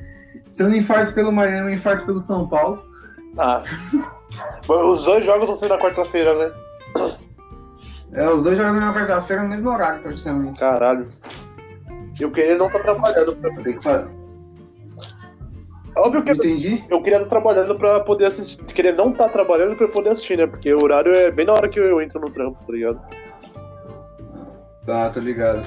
Se 0.57 0.63
eu 0.63 0.71
não 0.71 0.77
infarto 0.77 1.13
pelo 1.13 1.31
Miami, 1.31 1.69
eu 1.69 1.75
infarto 1.75 2.07
pelo 2.07 2.19
São 2.19 2.49
Paulo. 2.49 2.83
Ah. 3.37 3.63
os 4.67 5.05
dois 5.05 5.23
jogos 5.23 5.49
vão 5.49 5.55
ser 5.55 5.69
na 5.69 5.77
quarta-feira, 5.77 6.35
né? 6.35 6.55
É, 8.15 8.27
os 8.31 8.45
dois 8.45 8.57
jogos 8.57 8.81
na 8.81 8.95
quarta-feira 8.95 9.43
no 9.43 9.51
mesmo 9.51 9.69
horário, 9.71 10.01
praticamente. 10.01 10.59
Caralho. 10.59 11.09
Eu 12.19 12.31
queria 12.31 12.57
não 12.57 12.69
estar 12.69 12.79
tá 12.79 12.85
trabalhando 12.85 13.37
pra 13.37 13.55
frente. 13.55 13.87
Óbvio 15.95 16.25
que 16.25 16.31
Entendi. 16.31 16.83
Eu, 16.89 17.03
queria 17.03 17.19
estar 17.19 17.29
trabalhando 17.29 17.75
pra 17.75 18.01
poder 18.01 18.25
assistir. 18.25 18.65
Queria 18.65 18.93
não 18.93 19.11
estar 19.11 19.29
trabalhando 19.29 19.77
pra 19.77 19.89
poder 19.89 20.09
assistir, 20.09 20.39
né? 20.39 20.47
Porque 20.47 20.73
o 20.73 20.83
horário 20.83 21.15
é 21.15 21.31
bem 21.31 21.45
na 21.45 21.53
hora 21.53 21.69
que 21.69 21.79
eu 21.79 22.01
entro 22.01 22.19
no 22.19 22.31
trampo, 22.31 22.59
tá 22.67 22.73
ligado? 22.73 22.99
Tá, 24.87 25.11
tô 25.11 25.21
ligado. 25.21 25.63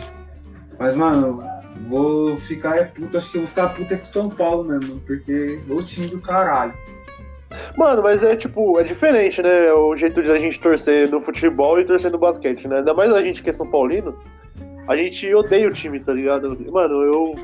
Mas, 0.80 0.95
mano, 0.95 1.43
vou 1.88 2.38
ficar 2.38 2.78
é 2.78 2.84
puto, 2.84 3.18
acho 3.18 3.32
que 3.32 3.38
eu 3.38 3.42
vou 3.42 3.50
ficar 3.50 3.70
puto 3.70 3.94
é 3.94 3.98
com 3.98 4.06
São 4.06 4.30
Paulo 4.30 4.63
mesmo, 4.63 5.00
porque 5.02 5.60
o 5.70 5.84
time 5.84 6.08
do 6.08 6.20
caralho. 6.20 6.74
Mano, 7.76 8.04
mas 8.04 8.24
é 8.24 8.36
tipo, 8.36 8.80
é 8.80 8.84
diferente, 8.84 9.42
né? 9.42 9.72
O 9.74 9.96
jeito 9.96 10.22
de 10.22 10.30
a 10.30 10.38
gente 10.38 10.60
torcer 10.60 11.10
no 11.10 11.22
futebol 11.22 11.80
e 11.80 11.86
torcer 11.86 12.12
no 12.12 12.18
basquete, 12.18 12.68
né? 12.68 12.78
Ainda 12.78 12.94
mais 12.94 13.12
a 13.12 13.22
gente 13.24 13.42
que 13.42 13.50
é 13.50 13.54
São 13.54 13.68
Paulino, 13.68 14.15
a 14.88 14.96
gente 14.96 15.34
odeia 15.34 15.68
o 15.68 15.74
time, 15.74 16.00
tá 16.00 16.13
ligado? 16.13 16.58
Mano, 16.72 17.04
eu. 17.04 17.36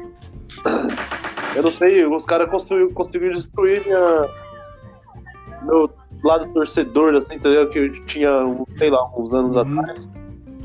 Eu 1.55 1.63
não 1.63 1.71
sei, 1.71 2.05
os 2.05 2.25
caras 2.25 2.49
conseguiram 2.49 3.33
destruir 3.33 3.81
minha. 3.85 4.29
Meu 5.63 5.89
lado 6.23 6.51
torcedor, 6.53 7.15
assim, 7.15 7.35
entendeu? 7.35 7.69
Que 7.69 7.79
eu 7.79 8.05
tinha, 8.05 8.29
sei 8.77 8.89
lá, 8.89 9.09
uns 9.17 9.33
anos 9.33 9.55
uhum. 9.55 9.79
atrás. 9.79 10.09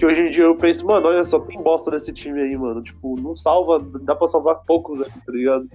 Que 0.00 0.06
hoje 0.06 0.22
em 0.22 0.30
dia 0.30 0.44
eu 0.44 0.56
penso, 0.56 0.86
mano, 0.86 1.08
olha 1.08 1.22
só, 1.22 1.38
tem 1.40 1.62
bosta 1.62 1.90
nesse 1.90 2.10
time 2.10 2.40
aí, 2.40 2.56
mano. 2.56 2.82
Tipo, 2.82 3.20
não 3.20 3.36
salva, 3.36 3.78
dá 4.00 4.16
pra 4.16 4.26
salvar 4.28 4.54
poucos 4.66 4.98
aí, 4.98 5.10
tá 5.10 5.30
ligado? 5.30 5.68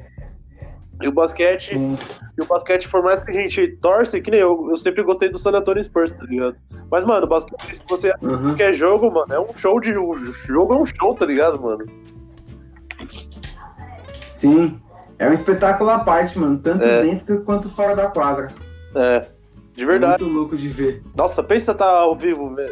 E 0.99 1.07
o 1.07 1.11
basquete, 1.11 1.75
Sim. 1.75 1.95
e 2.35 2.41
o 2.41 2.45
basquete, 2.47 2.89
por 2.89 3.03
mais 3.03 3.21
que 3.21 3.29
a 3.29 3.33
gente 3.35 3.77
torce, 3.77 4.19
que 4.19 4.31
nem 4.31 4.39
eu, 4.39 4.71
eu 4.71 4.77
sempre 4.77 5.03
gostei 5.03 5.29
do 5.29 5.37
San 5.37 5.51
Antonio 5.51 5.83
Spurs, 5.83 6.11
tá 6.11 6.23
ligado? 6.23 6.55
Mas, 6.89 7.05
mano, 7.05 7.27
o 7.27 7.29
basquete, 7.29 7.75
se 7.75 7.81
você 7.87 8.15
uhum. 8.19 8.55
quer 8.55 8.73
jogo, 8.73 9.11
mano, 9.11 9.31
é 9.31 9.39
um 9.39 9.55
show 9.55 9.79
de. 9.79 9.95
O 9.95 10.15
jogo 10.15 10.73
é 10.73 10.77
um 10.77 10.85
show, 10.87 11.13
tá 11.13 11.27
ligado, 11.27 11.61
mano? 11.61 11.85
Sim. 14.31 14.81
É 15.19 15.29
um 15.29 15.33
espetáculo 15.33 15.91
à 15.91 15.99
parte, 15.99 16.39
mano. 16.39 16.57
Tanto 16.57 16.83
é. 16.83 17.03
dentro 17.03 17.43
quanto 17.43 17.69
fora 17.69 17.95
da 17.95 18.07
quadra. 18.07 18.47
É. 18.95 19.34
De 19.75 19.85
verdade. 19.85 20.23
Muito 20.23 20.35
louco 20.35 20.57
de 20.57 20.69
ver. 20.69 21.03
Nossa, 21.15 21.43
pensa 21.43 21.73
estar 21.73 21.85
tá 21.85 21.99
ao 21.99 22.15
vivo, 22.15 22.49
né, 22.49 22.65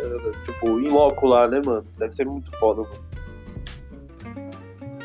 tipo, 0.45 0.79
em 0.79 0.89
loco 0.89 1.27
lá, 1.27 1.47
né, 1.47 1.61
mano? 1.65 1.85
Deve 1.97 2.15
ser 2.15 2.25
muito 2.25 2.49
foda, 2.57 2.83
mano. 2.83 3.13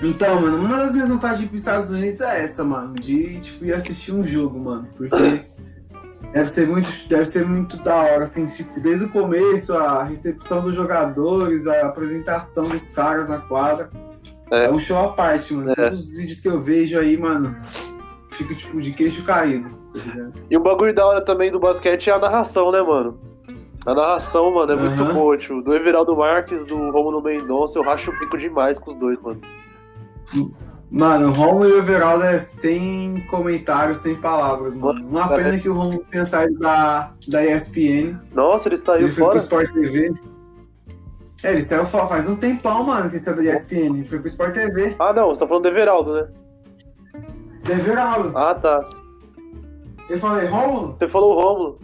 Então, 0.00 0.40
mano, 0.40 0.64
uma 0.64 0.76
das 0.76 0.92
minhas 0.92 1.08
vontades 1.08 1.38
de 1.38 1.44
ir 1.44 1.48
pros 1.48 1.61
Estados 1.61 1.90
Unidos 1.90 2.20
é 2.20 2.44
essa, 2.44 2.62
mano. 2.62 2.94
De, 2.94 3.40
tipo, 3.40 3.64
ir 3.64 3.72
assistir 3.72 4.12
um 4.12 4.22
jogo, 4.22 4.58
mano. 4.61 4.88
Porque 4.96 5.44
deve 6.32 6.50
ser 6.50 6.68
muito, 6.68 6.88
deve 7.08 7.24
ser 7.24 7.44
muito 7.44 7.76
da 7.78 7.96
hora, 7.96 8.22
assim, 8.22 8.46
tipo, 8.46 8.78
desde 8.78 9.06
o 9.06 9.08
começo, 9.08 9.76
a 9.76 10.04
recepção 10.04 10.62
dos 10.62 10.74
jogadores, 10.74 11.66
a 11.66 11.87
apresentação 11.87 12.68
dos 12.68 12.92
caras 12.92 13.28
na 13.28 13.38
quadra. 13.38 13.90
É. 14.52 14.66
é 14.66 14.70
um 14.70 14.78
show 14.78 14.98
à 14.98 15.12
parte, 15.12 15.52
mano. 15.52 15.72
É. 15.72 15.74
Todos 15.74 16.00
os 16.00 16.14
vídeos 16.14 16.40
que 16.40 16.48
eu 16.48 16.61
vejo 16.61 16.96
aí, 16.96 17.16
mano, 17.16 17.56
fico 18.30 18.54
tipo 18.54 18.80
de 18.80 18.92
queixo 18.92 19.24
caído. 19.24 19.68
E 20.51 20.57
o 20.57 20.61
bagulho 20.61 20.94
da 20.94 21.07
hora 21.07 21.20
também 21.20 21.51
do 21.51 21.59
basquete 21.59 22.11
é 22.11 22.12
a 22.12 22.18
narração, 22.18 22.70
né, 22.70 22.83
mano? 22.83 23.18
A 23.87 23.94
narração, 23.94 24.53
mano, 24.53 24.72
é 24.72 24.74
uhum. 24.74 24.83
muito 24.83 25.05
boa, 25.14 25.37
tipo, 25.38 25.62
do 25.62 25.74
Everaldo 25.74 26.16
Marques, 26.16 26.64
do 26.66 26.90
Romulo 26.90 27.22
Mendonça, 27.22 27.79
eu 27.79 27.83
racho 27.83 28.11
o 28.11 28.18
pico 28.18 28.37
demais 28.37 28.79
com 28.79 28.90
os 28.90 28.96
dois, 28.96 29.20
mano. 29.20 29.40
Mano, 30.90 31.29
o 31.29 31.33
Romulo 31.33 31.68
e 31.68 31.72
o 31.72 31.79
Everaldo 31.79 32.24
é 32.24 32.38
sem 32.38 33.24
comentários, 33.31 33.98
sem 33.98 34.14
palavras, 34.14 34.77
mano. 34.77 35.07
Uma 35.07 35.29
pena 35.29 35.59
que 35.59 35.68
o 35.68 35.74
Romulo 35.74 36.05
tenha 36.11 36.24
saído 36.24 36.59
da, 36.59 37.12
da 37.29 37.44
ESPN. 37.44 38.18
Nossa, 38.35 38.68
ele 38.68 38.77
saiu 38.77 39.07
ele 39.07 39.12
fora? 39.12 39.38
Foi 39.38 39.48
pro 39.48 39.64
Sport 39.64 39.72
TV. 39.74 40.14
É, 41.44 41.53
ele 41.53 41.62
saiu 41.62 41.85
faz 41.85 42.29
um 42.29 42.37
tempão, 42.37 42.85
mano, 42.85 43.11
que 43.11 43.18
saiu 43.18 43.37
da 43.37 43.55
ESPN. 43.55 43.98
Ele 43.98 44.05
foi 44.05 44.18
pro 44.18 44.29
Sport 44.29 44.55
TV. 44.55 44.96
Ah, 44.98 45.12
não, 45.12 45.29
você 45.29 45.40
tá 45.40 45.46
falando 45.46 45.62
do 45.62 45.68
Everaldo, 45.68 46.14
né? 46.14 46.29
Do 47.64 47.72
Everaldo. 47.72 48.37
Ah, 48.37 48.55
tá. 48.55 48.85
Eu 50.09 50.18
falei, 50.18 50.47
Rômulo? 50.47 50.97
Você 50.99 51.09
falou 51.09 51.40
Rômulo. 51.40 51.79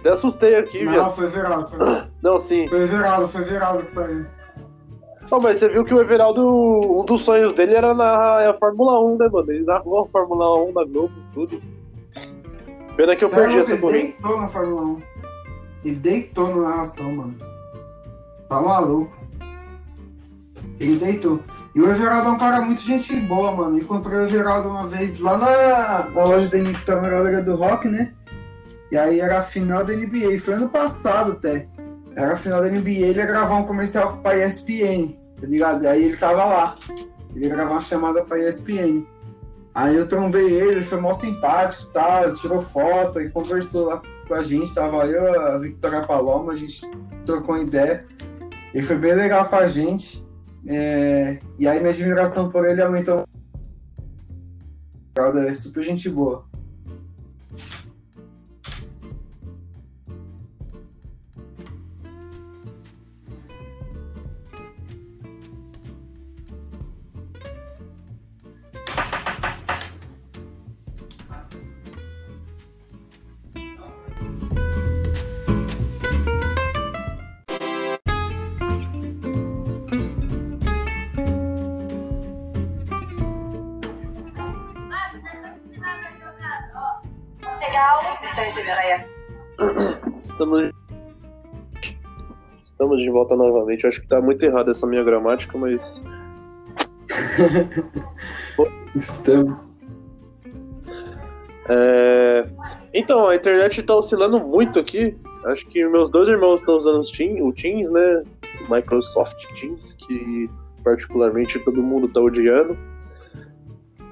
Até 0.00 0.10
assustei 0.10 0.56
aqui, 0.56 0.84
Não, 0.84 0.92
viado. 0.92 1.14
foi 1.14 1.24
Everaldo. 1.26 1.68
Foi... 1.68 1.78
Não, 2.22 2.38
sim. 2.38 2.68
Foi 2.68 2.82
Everaldo, 2.82 3.28
foi 3.28 3.40
Everaldo 3.42 3.84
que 3.84 3.90
saiu. 3.90 4.26
Não, 5.30 5.40
mas 5.40 5.58
você 5.58 5.68
viu 5.68 5.84
que 5.84 5.94
o 5.94 6.00
Everaldo, 6.00 6.46
um 6.46 7.04
dos 7.04 7.22
sonhos 7.22 7.54
dele 7.54 7.74
era 7.74 7.94
na 7.94 8.50
a 8.50 8.54
Fórmula 8.54 9.02
1, 9.04 9.16
né, 9.18 9.28
mano? 9.32 9.50
Ele 9.50 9.64
narrou 9.64 10.00
a 10.00 10.06
Fórmula 10.06 10.62
1 10.64 10.72
na 10.72 10.84
Globo, 10.84 11.14
tudo. 11.32 11.60
Pena 12.96 13.16
que 13.16 13.24
eu 13.24 13.30
perdi 13.30 13.58
essa 13.58 13.76
corrida. 13.76 13.98
Ele 13.98 14.12
deitou 14.12 14.40
na 14.40 14.48
Fórmula 14.48 14.82
1. 14.82 15.02
Ele 15.84 15.96
deitou 15.96 16.48
na 16.48 16.68
narração, 16.68 17.12
mano. 17.12 17.34
Tá 18.48 18.60
maluco. 18.60 19.16
Ele 20.78 20.96
deitou. 20.96 21.40
E 21.74 21.80
o 21.80 21.90
Everaldo 21.90 22.28
é 22.28 22.32
um 22.32 22.38
cara 22.38 22.60
muito 22.60 22.82
gente 22.82 23.14
boa, 23.16 23.50
mano. 23.50 23.76
Encontrei 23.76 24.18
o 24.18 24.22
Everaldo 24.22 24.68
uma 24.68 24.86
vez 24.86 25.18
lá 25.18 25.36
na, 25.36 26.08
na 26.10 26.24
loja 26.24 26.48
da 26.48 26.58
NBA 26.58 27.42
do 27.42 27.56
Rock, 27.56 27.88
né? 27.88 28.12
E 28.92 28.96
aí 28.96 29.18
era 29.18 29.40
a 29.40 29.42
final 29.42 29.84
da 29.84 29.92
NBA. 29.92 30.38
Foi 30.38 30.54
ano 30.54 30.68
passado 30.68 31.32
até. 31.32 31.66
Era 32.14 32.34
a 32.34 32.36
final 32.36 32.60
da 32.60 32.68
NBA, 32.68 32.90
ele 32.90 33.18
ia 33.18 33.26
gravar 33.26 33.56
um 33.56 33.64
comercial 33.64 34.18
pra 34.18 34.46
ESPN, 34.46 35.16
tá 35.40 35.46
ligado? 35.48 35.82
E 35.82 35.86
aí 35.88 36.04
ele 36.04 36.16
tava 36.16 36.44
lá. 36.44 36.76
Ele 37.34 37.46
ia 37.46 37.54
gravar 37.54 37.72
uma 37.72 37.80
chamada 37.80 38.22
pra 38.22 38.38
ESPN. 38.38 39.04
Aí 39.74 39.96
eu 39.96 40.06
trombei 40.06 40.44
ele, 40.44 40.76
ele 40.76 40.84
foi 40.84 41.00
mó 41.00 41.12
simpático, 41.12 41.86
tá? 41.86 42.30
Tirou 42.34 42.60
foto 42.60 43.20
e 43.20 43.28
conversou 43.30 43.86
lá 43.86 44.00
com 44.28 44.34
a 44.34 44.44
gente. 44.44 44.72
Tava 44.72 45.04
eu, 45.06 45.42
a 45.42 45.58
Victoria 45.58 46.02
Paloma, 46.02 46.52
a 46.52 46.56
gente 46.56 46.88
trocou 47.26 47.60
ideia. 47.60 48.04
Ele 48.72 48.84
foi 48.84 48.96
bem 48.96 49.14
legal 49.14 49.46
com 49.46 49.56
a 49.56 49.66
gente. 49.66 50.23
É, 50.66 51.38
e 51.58 51.68
aí 51.68 51.78
minha 51.78 51.90
admiração 51.90 52.50
por 52.50 52.66
ele 52.66 52.82
aumentou. 52.82 53.24
É 55.46 55.54
super 55.54 55.84
gente 55.84 56.08
boa. 56.08 56.44
De 92.96 93.10
volta 93.10 93.36
novamente. 93.36 93.84
Eu 93.84 93.88
acho 93.88 94.00
que 94.00 94.08
tá 94.08 94.20
muito 94.20 94.42
errada 94.42 94.70
essa 94.70 94.86
minha 94.86 95.04
gramática, 95.04 95.56
mas. 95.58 96.00
Estamos. 98.94 99.56
É... 101.68 102.46
Então, 102.92 103.28
a 103.28 103.34
internet 103.34 103.82
tá 103.82 103.94
oscilando 103.94 104.38
muito 104.38 104.78
aqui. 104.78 105.16
Acho 105.46 105.66
que 105.66 105.86
meus 105.86 106.08
dois 106.08 106.28
irmãos 106.28 106.60
estão 106.60 106.76
usando 106.76 107.00
o 107.00 107.52
Teams, 107.52 107.90
né? 107.90 108.22
O 108.66 108.74
Microsoft 108.74 109.36
Teams, 109.60 109.94
que 109.94 110.48
particularmente 110.82 111.58
todo 111.58 111.82
mundo 111.82 112.08
tá 112.08 112.20
odiando. 112.20 112.78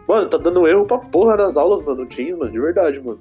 Mano, 0.09 0.29
tá 0.29 0.37
dando 0.37 0.67
erro 0.67 0.85
pra 0.85 0.99
porra 0.99 1.37
nas 1.37 1.57
aulas, 1.57 1.81
mano, 1.83 2.03
o 2.03 2.07
Teams, 2.07 2.37
mano, 2.37 2.51
de 2.51 2.61
verdade, 2.61 3.01
mano. 3.01 3.21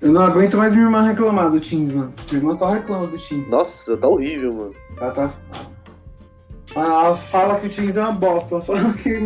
Eu 0.00 0.12
não 0.12 0.22
aguento 0.22 0.56
mais 0.56 0.72
minha 0.72 0.86
irmã 0.86 1.02
reclamar 1.02 1.50
do 1.50 1.60
Teams, 1.60 1.92
mano. 1.92 2.14
Minha 2.30 2.40
irmã 2.40 2.52
só 2.54 2.70
reclama 2.70 3.06
do 3.06 3.18
Teams. 3.18 3.50
Nossa, 3.50 3.96
tá 3.98 4.08
horrível, 4.08 4.54
mano. 4.54 4.74
Ela 4.98 5.10
tá. 5.10 5.34
Ela 6.74 7.16
fala 7.16 7.60
que 7.60 7.66
o 7.66 7.70
Teams 7.70 7.96
é 7.96 8.00
uma 8.00 8.12
bosta. 8.12 8.54
Ela 8.54 8.62
fala 8.62 8.92
que 8.94 9.18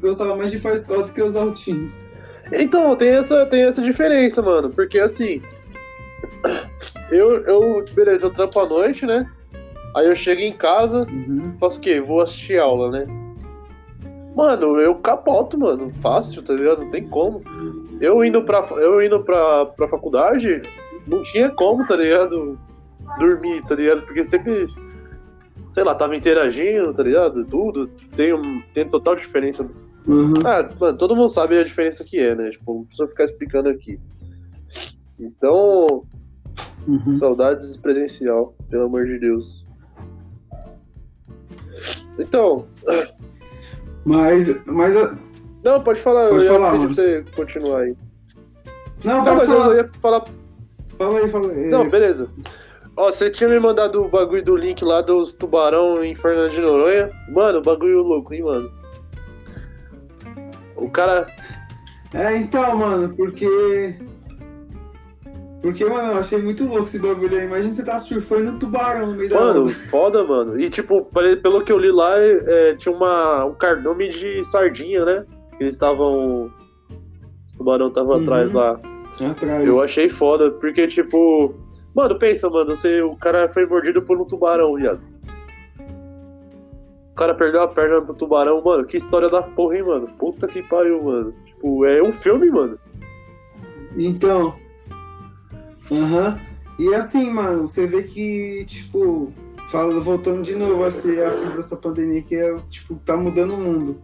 gostava 0.00 0.34
mais 0.34 0.50
de 0.50 0.56
escola 0.56 1.04
do 1.04 1.12
que 1.12 1.22
usar 1.22 1.44
o 1.44 1.52
Teams. 1.52 2.04
Então, 2.52 2.96
tem 2.96 3.10
essa, 3.10 3.46
tem 3.46 3.62
essa 3.62 3.80
diferença, 3.80 4.42
mano. 4.42 4.70
Porque 4.70 4.98
assim. 4.98 5.40
Eu, 7.10 7.42
eu. 7.44 7.84
Beleza, 7.94 8.26
eu 8.26 8.30
trampo 8.30 8.58
à 8.58 8.66
noite, 8.66 9.06
né? 9.06 9.30
Aí 9.96 10.06
eu 10.06 10.16
chego 10.16 10.40
em 10.40 10.52
casa, 10.52 11.06
uhum. 11.08 11.54
faço 11.58 11.78
o 11.78 11.80
quê? 11.80 12.00
Vou 12.00 12.20
assistir 12.20 12.58
aula, 12.58 12.90
né? 12.90 13.06
Mano, 14.36 14.80
eu 14.80 14.94
capoto, 14.96 15.58
mano. 15.58 15.92
Fácil, 16.02 16.42
tá 16.42 16.54
ligado? 16.54 16.82
Não 16.82 16.90
tem 16.90 17.06
como. 17.08 17.42
Eu 18.00 18.24
indo 18.24 18.42
pra, 18.42 18.66
eu 18.76 19.02
indo 19.02 19.22
pra, 19.22 19.66
pra 19.66 19.88
faculdade, 19.88 20.62
não 21.06 21.22
tinha 21.22 21.50
como, 21.50 21.84
tá 21.86 21.96
ligado? 21.96 22.58
Dormir, 23.18 23.62
tá 23.62 23.74
ligado? 23.74 24.02
Porque 24.02 24.22
sempre, 24.24 24.68
sei 25.72 25.82
lá, 25.82 25.94
tava 25.94 26.16
interagindo, 26.16 26.92
tá 26.94 27.02
ligado? 27.02 27.44
Tudo. 27.44 27.88
Tem, 28.14 28.62
tem 28.74 28.88
total 28.88 29.16
diferença. 29.16 29.68
Uhum. 30.06 30.34
Ah, 30.44 30.68
mano, 30.78 30.96
todo 30.96 31.16
mundo 31.16 31.28
sabe 31.28 31.58
a 31.58 31.64
diferença 31.64 32.04
que 32.04 32.18
é, 32.18 32.34
né? 32.34 32.50
Tipo, 32.50 32.74
não 32.74 32.84
precisa 32.84 33.08
ficar 33.08 33.24
explicando 33.24 33.68
aqui. 33.68 33.98
Então, 35.18 36.04
uhum. 36.86 37.16
saudades 37.18 37.76
presencial, 37.76 38.54
pelo 38.70 38.84
amor 38.84 39.06
de 39.06 39.18
Deus. 39.18 39.66
Então, 42.18 42.66
mas. 44.04 44.64
mas 44.66 44.94
Não, 45.68 45.82
pode 45.82 46.00
falar, 46.00 46.30
pode 46.30 46.46
eu 46.46 46.54
falar, 46.54 46.66
ia 46.66 46.80
pedir 46.80 46.86
pra 46.86 46.94
você 46.94 47.24
continuar 47.36 47.80
aí. 47.80 47.96
Não, 49.04 49.22
não 49.22 49.36
mas 49.36 49.46
falar. 49.46 49.66
eu 49.66 49.76
ia 49.76 49.90
falar. 50.00 50.24
Fala 50.96 51.18
aí, 51.18 51.28
fala 51.28 51.52
aí. 51.52 51.66
Não, 51.66 51.88
beleza. 51.90 52.30
Ó, 52.96 53.12
você 53.12 53.30
tinha 53.30 53.50
me 53.50 53.60
mandado 53.60 54.02
o 54.02 54.08
bagulho 54.08 54.42
do 54.42 54.56
link 54.56 54.82
lá 54.82 55.02
dos 55.02 55.34
tubarão 55.34 56.02
em 56.02 56.14
Fernando 56.14 56.52
de 56.52 56.60
Noronha. 56.62 57.10
Mano, 57.28 57.60
bagulho 57.60 58.02
louco, 58.02 58.32
hein, 58.32 58.44
mano. 58.44 58.72
O 60.74 60.88
cara. 60.88 61.26
É, 62.14 62.34
então, 62.38 62.74
mano, 62.74 63.14
porque 63.14 63.94
porque, 65.60 65.84
mano, 65.84 66.12
eu 66.12 66.18
achei 66.18 66.40
muito 66.40 66.64
louco 66.64 66.84
esse 66.84 66.98
bagulho 66.98 67.36
aí. 67.36 67.44
Imagina 67.44 67.74
você 67.74 67.84
tá 67.84 67.98
surfando 67.98 68.52
no 68.52 68.58
tubarão 68.58 69.08
no 69.08 69.14
meio 69.14 69.34
mano, 69.34 69.46
da 69.46 69.60
Mano, 69.60 69.70
foda, 69.70 70.24
mano. 70.24 70.58
E, 70.58 70.70
tipo, 70.70 71.04
pelo 71.42 71.62
que 71.62 71.70
eu 71.70 71.78
li 71.78 71.90
lá, 71.90 72.18
é, 72.18 72.74
tinha 72.74 72.94
uma, 72.94 73.44
um 73.44 73.54
cardume 73.54 74.08
de 74.08 74.42
sardinha, 74.44 75.04
né? 75.04 75.26
Eles 75.60 75.74
estavam. 75.74 76.46
O 76.46 77.56
tubarão 77.56 77.90
tava 77.90 78.16
uhum. 78.16 78.22
atrás 78.22 78.52
lá. 78.52 78.80
Atrás. 79.20 79.66
Eu 79.66 79.82
achei 79.82 80.08
foda, 80.08 80.50
porque, 80.50 80.86
tipo. 80.86 81.54
Mano, 81.94 82.18
pensa, 82.18 82.48
mano, 82.48 82.76
você, 82.76 83.02
o 83.02 83.16
cara 83.16 83.48
foi 83.52 83.66
mordido 83.66 84.02
por 84.02 84.20
um 84.20 84.24
tubarão, 84.24 84.74
viado. 84.74 85.00
O 87.10 87.14
cara 87.14 87.34
perdeu 87.34 87.62
a 87.62 87.68
perna 87.68 88.00
pro 88.00 88.14
tubarão, 88.14 88.62
mano. 88.62 88.84
Que 88.84 88.96
história 88.96 89.28
da 89.28 89.42
porra, 89.42 89.76
hein, 89.76 89.82
mano? 89.82 90.06
Puta 90.18 90.46
que 90.46 90.62
pariu, 90.62 91.02
mano. 91.02 91.34
Tipo, 91.44 91.84
é 91.84 92.00
um 92.00 92.12
filme, 92.12 92.48
mano. 92.50 92.78
Então, 93.96 94.54
Aham. 95.90 96.28
Uhum. 96.28 96.48
E 96.78 96.94
assim, 96.94 97.28
mano, 97.30 97.66
você 97.66 97.86
vê 97.86 98.04
que, 98.04 98.64
tipo, 98.66 99.32
falando, 99.68 100.02
voltando 100.02 100.44
de 100.44 100.54
novo 100.54 100.84
assim, 100.84 101.18
assim 101.18 101.48
dessa 101.50 101.76
pandemia 101.76 102.22
que 102.22 102.36
é, 102.36 102.56
tipo, 102.70 102.94
tá 103.04 103.16
mudando 103.16 103.54
o 103.54 103.58
mundo. 103.58 104.00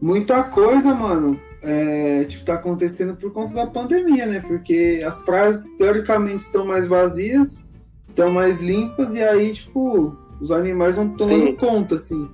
Muita 0.00 0.42
coisa, 0.44 0.94
mano, 0.94 1.38
é, 1.62 2.24
tipo, 2.24 2.44
tá 2.44 2.54
acontecendo 2.54 3.16
por 3.16 3.32
conta 3.32 3.54
da 3.54 3.66
pandemia, 3.66 4.26
né? 4.26 4.40
Porque 4.40 5.02
as 5.06 5.22
praias, 5.22 5.64
teoricamente, 5.76 6.42
estão 6.42 6.64
mais 6.64 6.88
vazias, 6.88 7.62
estão 8.06 8.30
mais 8.30 8.60
limpas, 8.60 9.14
e 9.14 9.22
aí, 9.22 9.52
tipo, 9.52 10.16
os 10.40 10.50
animais 10.50 10.96
vão 10.96 11.10
tomando 11.10 11.46
Sim. 11.46 11.56
conta, 11.56 11.96
assim. 11.96 12.30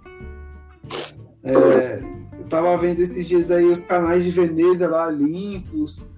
É, 1.42 2.02
eu 2.38 2.44
tava 2.48 2.76
vendo 2.76 3.00
esses 3.00 3.26
dias 3.26 3.50
aí 3.50 3.64
os 3.64 3.78
canais 3.80 4.22
de 4.22 4.30
Veneza 4.30 4.88
lá 4.88 5.10
limpos. 5.10 6.08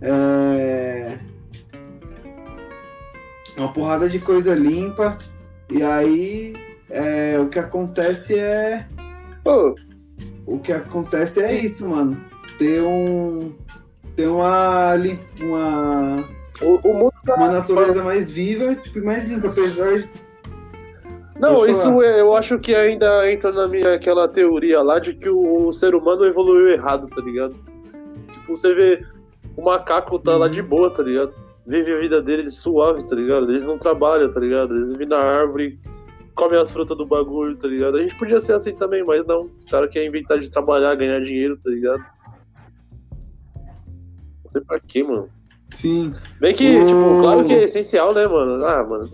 É, 0.00 1.18
uma 3.56 3.72
porrada 3.72 4.08
de 4.08 4.18
coisa 4.18 4.54
limpa. 4.54 5.16
E 5.70 5.82
aí 5.82 6.54
é, 6.90 7.38
o 7.38 7.48
que 7.48 7.58
acontece 7.58 8.38
é. 8.38 8.86
Oh. 9.44 9.74
O 10.46 10.58
que 10.58 10.72
acontece 10.72 11.42
é 11.42 11.52
isso, 11.52 11.88
mano. 11.88 12.16
Ter 12.58 12.80
um. 12.82 13.52
Ter 14.14 14.28
uma. 14.28 14.94
Uma. 15.40 16.24
O, 16.62 16.88
o 16.88 16.94
mundo 16.94 17.12
tá... 17.24 17.34
Uma 17.34 17.52
natureza 17.52 18.02
mais 18.02 18.30
viva, 18.30 18.74
tipo, 18.76 19.04
mais 19.04 19.28
limpa, 19.28 19.48
apesar 19.48 19.98
de. 19.98 20.08
Não, 21.38 21.66
isso 21.66 22.00
é, 22.02 22.20
eu 22.20 22.34
acho 22.34 22.58
que 22.58 22.74
ainda 22.74 23.30
entra 23.30 23.52
na 23.52 23.68
minha 23.68 23.94
aquela 23.94 24.26
teoria 24.26 24.80
lá 24.80 24.98
de 24.98 25.12
que 25.12 25.28
o, 25.28 25.66
o 25.66 25.72
ser 25.72 25.94
humano 25.94 26.24
evoluiu 26.24 26.70
errado, 26.70 27.08
tá 27.08 27.20
ligado? 27.20 27.54
Tipo, 28.32 28.56
você 28.56 28.72
vê 28.72 29.04
o 29.54 29.62
macaco 29.62 30.18
tá 30.18 30.32
uhum. 30.32 30.38
lá 30.38 30.48
de 30.48 30.62
boa, 30.62 30.90
tá 30.90 31.02
ligado? 31.02 31.34
vive 31.66 31.92
a 31.92 31.98
vida 31.98 32.22
deles 32.22 32.54
suave, 32.54 33.04
tá 33.04 33.16
ligado? 33.16 33.50
Eles 33.50 33.66
não 33.66 33.76
trabalham, 33.76 34.30
tá 34.30 34.38
ligado? 34.38 34.76
Eles 34.76 34.92
vivem 34.92 35.08
na 35.08 35.18
árvore, 35.18 35.78
comem 36.36 36.60
as 36.60 36.70
frutas 36.70 36.96
do 36.96 37.06
bagulho, 37.06 37.56
tá 37.56 37.66
ligado? 37.66 37.96
A 37.96 38.02
gente 38.02 38.14
podia 38.16 38.38
ser 38.38 38.52
assim 38.52 38.74
também, 38.74 39.02
mas 39.02 39.24
não. 39.24 39.46
O 39.46 39.70
cara 39.70 39.88
quer 39.88 40.04
inventar 40.04 40.38
de 40.38 40.50
trabalhar, 40.50 40.94
ganhar 40.94 41.20
dinheiro, 41.20 41.56
tá 41.56 41.70
ligado? 41.70 42.04
Não 44.44 44.52
sei 44.52 44.60
pra 44.60 44.78
quê, 44.78 45.02
mano. 45.02 45.28
Sim. 45.70 46.14
Bem 46.38 46.54
que, 46.54 46.76
uh... 46.76 46.86
tipo, 46.86 47.20
claro 47.20 47.44
que 47.44 47.52
é 47.52 47.64
essencial, 47.64 48.14
né, 48.14 48.26
mano? 48.26 48.64
Ah, 48.64 48.84
mano. 48.84 49.10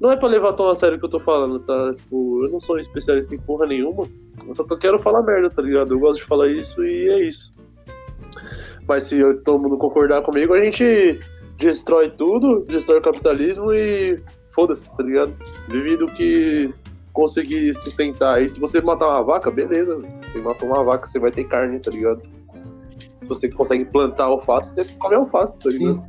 Não 0.00 0.10
é 0.10 0.16
pra 0.16 0.26
levar 0.26 0.54
tão 0.54 0.68
a 0.68 0.74
sério 0.74 0.96
o 0.96 0.98
que 0.98 1.04
eu 1.04 1.10
tô 1.10 1.20
falando, 1.20 1.60
tá? 1.60 1.94
Tipo, 1.94 2.46
eu 2.46 2.50
não 2.50 2.60
sou 2.60 2.76
especialista 2.80 3.32
em 3.32 3.38
porra 3.38 3.66
nenhuma. 3.66 4.08
Eu 4.44 4.54
só 4.54 4.64
quero 4.64 4.98
falar 4.98 5.22
merda, 5.22 5.48
tá 5.48 5.62
ligado? 5.62 5.94
Eu 5.94 6.00
gosto 6.00 6.20
de 6.22 6.26
falar 6.26 6.48
isso 6.48 6.82
e 6.84 7.08
é 7.08 7.28
isso. 7.28 7.54
Mas 8.88 9.04
se 9.04 9.22
todo 9.44 9.62
mundo 9.62 9.78
concordar 9.78 10.22
comigo, 10.22 10.54
a 10.54 10.60
gente 10.60 11.20
destrói 11.56 12.10
tudo, 12.10 12.64
destrói 12.64 12.98
o 12.98 13.02
capitalismo 13.02 13.72
e 13.72 14.16
foda-se, 14.54 14.94
tá 14.96 15.02
ligado? 15.02 15.34
Vive 15.68 15.96
do 15.96 16.06
que 16.06 16.72
conseguir 17.12 17.74
sustentar. 17.74 18.42
E 18.42 18.48
se 18.48 18.58
você 18.58 18.80
matar 18.80 19.08
uma 19.08 19.22
vaca, 19.22 19.50
beleza. 19.50 19.98
Você 20.30 20.38
matou 20.40 20.68
uma 20.68 20.82
vaca, 20.82 21.06
você 21.06 21.18
vai 21.18 21.30
ter 21.30 21.44
carne, 21.44 21.78
tá 21.78 21.90
ligado? 21.90 22.22
Se 23.20 23.28
você 23.28 23.48
consegue 23.48 23.84
plantar 23.84 24.24
alface, 24.24 24.74
você 24.74 24.84
come 24.98 25.14
alface, 25.14 25.56
tá 25.58 25.70
ligado? 25.70 26.02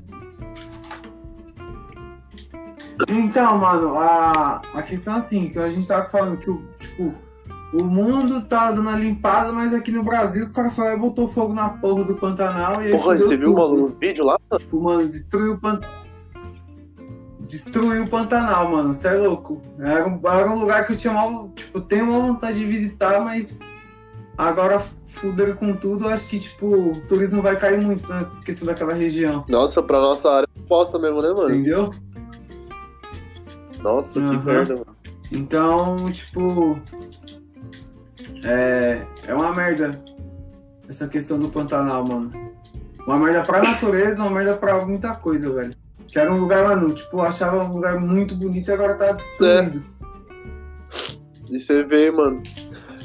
Então, 3.10 3.58
mano, 3.58 3.98
a, 4.00 4.62
a 4.74 4.82
questão 4.84 5.16
é 5.16 5.18
assim, 5.18 5.50
que 5.50 5.60
a 5.60 5.70
gente 5.70 5.88
tava 5.88 6.10
falando 6.10 6.38
que, 6.38 6.52
tipo, 6.80 7.14
o 7.74 7.84
mundo 7.84 8.42
tá 8.44 8.72
dando 8.72 8.88
a 8.90 8.96
limpada, 8.96 9.52
mas 9.52 9.74
aqui 9.74 9.92
no 9.92 10.04
Brasil 10.04 10.44
os 10.44 10.52
caras 10.52 10.76
falaram 10.76 11.00
botou 11.00 11.28
fogo 11.28 11.54
na 11.54 11.70
porra 11.70 12.04
do 12.04 12.16
Pantanal 12.16 12.86
e 12.86 12.92
Porra, 12.92 13.18
você 13.18 13.36
viu 13.36 13.54
tudo. 13.56 13.84
uns 13.84 13.94
vídeos 13.94 14.28
lá? 14.28 14.38
Tipo, 14.58 14.80
mano, 14.80 15.10
destruiu 15.10 15.54
o 15.54 15.60
Pantanal. 15.60 16.03
Destruiu 17.54 18.06
o 18.06 18.10
Pantanal, 18.10 18.72
mano. 18.72 18.92
Você 18.92 19.10
é 19.10 19.14
louco. 19.14 19.62
Era 19.78 20.08
um, 20.08 20.20
era 20.28 20.50
um 20.50 20.60
lugar 20.60 20.88
que 20.88 20.94
eu 20.94 20.98
tinha 20.98 21.14
mal. 21.14 21.50
Tipo, 21.50 21.82
tenho 21.82 22.06
uma 22.06 22.20
vontade 22.20 22.58
de 22.58 22.66
visitar, 22.66 23.22
mas 23.22 23.60
agora 24.36 24.80
fuderam 25.06 25.56
com 25.56 25.72
tudo. 25.76 26.08
Acho 26.08 26.28
que, 26.30 26.40
tipo, 26.40 26.66
o 26.66 27.02
turismo 27.02 27.44
vai 27.44 27.56
cair 27.56 27.80
muito 27.80 28.10
na 28.10 28.26
questão 28.44 28.66
daquela 28.66 28.96
região. 28.96 29.46
Nossa, 29.48 29.84
pra 29.84 30.02
nossa 30.02 30.32
área 30.32 30.48
é 30.58 30.68
posta 30.68 30.98
mesmo, 30.98 31.22
né, 31.22 31.30
mano? 31.30 31.52
Entendeu? 31.52 31.94
Nossa, 33.84 34.20
uhum. 34.20 34.40
que 34.40 34.46
merda, 34.48 34.74
mano. 34.74 34.98
Então, 35.32 36.12
tipo, 36.12 36.80
é, 38.44 39.06
é 39.28 39.36
uma 39.36 39.54
merda 39.54 39.92
essa 40.90 41.08
questão 41.08 41.38
do 41.38 41.50
Pantanal, 41.50 42.04
mano. 42.04 42.32
Uma 43.06 43.20
merda 43.20 43.44
pra 43.44 43.62
natureza, 43.62 44.24
uma 44.24 44.32
merda 44.32 44.56
pra 44.56 44.84
muita 44.84 45.14
coisa, 45.14 45.54
velho. 45.54 45.83
Que 46.08 46.20
era 46.20 46.32
um 46.32 46.40
lugar, 46.40 46.64
mano, 46.64 46.94
tipo, 46.94 47.18
eu 47.18 47.22
achava 47.22 47.64
um 47.64 47.74
lugar 47.74 48.00
muito 48.00 48.36
bonito 48.36 48.70
e 48.70 48.74
agora 48.74 48.96
tá 48.96 49.12
destruído. 49.12 49.84
É. 49.90 49.94
E 51.50 51.60
você 51.60 51.84
vê, 51.84 52.12
mano. 52.12 52.42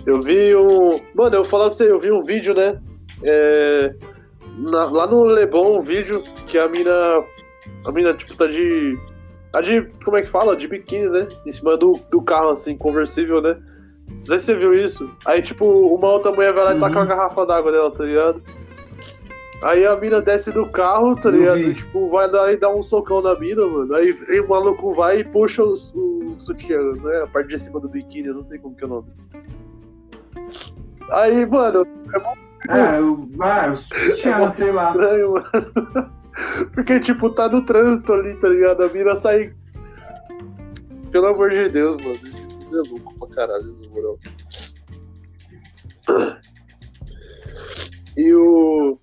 Eu 0.07 0.23
vi 0.23 0.55
um. 0.55 1.01
Mano, 1.15 1.37
eu 1.37 1.43
vou 1.43 1.45
falar 1.45 1.67
pra 1.67 1.75
você, 1.75 1.91
eu 1.91 2.01
vi 2.01 2.11
um 2.11 2.23
vídeo, 2.23 2.55
né? 2.55 2.81
É... 3.23 3.95
Na, 4.57 4.85
lá 4.85 5.07
no 5.07 5.25
Lebon, 5.25 5.79
um 5.79 5.83
vídeo 5.83 6.23
que 6.47 6.59
a 6.59 6.69
mina. 6.69 7.25
A 7.85 7.93
mina, 7.93 8.15
tipo, 8.15 8.35
tá 8.37 8.47
de. 8.47 8.99
Tá 9.53 9.61
de. 9.61 9.83
Como 10.05 10.17
é 10.17 10.23
que 10.23 10.31
fala? 10.31 10.57
De 10.57 10.67
biquíni, 10.67 11.09
né? 11.09 11.29
Em 11.45 11.53
cima 11.53 11.77
do, 11.77 12.01
do 12.11 12.23
carro, 12.23 12.51
assim, 12.51 12.77
conversível, 12.77 13.43
né? 13.43 13.57
Não 14.09 14.27
sei 14.27 14.39
se 14.39 14.47
você 14.47 14.57
viu 14.57 14.75
isso. 14.75 15.11
Aí, 15.27 15.43
tipo, 15.43 15.67
uma 15.67 16.11
outra 16.13 16.33
mulher 16.33 16.55
vai 16.55 16.65
lá 16.65 16.75
e 16.75 16.79
taca 16.79 16.97
uma 16.97 17.03
uhum. 17.03 17.09
garrafa 17.09 17.47
d'água 17.47 17.71
dela, 17.71 17.91
tá 17.91 18.05
ligado? 18.05 18.43
Aí 19.63 19.85
a 19.85 19.97
mina 19.97 20.23
desce 20.23 20.53
do 20.53 20.67
carro, 20.67 21.17
tá 21.17 21.31
ligado? 21.31 21.75
Tipo, 21.75 22.09
vai 22.11 22.31
lá 22.31 22.53
e 22.53 22.57
dá 22.57 22.73
um 22.73 22.83
socão 22.83 23.21
na 23.21 23.39
mina, 23.39 23.67
mano. 23.67 23.93
Aí, 23.95 24.17
aí 24.29 24.41
o 24.41 24.49
maluco 24.49 24.95
vai 24.95 25.21
e 25.21 25.25
puxa 25.25 25.65
o, 25.65 25.73
o 25.73 26.37
sutiã, 26.39 26.81
né? 26.93 27.23
A 27.23 27.27
parte 27.27 27.49
de 27.49 27.59
cima 27.59 27.81
do 27.81 27.89
biquíni, 27.89 28.29
eu 28.29 28.35
não 28.35 28.43
sei 28.43 28.59
como 28.59 28.77
que 28.77 28.85
é 28.85 28.87
o 28.87 28.91
nome. 28.91 29.09
Aí, 31.11 31.45
mano, 31.45 31.85
é 32.15 32.19
bom. 32.21 32.35
É, 32.69 33.01
o. 33.01 33.29
Ah, 33.41 33.75
sutiã, 33.75 34.49
sei 34.49 34.71
lá. 34.71 34.91
Estranho, 34.91 35.33
mano. 35.33 36.13
Porque, 36.73 37.01
tipo, 37.01 37.31
tá 37.31 37.49
no 37.49 37.65
trânsito 37.65 38.13
ali, 38.13 38.35
tá 38.35 38.49
ligado? 38.49 38.85
A 38.85 38.89
mina 38.89 39.17
sai. 39.17 39.53
Pelo 41.11 41.27
amor 41.27 41.51
de 41.51 41.69
Deus, 41.69 41.97
mano. 41.97 42.15
Esse 42.15 42.47
filme 42.47 42.79
é 42.79 42.91
louco 42.91 43.15
pra 43.19 43.29
caralho, 43.35 43.77
na 43.83 43.89
moral. 43.91 44.19
E 48.17 48.35
o. 48.35 48.99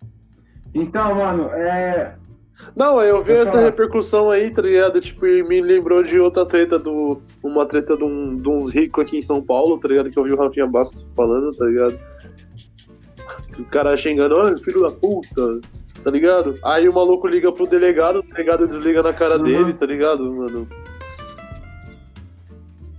Então, 0.75 1.15
mano, 1.15 1.49
é. 1.53 2.15
Não, 2.75 3.01
eu 3.01 3.23
vi 3.23 3.31
essa 3.31 3.59
repercussão 3.59 4.29
aí, 4.29 4.51
tá 4.51 4.61
ligado? 4.61 4.99
Tipo, 4.99 5.25
e 5.25 5.41
me 5.43 5.61
lembrou 5.61 6.03
de 6.03 6.19
outra 6.19 6.45
treta 6.45 6.77
do. 6.77 7.21
Uma 7.41 7.65
treta 7.65 7.95
de, 7.95 8.03
um, 8.03 8.35
de 8.35 8.49
uns 8.49 8.69
ricos 8.73 9.03
aqui 9.03 9.17
em 9.17 9.21
São 9.21 9.41
Paulo, 9.41 9.79
tá 9.79 9.87
ligado? 9.87 10.11
Que 10.11 10.19
eu 10.19 10.23
vi 10.23 10.33
o 10.33 10.37
Rafinha 10.37 10.67
Bastos 10.67 11.05
falando, 11.15 11.55
tá 11.55 11.65
ligado? 11.65 11.97
O 13.57 13.63
cara 13.65 13.95
xingando, 13.95 14.35
oh, 14.35 14.57
filho 14.57 14.81
da 14.81 14.91
puta, 14.91 15.61
tá 16.03 16.11
ligado? 16.11 16.59
Aí 16.63 16.89
o 16.89 16.93
maluco 16.93 17.25
liga 17.27 17.51
pro 17.51 17.65
delegado, 17.65 18.19
o 18.19 18.23
delegado 18.23 18.67
desliga 18.67 19.01
na 19.01 19.13
cara 19.13 19.37
uhum. 19.37 19.43
dele, 19.43 19.73
tá 19.73 19.85
ligado, 19.85 20.29
mano? 20.33 20.67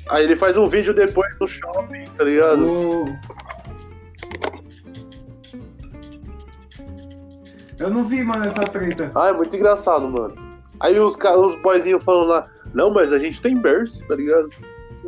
Aí 0.09 0.25
ele 0.25 0.37
faz 0.37 0.57
um 0.57 0.67
vídeo 0.67 0.95
depois 0.95 1.37
no 1.39 1.47
shopping, 1.47 2.05
tá 2.17 2.25
ligado? 2.25 2.65
Uh. 2.65 3.19
Eu 7.79 7.91
não 7.91 8.05
vi, 8.05 8.23
mano, 8.23 8.45
essa 8.45 8.65
treta. 8.65 9.11
Ah, 9.15 9.29
é 9.29 9.33
muito 9.33 9.55
engraçado, 9.55 10.09
mano. 10.09 10.35
Aí 10.81 10.99
os, 10.99 11.17
os 11.17 11.55
boyzinhos 11.63 12.03
falando 12.03 12.29
lá, 12.29 12.49
não, 12.75 12.91
mas 12.91 13.13
a 13.13 13.19
gente 13.19 13.41
tem 13.41 13.57
berço, 13.57 14.07
tá 14.07 14.15
ligado? 14.15 14.51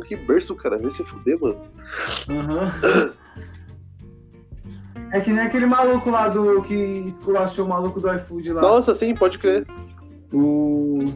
Que 0.05 0.15
berço, 0.15 0.55
cara? 0.55 0.77
Vai 0.77 0.89
se 0.91 1.03
fuder, 1.03 1.39
mano. 1.39 1.59
Aham. 2.29 2.71
Uhum. 2.83 3.19
É 5.11 5.19
que 5.19 5.31
nem 5.31 5.41
aquele 5.43 5.65
maluco 5.65 6.09
lá 6.09 6.27
do 6.27 6.61
que 6.61 6.75
esculachou 6.75 7.65
o 7.65 7.69
maluco 7.69 7.99
do 7.99 8.13
iFood 8.13 8.53
lá. 8.53 8.61
Nossa, 8.61 8.93
sim, 8.93 9.15
pode 9.15 9.39
crer. 9.39 9.65
O. 10.31 11.13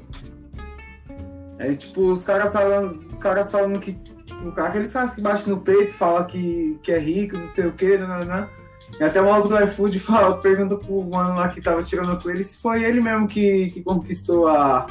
É 1.59 1.73
tipo, 1.75 2.11
os 2.11 2.23
caras 2.23 2.51
falando. 2.51 3.05
Os 3.07 3.19
caras 3.19 3.51
falando 3.51 3.79
que. 3.79 3.93
Tipo, 3.93 4.59
aqueles 4.59 4.91
caras 4.91 5.13
que 5.13 5.21
batem 5.21 5.53
no 5.53 5.59
peito, 5.59 5.93
falam 5.93 6.25
que, 6.25 6.79
que 6.81 6.91
é 6.91 6.97
rico, 6.97 7.37
não 7.37 7.45
sei 7.45 7.67
o 7.67 7.73
que, 7.73 7.97
né, 7.97 8.25
né? 8.25 8.49
E 8.57 8.62
até 9.01 9.21
o 9.21 9.25
maluco 9.25 9.49
do 9.49 9.63
iFood 9.63 9.97
fala, 9.99 10.37
pergunta 10.37 10.75
pro 10.75 11.03
mano 11.03 11.35
lá 11.35 11.49
que 11.49 11.61
tava 11.61 11.83
tirando 11.83 12.21
com 12.21 12.29
ele 12.29 12.43
se 12.43 12.61
foi 12.61 12.83
ele 12.83 13.01
mesmo 13.01 13.27
que, 13.27 13.71
que 13.71 13.81
conquistou 13.81 14.47
a, 14.47 14.85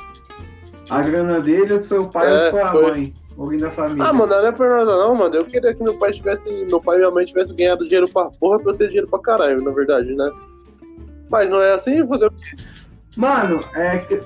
a 0.90 1.02
grana 1.02 1.40
dele, 1.40 1.72
ou 1.72 1.78
se 1.78 1.88
foi 1.88 1.98
o 1.98 2.08
pai 2.08 2.28
é, 2.28 2.32
ou 2.32 2.38
se 2.38 2.50
foi 2.50 2.60
a 2.62 2.72
foi. 2.72 2.90
mãe. 2.90 3.14
Alguém 3.38 3.58
da 3.58 3.70
família. 3.70 4.04
Ah, 4.04 4.12
mano, 4.12 4.30
não 4.30 4.46
é 4.46 4.52
por 4.52 4.68
nada 4.68 4.96
não, 4.96 5.14
mano. 5.14 5.34
Eu 5.34 5.46
queria 5.46 5.74
que 5.74 5.82
meu 5.82 5.96
pai 5.96 6.12
tivesse. 6.12 6.50
Meu 6.66 6.80
pai 6.80 6.96
e 6.96 6.98
minha 6.98 7.10
mãe 7.10 7.24
tivessem 7.24 7.56
ganhado 7.56 7.84
dinheiro 7.84 8.06
pra 8.08 8.26
porra 8.26 8.60
pra 8.60 8.72
eu 8.72 8.76
ter 8.76 8.88
dinheiro 8.88 9.08
pra 9.08 9.18
caralho, 9.20 9.62
na 9.62 9.70
verdade, 9.70 10.14
né? 10.14 10.30
Mas 11.30 11.48
não 11.48 11.60
é 11.62 11.72
assim, 11.72 12.06
fazer 12.06 12.26
o 12.26 12.30
quê? 12.30 12.56
Mano, 13.16 13.64
é 13.74 13.98
que. 13.98 14.20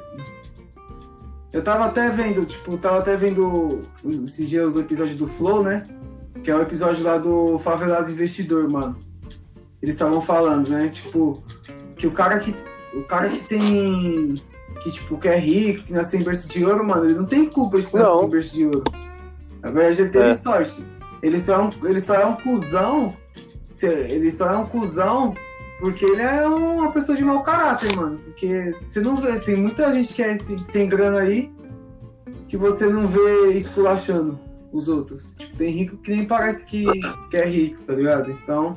Eu 1.53 1.63
tava 1.63 1.87
até 1.87 2.11
vendo, 2.11 2.45
tipo, 2.45 2.77
tava 2.77 2.99
até 2.99 3.17
vendo 3.17 3.83
esses 4.25 4.49
dias 4.49 4.77
o 4.77 4.81
episódio 4.81 5.17
do 5.17 5.27
Flow, 5.27 5.63
né? 5.63 5.85
Que 6.43 6.51
é 6.51 6.57
o 6.57 6.63
episódio 6.63 7.05
lá 7.05 7.17
do 7.17 7.59
Favelado 7.59 8.11
Investidor, 8.11 8.69
mano. 8.69 9.06
Eles 9.87 9.95
estavam 9.95 10.21
falando, 10.21 10.69
né? 10.69 10.89
Tipo, 10.89 11.41
que 11.97 12.09
o 12.09 12.11
cara 12.11 12.41
que. 12.41 12.53
O 12.93 13.05
cara 13.05 13.29
que 13.29 13.39
tem 13.47 14.35
que, 14.83 14.91
tipo, 14.91 15.17
que 15.17 15.29
é 15.29 15.39
rico, 15.39 15.85
que 15.85 15.93
nasceu 15.93 16.19
em 16.19 16.25
berço 16.25 16.49
de 16.49 16.65
ouro, 16.65 16.85
mano, 16.85 17.05
ele 17.05 17.15
não 17.15 17.25
tem 17.25 17.47
culpa 17.47 17.81
de 17.81 17.85
nascer 17.95 18.25
em 18.25 18.29
berço 18.29 18.53
de 18.57 18.67
ouro. 18.67 18.83
Na 19.63 19.71
verdade, 19.71 20.03
ele 20.03 20.11
teve 20.11 20.31
é. 20.31 20.35
sorte. 20.35 20.85
Ele 21.23 21.39
só, 21.39 21.55
é 21.55 21.59
um, 21.59 21.71
ele 21.89 22.01
só 22.01 22.15
é 22.17 22.27
um 22.27 22.35
cuzão. 22.35 23.17
Ele 23.81 24.29
só 24.33 24.51
é 24.51 24.57
um 24.57 24.67
cuzão 24.67 25.35
porque 25.79 26.05
ele 26.05 26.23
é 26.23 26.49
uma 26.49 26.91
pessoa 26.91 27.17
de 27.17 27.23
mau 27.23 27.45
caráter, 27.45 27.95
mano. 27.95 28.19
Porque 28.25 28.75
você 28.85 29.01
não 29.01 29.15
vê, 29.15 29.39
tem 29.39 29.55
muita 29.55 29.93
gente 29.93 30.13
que 30.13 30.23
é, 30.23 30.37
tem, 30.37 30.59
tem 30.65 30.89
grana 30.89 31.21
aí 31.21 31.49
que 32.49 32.57
você 32.57 32.87
não 32.87 33.07
vê 33.07 33.53
esculachando 33.53 34.37
os 34.73 34.89
outros. 34.89 35.33
Tipo, 35.39 35.57
tem 35.57 35.71
rico 35.73 35.97
que 35.99 36.11
nem 36.11 36.25
parece 36.25 36.67
que, 36.67 36.87
que 37.31 37.37
é 37.37 37.47
rico, 37.47 37.85
tá 37.85 37.93
ligado? 37.93 38.33
Então, 38.33 38.77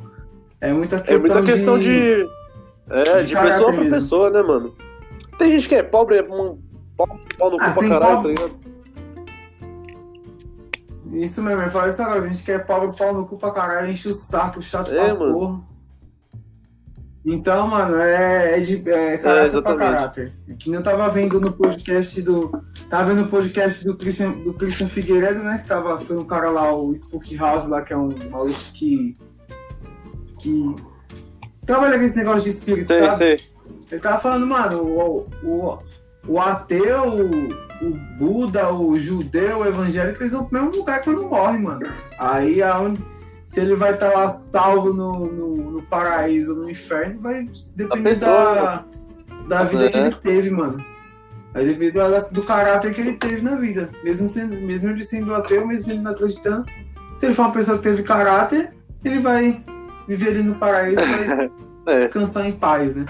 é 0.62 0.74
muita 0.74 1.00
questão 1.00 1.20
de... 1.20 1.32
É 1.32 1.34
muita 1.34 1.44
questão 1.44 1.80
de... 1.80 2.26
de... 2.26 2.30
É, 2.90 3.22
de, 3.22 3.28
de 3.28 3.36
pessoa 3.36 3.74
pra 3.74 3.86
pessoa, 3.86 4.30
né, 4.32 4.42
mano? 4.42 4.76
Tem 5.38 5.52
gente 5.52 5.70
que 5.70 5.76
é 5.76 5.84
pobre, 5.84 6.18
é 6.18 6.24
um 6.24 6.60
pau, 6.98 7.20
pau 7.38 7.52
no 7.52 7.58
cu 7.58 7.64
ah, 7.64 7.72
pra 7.72 7.88
caralho, 7.88 8.22
tá 8.22 8.28
ligado? 8.28 8.60
Isso 11.14 11.42
mesmo, 11.42 11.62
eu 11.62 11.70
falei 11.70 11.90
isso 11.90 12.02
agora, 12.02 12.22
a 12.22 12.28
gente 12.28 12.44
quer 12.44 12.66
pobre, 12.66 12.96
pau 12.98 13.14
no 13.14 13.26
cu 13.26 13.38
pra 13.38 13.52
caralho, 13.52 13.92
enche 13.92 14.10
o 14.10 14.14
saco, 14.14 14.62
chato 14.62 14.92
é, 14.92 15.06
pra 15.06 15.16
mano. 15.16 15.34
porra. 15.34 15.70
Então, 17.26 17.68
mano, 17.68 17.98
é, 17.98 18.58
é 18.58 18.60
de 18.62 18.78
é, 18.90 19.18
caráter 19.18 19.58
é, 19.58 19.62
pra 19.62 19.76
caráter. 19.76 20.34
Que 20.58 20.72
eu 20.72 20.82
tava 20.82 21.10
vendo 21.10 21.40
no 21.40 21.52
podcast 21.52 22.22
do. 22.22 22.50
Tava 22.90 23.10
vendo 23.10 23.24
no 23.24 23.28
podcast 23.28 23.86
do 23.86 23.96
Christian, 23.96 24.32
do 24.32 24.54
Christian 24.54 24.88
Figueiredo, 24.88 25.44
né? 25.44 25.60
Que 25.60 25.68
tava, 25.68 25.98
foi 25.98 26.18
um 26.18 26.26
cara 26.26 26.50
lá, 26.50 26.74
o 26.74 26.94
Spook 26.94 27.36
House 27.36 27.68
lá, 27.68 27.82
que 27.82 27.94
é 27.94 27.98
um 27.98 28.10
maluco 28.32 28.58
que. 28.74 29.18
Que. 30.40 30.76
trabalha 31.66 31.98
com 31.98 32.06
esse 32.06 32.18
negócio 32.18 32.44
de 32.44 32.50
espírito, 32.50 32.88
sei, 32.88 33.00
sabe? 33.00 33.16
Sei. 33.16 33.40
Ele 33.92 34.02
tava 34.02 34.20
falando, 34.20 34.48
mano, 34.48 34.84
o, 34.84 35.28
o, 35.44 35.78
o 36.28 36.40
ateu, 36.40 37.30
o 37.82 37.90
Buda, 38.18 38.72
o 38.74 38.98
judeu, 38.98 39.60
o 39.60 39.66
evangélico, 39.66 40.22
eles 40.22 40.34
vão 40.34 40.46
pro 40.46 40.62
mesmo 40.62 40.80
lugar 40.80 41.02
quando 41.02 41.24
morre, 41.24 41.58
mano. 41.58 41.88
Aí 42.18 42.62
aonde, 42.62 43.02
se 43.46 43.60
ele 43.60 43.76
vai 43.76 43.94
estar 43.94 44.12
tá 44.12 44.20
lá 44.20 44.30
salvo 44.30 44.94
no, 44.94 45.26
no, 45.26 45.72
no, 45.72 45.82
paraíso 45.84 46.54
ou 46.54 46.64
no 46.64 46.70
inferno, 46.70 47.20
vai 47.22 47.46
depender 47.76 48.10
pessoa, 48.10 48.86
da, 49.48 49.58
da 49.58 49.64
vida 49.64 49.86
é. 49.86 49.90
que 49.90 49.98
ele 49.98 50.16
teve, 50.16 50.50
mano. 50.50 50.78
Vai 51.54 51.66
depender 51.66 51.92
do, 51.92 52.30
do 52.32 52.44
caráter 52.44 52.94
que 52.94 53.02
ele 53.02 53.14
teve 53.14 53.42
na 53.42 53.56
vida. 53.56 53.90
Mesmo, 54.04 54.30
sendo, 54.30 54.56
mesmo 54.56 54.92
ele 54.92 55.04
sendo 55.04 55.34
ateu, 55.34 55.66
mesmo 55.66 55.92
ele 55.92 56.02
não 56.02 56.12
acreditando. 56.12 56.66
Se 57.18 57.26
ele 57.26 57.34
for 57.34 57.44
uma 57.44 57.52
pessoa 57.54 57.78
que 57.78 57.84
teve 57.84 58.04
caráter, 58.04 58.72
ele 59.04 59.20
vai 59.20 59.64
viver 60.10 60.30
ali 60.30 60.44
no 60.44 60.56
paraíso 60.56 61.02
e 61.02 61.52
é. 61.90 62.00
descansar 62.00 62.48
em 62.48 62.52
paz, 62.52 62.98
né? 62.98 63.06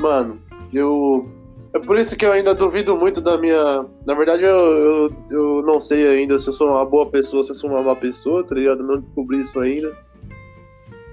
Mano, 0.00 0.38
eu. 0.72 1.28
É 1.74 1.78
por 1.80 1.98
isso 1.98 2.16
que 2.16 2.24
eu 2.24 2.30
ainda 2.30 2.54
duvido 2.54 2.96
muito 2.96 3.20
da 3.20 3.36
minha. 3.36 3.84
Na 4.06 4.14
verdade, 4.14 4.44
eu, 4.44 4.56
eu, 4.56 5.10
eu 5.28 5.62
não 5.62 5.80
sei 5.80 6.06
ainda 6.06 6.38
se 6.38 6.48
eu 6.48 6.52
sou 6.52 6.68
uma 6.68 6.84
boa 6.84 7.06
pessoa, 7.06 7.42
se 7.42 7.50
eu 7.50 7.54
sou 7.56 7.70
uma 7.70 7.82
má 7.82 7.96
pessoa, 7.96 8.44
tá 8.44 8.54
ligado? 8.54 8.84
Não 8.84 9.00
descobri 9.00 9.40
isso 9.40 9.58
ainda. 9.58 9.92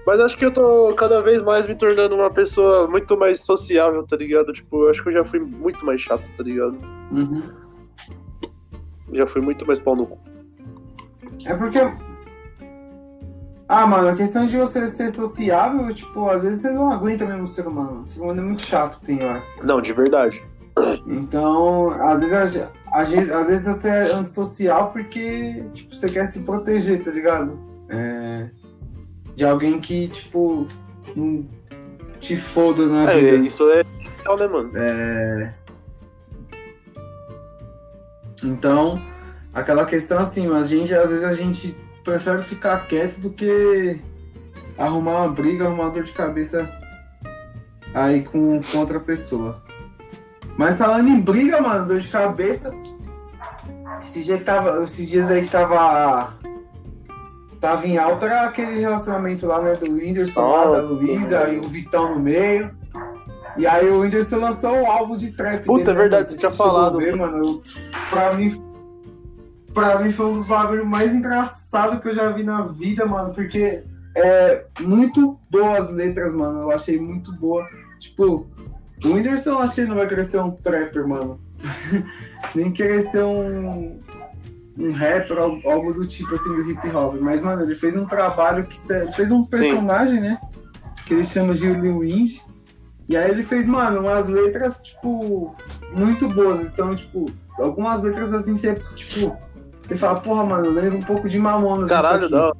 Mas 0.06 0.20
acho 0.20 0.38
que 0.38 0.46
eu 0.46 0.54
tô 0.54 0.94
cada 0.94 1.22
vez 1.22 1.42
mais 1.42 1.66
me 1.66 1.76
tornando 1.76 2.14
uma 2.16 2.30
pessoa 2.30 2.88
muito 2.88 3.18
mais 3.18 3.40
sociável, 3.42 4.06
tá 4.06 4.16
ligado? 4.16 4.54
Tipo, 4.54 4.84
eu 4.84 4.92
acho 4.92 5.02
que 5.02 5.10
eu 5.10 5.14
já 5.14 5.24
fui 5.26 5.40
muito 5.40 5.84
mais 5.84 6.02
chato, 6.02 6.30
tá 6.38 6.44
ligado? 6.44 6.78
Uhum. 7.12 7.42
Já 9.14 9.26
fui 9.26 9.42
muito 9.42 9.66
mais 9.66 9.80
pau 9.80 9.96
no 9.96 10.06
cu. 10.06 10.20
É 11.46 11.54
porque 11.56 11.80
ah, 13.74 13.88
mano, 13.88 14.10
a 14.10 14.16
questão 14.16 14.46
de 14.46 14.58
você 14.58 14.86
ser 14.88 15.12
sociável, 15.12 15.94
tipo, 15.94 16.30
às 16.30 16.44
vezes 16.44 16.62
você 16.62 16.70
não 16.72 16.92
aguenta 16.92 17.26
mesmo 17.26 17.44
o 17.44 17.48
ser 17.48 17.66
humano. 17.66 18.04
O 18.06 18.08
ser 18.08 18.20
humano 18.20 18.42
é 18.42 18.44
muito 18.44 18.64
chato, 18.64 19.00
tem 19.00 19.24
hora. 19.24 19.42
Não, 19.64 19.82
de 19.82 19.94
verdade. 19.94 20.44
Então, 21.08 21.90
às 21.92 22.20
vezes, 22.20 22.68
às 22.92 23.10
vezes, 23.10 23.32
às 23.32 23.48
vezes 23.48 23.66
você 23.66 23.88
é 23.88 24.12
antissocial 24.12 24.92
porque, 24.92 25.64
tipo, 25.74 25.96
você 25.96 26.10
quer 26.10 26.26
se 26.26 26.42
proteger, 26.42 27.02
tá 27.02 27.12
ligado? 27.12 27.58
É, 27.88 28.50
de 29.36 29.46
alguém 29.46 29.80
que, 29.80 30.10
tipo, 30.10 30.68
não 31.16 31.48
te 32.20 32.36
foda 32.36 32.86
na 32.86 33.10
é, 33.10 33.20
vida. 33.22 33.38
Isso 33.38 33.70
é 33.72 33.86
legal, 34.18 34.38
né, 34.38 34.48
mano? 34.48 34.72
É... 34.76 35.54
Então, 38.44 39.02
aquela 39.54 39.86
questão 39.86 40.20
assim, 40.20 40.54
a 40.54 40.62
gente, 40.64 40.94
às 40.94 41.10
vezes 41.10 41.24
a 41.24 41.34
gente 41.34 41.74
prefere 42.04 42.42
ficar 42.42 42.88
quieto 42.88 43.20
do 43.20 43.30
que 43.30 44.00
arrumar 44.78 45.20
uma 45.20 45.30
briga, 45.30 45.66
arrumar 45.66 45.84
uma 45.86 45.92
dor 45.92 46.04
de 46.04 46.12
cabeça 46.12 46.70
aí 47.94 48.24
com, 48.24 48.62
com 48.62 48.78
outra 48.78 49.00
pessoa. 49.00 49.62
Mas 50.58 50.78
falando 50.78 51.08
em 51.08 51.20
briga, 51.20 51.62
mano, 51.62 51.88
dor 51.88 52.00
de 52.00 52.08
cabeça. 52.08 52.74
Esses 54.04 54.26
dias, 54.26 54.40
que 54.40 54.46
tava, 54.46 54.84
esses 54.84 55.10
dias 55.10 55.30
aí 55.30 55.44
que 55.44 55.52
tava. 55.52 56.34
Tava 57.60 57.88
em 57.88 57.98
alta 57.98 58.26
era 58.26 58.44
aquele 58.46 58.80
relacionamento 58.80 59.46
lá, 59.46 59.62
né? 59.62 59.76
Do 59.76 59.92
Whindersson, 59.92 60.48
lá, 60.48 60.78
da 60.78 60.82
Luísa 60.82 61.48
e 61.50 61.60
o 61.60 61.64
Vitão 61.64 62.16
no 62.16 62.20
meio. 62.20 62.72
E 63.56 63.68
aí 63.68 63.88
o 63.90 64.00
Whindersson 64.00 64.38
lançou 64.38 64.74
um 64.74 64.90
álbum 64.90 65.16
de 65.16 65.32
trap. 65.32 65.66
Puta, 65.66 65.92
é 65.92 65.94
verdade, 65.94 66.28
você 66.28 66.38
tinha 66.38 66.52
falado. 66.52 66.98
Ver, 66.98 67.16
mano, 67.16 67.38
eu, 67.38 67.64
pra 68.10 68.34
mim 68.34 68.61
pra 69.74 70.00
mim 70.00 70.12
foi 70.12 70.28
um 70.28 70.34
dos 70.34 70.48
bagulhos 70.48 70.86
mais 70.86 71.14
engraçados 71.14 72.00
que 72.00 72.10
eu 72.10 72.16
já 72.16 72.30
vi 72.30 72.44
na 72.44 72.64
vida, 72.64 73.06
mano, 73.06 73.34
porque 73.34 73.84
é 74.16 74.66
muito 74.80 75.40
boas 75.50 75.90
letras, 75.92 76.34
mano. 76.34 76.62
Eu 76.62 76.72
achei 76.72 77.00
muito 77.00 77.34
boa. 77.34 77.68
Tipo, 78.00 78.48
o 79.04 79.14
Whindersson 79.14 79.58
acho 79.60 79.76
que 79.76 79.82
ele 79.82 79.90
não 79.90 79.98
vai 79.98 80.08
querer 80.08 80.26
ser 80.26 80.40
um 80.40 80.52
trapper, 80.52 81.08
mano. 81.08 81.40
Nem 82.54 82.72
querer 82.72 83.04
ser 83.04 83.24
um, 83.24 84.00
um 84.78 84.92
rapper, 84.92 85.38
algo 85.38 85.94
do 85.94 86.08
tipo 86.08 86.34
assim 86.34 86.50
do 86.50 86.70
hip 86.70 86.90
hop. 86.90 87.16
Mas, 87.20 87.42
mano, 87.42 87.62
ele 87.62 87.76
fez 87.76 87.96
um 87.96 88.06
trabalho 88.06 88.66
que 88.66 88.78
fez 89.16 89.32
um 89.32 89.46
personagem, 89.46 90.16
Sim. 90.16 90.22
né? 90.22 90.42
Que 91.06 91.14
ele 91.14 91.24
chama 91.24 91.54
de 91.54 91.68
Lil 91.68 92.00
Winch. 92.00 92.42
E 93.08 93.18
aí 93.18 93.30
ele 93.30 93.44
fez, 93.44 93.68
mano, 93.68 94.00
umas 94.00 94.28
letras, 94.28 94.82
tipo, 94.84 95.56
muito 95.94 96.28
boas. 96.30 96.66
Então, 96.66 96.96
tipo, 96.96 97.26
algumas 97.58 98.04
letras 98.04 98.34
assim, 98.34 98.56
você, 98.56 98.76
tipo, 98.96 99.36
você 99.92 99.98
fala, 99.98 100.22
porra, 100.22 100.46
mano, 100.46 100.70
lembra 100.70 100.98
um 100.98 101.02
pouco 101.02 101.28
de 101.28 101.38
Mamonas. 101.38 101.90
Caralho, 101.90 102.30
não. 102.30 102.54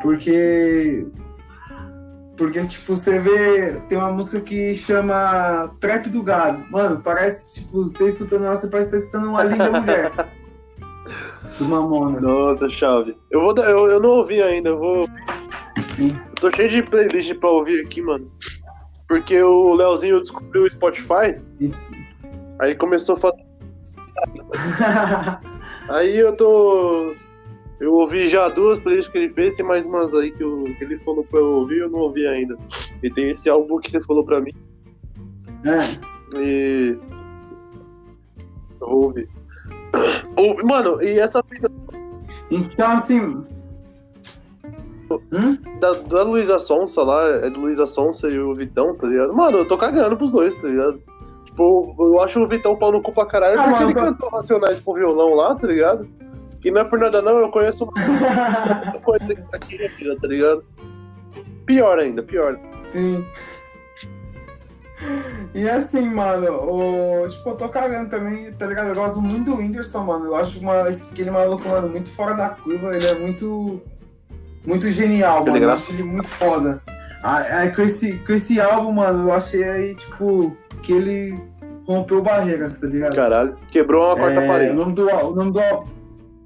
Porque. 0.00 1.06
Porque, 2.34 2.66
tipo, 2.66 2.96
você 2.96 3.18
vê. 3.18 3.78
Tem 3.90 3.98
uma 3.98 4.10
música 4.10 4.40
que 4.40 4.74
chama 4.74 5.70
Trap 5.80 6.08
do 6.08 6.22
Gado. 6.22 6.64
Mano, 6.70 7.02
parece, 7.02 7.60
tipo, 7.60 7.84
você 7.84 8.08
escutando 8.08 8.46
ela, 8.46 8.56
você 8.56 8.68
parece 8.68 8.88
estar 8.88 8.98
escutando 9.00 9.28
uma 9.28 9.44
linda 9.44 9.70
mulher. 9.70 10.12
do 11.58 11.64
Mamonas. 11.66 12.22
Nossa, 12.22 12.70
chave. 12.70 13.18
Eu, 13.30 13.42
vou, 13.42 13.54
eu, 13.58 13.90
eu 13.90 14.00
não 14.00 14.10
ouvi 14.10 14.42
ainda, 14.42 14.70
eu 14.70 14.78
vou. 14.78 15.06
Eu 15.98 16.34
tô 16.40 16.50
cheio 16.50 16.70
de 16.70 16.82
playlist 16.82 17.34
pra 17.34 17.50
ouvir 17.50 17.84
aqui, 17.84 18.00
mano. 18.00 18.32
Porque 19.06 19.42
o 19.42 19.74
Leozinho 19.74 20.22
descobriu 20.22 20.62
o 20.62 20.70
Spotify. 20.70 21.36
Aí 22.60 22.74
começou 22.74 23.16
a 23.16 23.18
fazer. 23.18 23.44
aí 25.88 26.16
eu 26.16 26.36
tô 26.36 27.14
eu 27.82 27.94
ouvi 27.94 28.28
já 28.28 28.48
duas 28.48 28.78
playlists 28.78 29.10
que 29.10 29.18
ele 29.18 29.34
fez, 29.34 29.54
tem 29.54 29.66
mais 29.66 29.86
umas 29.86 30.14
aí 30.14 30.30
que, 30.30 30.40
eu, 30.40 30.62
que 30.78 30.84
ele 30.84 30.98
falou 31.00 31.24
pra 31.24 31.40
eu 31.40 31.46
ouvir, 31.46 31.78
eu 31.78 31.90
não 31.90 31.98
ouvi 31.98 32.24
ainda. 32.24 32.56
E 33.02 33.10
tem 33.10 33.30
esse 33.30 33.50
álbum 33.50 33.80
que 33.80 33.90
você 33.90 34.00
falou 34.00 34.24
pra 34.24 34.40
mim. 34.40 34.52
É. 35.64 36.38
E. 36.38 36.96
Eu 38.80 38.86
vou 38.86 39.04
ouvir. 39.06 39.28
Mano, 40.64 41.02
e 41.02 41.18
essa 41.18 41.42
vida. 41.50 41.68
Então, 42.52 42.92
assim. 42.92 43.18
Hum? 45.10 45.58
Da, 45.80 45.92
da 45.94 46.22
Luísa 46.22 46.60
Sonsa 46.60 47.02
lá, 47.02 47.26
é 47.44 47.50
do 47.50 47.62
Luísa 47.62 47.84
Sonsa 47.84 48.28
e 48.28 48.38
o 48.38 48.54
Vitão, 48.54 48.94
tá 48.94 49.08
ligado? 49.08 49.34
Mano, 49.34 49.58
eu 49.58 49.66
tô 49.66 49.76
cagando 49.76 50.16
pros 50.16 50.30
dois, 50.30 50.54
tá 50.54 50.68
ligado? 50.68 51.02
Tipo, 51.52 51.94
eu 51.98 52.20
acho 52.22 52.40
o 52.40 52.48
Vitão 52.48 52.74
pau 52.74 52.90
no 52.90 53.02
cu 53.02 53.12
pra 53.12 53.26
caralho 53.26 53.60
ah, 53.60 53.64
porque 53.64 53.84
mano, 53.84 53.90
ele 53.90 53.94
cantou 53.94 54.30
Racionais 54.30 54.80
com 54.80 54.94
violão 54.94 55.34
lá, 55.34 55.54
tá 55.54 55.66
ligado? 55.66 56.08
Que 56.62 56.70
não 56.70 56.80
é 56.80 56.84
por 56.84 56.98
nada 56.98 57.20
não, 57.20 57.40
eu 57.40 57.50
conheço 57.50 57.84
uma 57.84 57.92
coisa 59.04 59.32
aqui 59.52 59.78
na 59.78 59.88
vida, 59.88 60.16
tá 60.18 60.28
ligado? 60.28 60.64
Pior 61.66 61.98
ainda, 61.98 62.22
pior. 62.22 62.58
Sim. 62.82 63.22
E 65.54 65.68
assim, 65.68 66.08
mano, 66.08 66.52
o, 66.54 67.28
tipo, 67.28 67.50
eu 67.50 67.56
tô 67.56 67.68
cagando 67.68 68.08
também, 68.08 68.50
tá 68.52 68.64
ligado? 68.64 68.88
Eu 68.88 68.94
gosto 68.94 69.20
muito 69.20 69.50
do 69.50 69.58
Whindersson, 69.58 70.04
mano. 70.04 70.26
Eu 70.26 70.36
acho 70.36 70.58
uma, 70.58 70.88
aquele 70.88 71.30
maluco, 71.30 71.68
mano, 71.68 71.88
muito 71.88 72.08
fora 72.08 72.34
da 72.34 72.48
curva. 72.50 72.96
Ele 72.96 73.06
é 73.06 73.14
muito. 73.14 73.82
Muito 74.64 74.90
genial, 74.90 75.44
tá 75.44 75.50
mano. 75.50 75.64
Eu 75.64 75.70
acho 75.72 75.92
ele 75.92 76.04
muito 76.04 76.28
foda. 76.28 76.80
Aí 77.22 77.70
com 77.72 77.82
esse, 77.82 78.18
com 78.20 78.32
esse 78.32 78.60
álbum, 78.60 78.92
mano, 78.92 79.28
eu 79.28 79.34
achei 79.34 79.62
aí, 79.64 79.94
tipo, 79.94 80.56
que 80.82 80.92
ele 80.92 81.38
rompeu 81.86 82.22
barreiras, 82.22 82.80
tá 82.80 82.86
ligado? 82.86 83.14
Caralho, 83.14 83.56
quebrou 83.70 84.04
uma 84.04 84.16
quarta 84.16 84.40
é, 84.40 84.46
parede. 84.46 84.72
O 84.72 84.76
nome 84.76 84.94
do, 84.94 85.08
o 85.08 85.34
nome 85.34 85.52
do, 85.52 85.60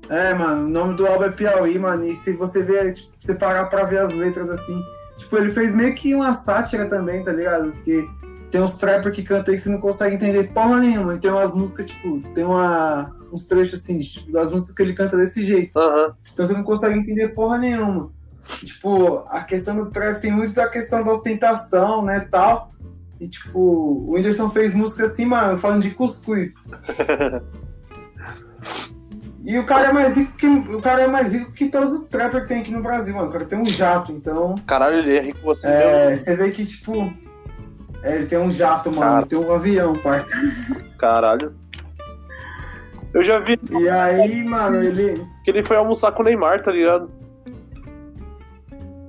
é, 0.09 0.35
mano, 0.35 0.67
o 0.67 0.69
nome 0.69 0.95
do 0.95 1.07
álbum 1.07 1.25
é 1.25 1.31
Piauí, 1.31 1.79
mano. 1.79 2.05
E 2.05 2.15
se 2.15 2.33
você 2.33 2.63
ver, 2.63 2.95
tipo, 2.95 3.11
você 3.19 3.35
parar 3.35 3.67
pra 3.67 3.85
ver 3.85 4.01
as 4.01 4.15
letras 4.15 4.51
assim, 4.51 4.81
tipo, 5.17 5.37
ele 5.37 5.51
fez 5.51 5.75
meio 5.75 5.95
que 5.95 6.15
uma 6.15 6.35
sátira 6.35 6.87
também, 6.87 7.25
tá 7.25 7.33
ligado? 7.33 7.73
Porque 7.73 8.09
tem 8.51 8.61
uns 8.61 8.79
trappers 8.79 9.15
que 9.15 9.23
cantam 9.23 9.53
aí 9.53 9.57
que 9.57 9.63
você 9.63 9.71
não 9.71 9.81
consegue 9.81 10.15
entender 10.15 10.53
porra 10.53 10.79
nenhuma. 10.79 11.15
E 11.15 11.19
tem 11.19 11.31
umas 11.31 11.55
músicas, 11.55 11.87
tipo, 11.87 12.21
tem 12.35 12.45
uma, 12.45 13.15
uns 13.33 13.47
trechos 13.47 13.81
assim, 13.81 13.99
tipo, 13.99 14.31
das 14.31 14.53
músicas 14.53 14.75
que 14.75 14.83
ele 14.83 14.95
canta 14.95 15.17
desse 15.17 15.45
jeito. 15.45 15.77
Uhum. 15.79 16.13
Então 16.33 16.47
você 16.47 16.53
não 16.53 16.63
consegue 16.63 16.99
entender 16.99 17.29
porra 17.29 17.59
nenhuma. 17.59 18.15
Tipo, 18.61 19.25
a 19.29 19.43
questão 19.43 19.75
do 19.75 19.91
trap 19.91 20.21
tem 20.21 20.31
muito 20.31 20.55
da 20.55 20.69
questão 20.69 21.03
da 21.03 21.11
ostentação, 21.11 22.05
né, 22.05 22.21
tal. 22.31 22.69
E, 23.21 23.29
tipo, 23.29 23.59
o 23.59 24.13
Whindersson 24.13 24.49
fez 24.51 24.75
música 24.75 25.05
assim, 25.05 25.25
mano, 25.25 25.57
falando 25.57 25.83
de 25.83 25.91
cuscuz. 25.91 26.55
E 29.47 29.57
o 29.61 29.65
cara 29.65 29.91
é 29.91 29.93
mais 29.93 30.17
rico 30.17 30.33
que 30.37 30.47
o 30.49 30.81
cara 30.83 31.03
é 31.03 31.07
mais 31.07 31.33
rico 31.33 31.53
que 31.53 31.69
todos 31.69 31.93
os 31.93 32.09
trappers 32.09 32.43
que 32.43 32.49
tem 32.49 32.63
aqui 32.63 32.73
no 32.73 32.83
Brasil, 32.83 33.15
mano. 33.15 33.29
O 33.29 33.33
cara 33.33 33.45
tem 33.45 33.57
um 33.57 33.65
jato, 33.65 34.11
então. 34.11 34.57
Caralho, 34.67 34.99
ele 34.99 35.17
é 35.17 35.21
rico 35.21 35.39
você 35.41 35.69
É, 35.69 36.07
mesmo. 36.09 36.25
você 36.27 36.35
vê 36.35 36.51
que, 36.51 36.67
tipo. 36.67 37.15
É, 38.03 38.17
ele 38.17 38.27
tem 38.27 38.41
um 38.41 38.51
jato, 38.51 38.91
mano. 38.91 39.03
Cara... 39.03 39.19
Ele 39.21 39.27
tem 39.27 39.39
um 39.39 39.55
avião, 39.55 39.95
parceiro. 39.99 40.53
Caralho. 40.99 41.55
Eu 43.15 43.23
já 43.23 43.39
vi. 43.39 43.57
E 43.71 43.89
aí, 43.89 44.43
mano, 44.43 44.83
ele. 44.83 45.25
Que 45.45 45.53
ele 45.53 45.63
foi 45.63 45.77
almoçar 45.77 46.11
com 46.11 46.23
o 46.23 46.25
Neymar, 46.25 46.61
tá 46.65 46.73
ligado? 46.73 47.09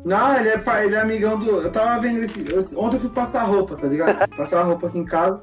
Não, 0.07 0.39
ele 0.39 0.47
é, 0.47 0.63
ele 0.85 0.95
é 0.95 1.01
amigão 1.01 1.37
do. 1.37 1.57
Eu 1.57 1.69
tava 1.69 1.99
vendo 1.99 2.23
esse. 2.23 2.77
Ontem 2.77 2.95
eu 2.95 3.01
fui 3.01 3.09
passar 3.09 3.43
roupa, 3.43 3.75
tá 3.75 3.87
ligado? 3.87 4.25
Passar 4.37 4.63
roupa 4.63 4.87
aqui 4.87 4.97
em 4.97 5.03
casa. 5.03 5.41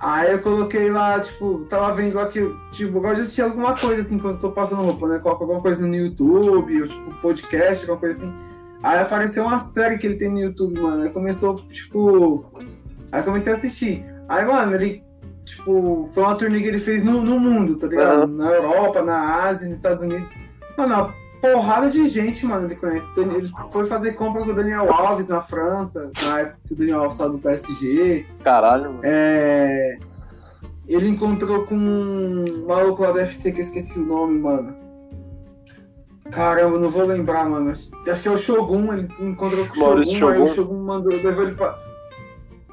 Aí 0.00 0.32
eu 0.32 0.38
coloquei 0.38 0.90
lá, 0.90 1.20
tipo, 1.20 1.66
tava 1.68 1.92
vendo 1.92 2.14
lá 2.14 2.26
que, 2.26 2.40
tipo, 2.72 2.96
eu 2.96 3.02
gosto 3.02 3.16
de 3.16 3.20
assistir 3.22 3.42
alguma 3.42 3.76
coisa 3.76 4.00
assim 4.00 4.18
quando 4.18 4.34
eu 4.34 4.40
tô 4.40 4.50
passando 4.50 4.82
roupa, 4.82 5.06
né? 5.08 5.18
Coloco 5.18 5.44
alguma 5.44 5.60
coisa 5.60 5.86
no 5.86 5.94
YouTube, 5.94 6.82
ou 6.82 6.88
tipo, 6.88 7.14
podcast, 7.20 7.82
alguma 7.82 8.00
coisa 8.00 8.18
assim. 8.18 8.34
Aí 8.82 8.98
apareceu 8.98 9.44
uma 9.44 9.58
série 9.58 9.98
que 9.98 10.06
ele 10.06 10.16
tem 10.16 10.30
no 10.30 10.40
YouTube, 10.40 10.80
mano. 10.80 11.02
Aí 11.02 11.10
começou, 11.10 11.56
tipo. 11.56 12.46
Aí 13.12 13.22
comecei 13.22 13.52
a 13.52 13.56
assistir. 13.56 14.06
Aí, 14.26 14.42
mano, 14.46 14.74
ele, 14.74 15.02
tipo, 15.44 16.08
foi 16.14 16.22
uma 16.22 16.34
turnê 16.34 16.62
que 16.62 16.68
ele 16.68 16.78
fez 16.78 17.04
no, 17.04 17.22
no 17.22 17.38
mundo, 17.38 17.76
tá 17.76 17.86
ligado? 17.88 18.22
Uhum. 18.22 18.36
Na 18.36 18.50
Europa, 18.52 19.02
na 19.02 19.44
Ásia, 19.44 19.68
nos 19.68 19.76
Estados 19.76 20.00
Unidos. 20.00 20.32
Mano, 20.78 21.12
porrada 21.40 21.90
de 21.90 22.08
gente, 22.08 22.44
mano, 22.44 22.66
ele 22.66 22.76
conhece. 22.76 23.08
Ele 23.18 23.50
foi 23.70 23.86
fazer 23.86 24.12
compra 24.12 24.42
com 24.44 24.50
o 24.50 24.54
Daniel 24.54 24.92
Alves 24.92 25.28
na 25.28 25.40
França, 25.40 26.10
na 26.22 26.40
época 26.40 26.58
que 26.66 26.72
o 26.72 26.76
Daniel 26.76 26.98
Alves 26.98 27.14
estava 27.14 27.30
do 27.30 27.38
PSG. 27.38 28.26
Caralho, 28.42 28.92
mano. 28.92 29.00
É... 29.02 29.98
Ele 30.88 31.08
encontrou 31.08 31.66
com 31.66 31.74
um 31.74 32.64
maluco 32.66 33.02
lá 33.02 33.10
do 33.10 33.18
UFC 33.18 33.50
que 33.50 33.58
eu 33.58 33.62
esqueci 33.62 33.98
o 33.98 34.06
nome, 34.06 34.38
mano. 34.38 34.76
Caramba, 36.30 36.78
não 36.78 36.88
vou 36.88 37.04
lembrar, 37.04 37.48
mano. 37.48 37.70
Acho 37.70 37.90
que 38.22 38.28
é 38.28 38.30
o 38.30 38.38
Shogun, 38.38 38.92
ele 38.92 39.08
encontrou 39.20 39.66
com 39.66 39.72
o 39.72 40.04
Shogun, 40.04 40.04
Shogun, 40.04 40.32
aí 40.32 40.40
o 40.40 40.54
Shogun 40.54 40.82
mandou, 40.84 41.12
levou 41.12 41.42
ele 41.42 41.54
pra. 41.54 41.78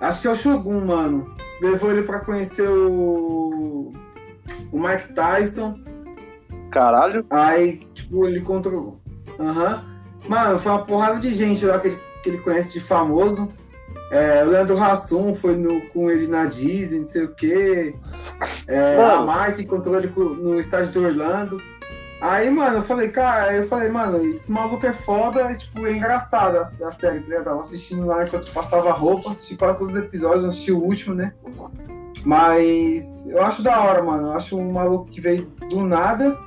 Acho 0.01 0.22
que 0.22 0.28
é 0.28 0.32
o 0.32 0.36
Shogun, 0.36 0.86
mano. 0.86 1.36
Levou 1.61 1.91
ele 1.91 2.03
pra 2.03 2.20
conhecer 2.20 2.68
o. 2.68 3.93
O 4.72 4.80
Mike 4.80 5.14
Tyson. 5.14 5.80
Caralho. 6.74 7.24
Aí, 7.30 7.88
tipo, 7.94 8.28
ele 8.28 8.42
controlou. 8.42 9.00
Aham. 9.40 9.76
Uhum. 9.76 9.94
Mano, 10.28 10.58
foi 10.58 10.72
uma 10.72 10.86
porrada 10.86 11.20
de 11.20 11.32
gente 11.34 11.66
lá 11.66 11.80
que 11.80 11.90
ele, 11.90 12.00
que 12.24 12.30
ele 12.30 12.38
conhece 12.40 12.74
de 12.74 12.80
famoso. 12.80 13.54
É, 14.10 14.44
o 14.44 14.50
Leandro 14.50 14.82
Hassum 14.82 15.36
foi 15.36 15.56
no, 15.56 15.82
com 15.90 16.10
ele 16.10 16.28
na 16.28 16.46
Disney, 16.46 17.00
não 17.00 17.06
sei 17.06 17.26
o 17.26 17.36
quê. 17.36 17.96
É, 18.68 18.96
a 18.96 19.22
Marta 19.22 19.62
encontrou 19.62 19.98
ele 19.98 20.12
no 20.16 20.60
estádio 20.60 20.92
de 20.92 21.00
Orlando. 21.00 21.62
Aí, 22.22 22.50
mano, 22.50 22.78
eu 22.78 22.82
falei, 22.82 23.10
cara, 23.10 23.54
eu 23.54 23.66
falei, 23.66 23.90
mano, 23.90 24.24
esse 24.26 24.50
maluco 24.50 24.86
é 24.86 24.94
foda, 24.94 25.52
e, 25.52 25.58
tipo, 25.58 25.86
é 25.86 25.92
engraçado 25.92 26.56
a, 26.56 26.62
a 26.62 26.92
série, 26.92 27.20
tá 27.20 27.36
Eu 27.36 27.44
tava 27.44 27.60
assistindo 27.60 28.06
lá 28.06 28.24
enquanto 28.24 28.52
passava 28.52 28.94
roupa, 28.94 29.32
assisti 29.32 29.58
quase 29.58 29.80
todos 29.80 29.96
os 29.96 30.02
episódios, 30.02 30.46
assisti 30.46 30.72
o 30.72 30.82
último, 30.82 31.14
né? 31.14 31.34
Mas 32.24 33.28
eu 33.30 33.44
acho 33.44 33.62
da 33.62 33.82
hora, 33.82 34.02
mano. 34.02 34.28
Eu 34.28 34.34
acho 34.34 34.58
um 34.58 34.72
maluco 34.72 35.12
que 35.12 35.20
veio 35.20 35.46
do 35.70 35.84
nada 35.84 36.38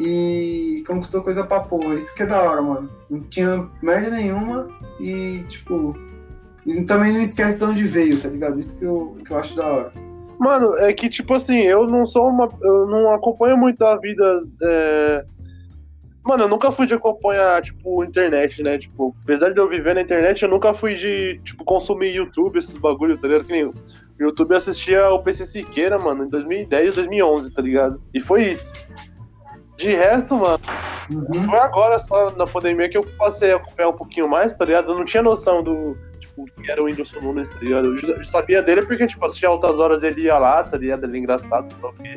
e 0.00 0.82
conquistou 0.86 1.22
coisa 1.22 1.44
pra 1.44 1.60
porra. 1.60 1.94
Isso 1.94 2.14
que 2.14 2.22
é 2.22 2.26
da 2.26 2.40
hora, 2.40 2.62
mano. 2.62 2.90
Não 3.08 3.20
tinha 3.20 3.68
merda 3.82 4.10
nenhuma 4.10 4.68
e, 4.98 5.44
tipo, 5.48 5.94
também 6.86 7.12
não 7.12 7.22
esquece 7.22 7.58
de 7.58 7.64
onde 7.64 7.84
veio, 7.84 8.20
tá 8.20 8.28
ligado? 8.28 8.58
Isso 8.58 8.78
que 8.78 8.84
eu, 8.84 9.16
que 9.24 9.30
eu 9.30 9.38
acho 9.38 9.54
da 9.54 9.66
hora. 9.66 9.92
Mano, 10.38 10.74
é 10.78 10.90
que, 10.94 11.10
tipo 11.10 11.34
assim, 11.34 11.58
eu 11.58 11.86
não 11.86 12.06
sou 12.06 12.28
uma. 12.28 12.48
Eu 12.62 12.86
não 12.86 13.12
acompanho 13.12 13.58
muito 13.58 13.84
a 13.84 13.96
vida. 13.96 14.42
É... 14.62 15.24
Mano, 16.24 16.44
eu 16.44 16.48
nunca 16.48 16.72
fui 16.72 16.86
de 16.86 16.94
acompanhar, 16.94 17.60
tipo, 17.62 18.02
internet, 18.02 18.62
né? 18.62 18.78
Tipo, 18.78 19.14
apesar 19.22 19.52
de 19.52 19.60
eu 19.60 19.68
viver 19.68 19.94
na 19.94 20.02
internet, 20.02 20.42
eu 20.42 20.48
nunca 20.48 20.72
fui 20.72 20.94
de, 20.94 21.40
tipo, 21.44 21.62
consumir 21.64 22.14
YouTube, 22.14 22.56
esses 22.56 22.76
bagulho, 22.76 23.18
tá 23.18 23.26
ligado? 23.26 23.44
Que 23.44 23.52
nem 23.52 23.70
YouTube 24.18 24.54
assistia 24.54 25.10
o 25.10 25.22
PC 25.22 25.44
Siqueira, 25.44 25.98
mano, 25.98 26.24
em 26.24 26.28
2010, 26.28 26.94
2011, 26.94 27.52
tá 27.52 27.62
ligado? 27.62 28.02
E 28.14 28.20
foi 28.20 28.50
isso. 28.50 28.70
De 29.80 29.94
resto, 29.94 30.36
mano, 30.36 30.60
uhum. 31.10 31.44
foi 31.44 31.58
agora 31.58 31.98
só 31.98 32.30
na 32.36 32.46
pandemia 32.46 32.86
que 32.90 32.98
eu 32.98 33.06
passei 33.16 33.52
a 33.52 33.56
acompanhar 33.56 33.88
um 33.88 33.96
pouquinho 33.96 34.28
mais, 34.28 34.54
tá 34.54 34.66
ligado? 34.66 34.92
Eu 34.92 34.98
não 34.98 35.06
tinha 35.06 35.22
noção 35.22 35.62
do, 35.62 35.96
tipo, 36.20 36.44
que 36.44 36.70
era 36.70 36.82
o 36.82 36.84
Whindersson 36.84 37.18
Nunes, 37.20 37.48
tá 37.48 37.56
ligado? 37.60 37.98
Eu 37.98 38.24
sabia 38.26 38.62
dele 38.62 38.84
porque, 38.84 39.06
tipo, 39.06 39.24
assistia 39.24 39.48
altas 39.48 39.78
horas 39.78 40.04
ele 40.04 40.24
ia 40.24 40.36
lá, 40.36 40.62
tá 40.62 40.76
ligado? 40.76 41.04
Ele 41.04 41.16
é 41.16 41.20
engraçado, 41.20 41.74
tal 41.80 41.94
que. 41.94 42.16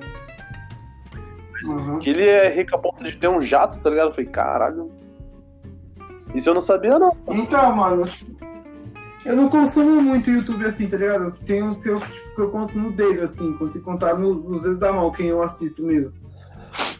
uhum. 1.68 2.00
que 2.00 2.10
ele 2.10 2.28
é 2.28 2.54
rico 2.54 2.76
a 2.76 2.78
ponto 2.78 3.02
de 3.02 3.16
ter 3.16 3.30
um 3.30 3.42
jato, 3.42 3.80
tá 3.80 3.90
ligado? 3.90 4.10
Eu 4.10 4.14
falei, 4.14 4.30
caralho. 4.30 4.92
Isso 6.36 6.50
eu 6.50 6.54
não 6.54 6.62
sabia, 6.62 7.00
não. 7.00 7.16
Então, 7.30 7.74
mano, 7.74 8.04
eu 9.26 9.38
não 9.38 9.48
consumo 9.48 10.02
muito 10.02 10.30
YouTube 10.30 10.66
assim, 10.66 10.86
tá 10.86 10.98
ligado? 10.98 11.32
Tem 11.46 11.64
o 11.64 11.72
seu 11.72 11.98
tipo, 11.98 12.36
que 12.36 12.42
eu 12.42 12.50
conto 12.50 12.78
no 12.78 12.92
dedo, 12.92 13.24
assim, 13.24 13.54
consigo 13.54 13.86
contar 13.86 14.16
no, 14.16 14.34
nos 14.34 14.64
dedos 14.64 14.80
da 14.80 14.92
mão 14.92 15.12
quem 15.14 15.28
eu 15.28 15.42
assisto 15.42 15.82
mesmo. 15.82 16.23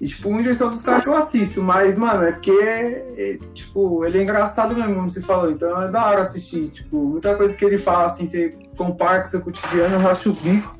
E, 0.02 0.08
tipo, 0.08 0.30
o 0.30 0.36
Whindersson 0.36 0.66
é 0.66 0.70
dos 0.70 0.82
caras 0.82 1.04
que 1.04 1.10
eu 1.10 1.16
assisto, 1.16 1.62
mas, 1.62 1.98
mano, 1.98 2.24
é 2.24 2.32
porque, 2.32 2.52
é, 2.52 3.40
tipo, 3.54 4.06
ele 4.06 4.20
é 4.20 4.24
engraçado 4.24 4.76
mesmo, 4.76 4.96
como 4.96 5.10
você 5.10 5.22
falou, 5.22 5.52
então 5.52 5.82
é 5.82 5.90
da 5.90 6.06
hora 6.06 6.22
assistir. 6.22 6.70
Tipo, 6.70 6.98
muita 6.98 7.36
coisa 7.36 7.56
que 7.56 7.64
ele 7.64 7.78
fala, 7.78 8.06
assim, 8.06 8.26
você 8.26 8.56
compara 8.78 9.20
com 9.20 9.28
o 9.28 9.30
seu 9.30 9.42
cotidiano, 9.42 10.02
eu 10.02 10.10
acho 10.10 10.34
bico. 10.34 10.76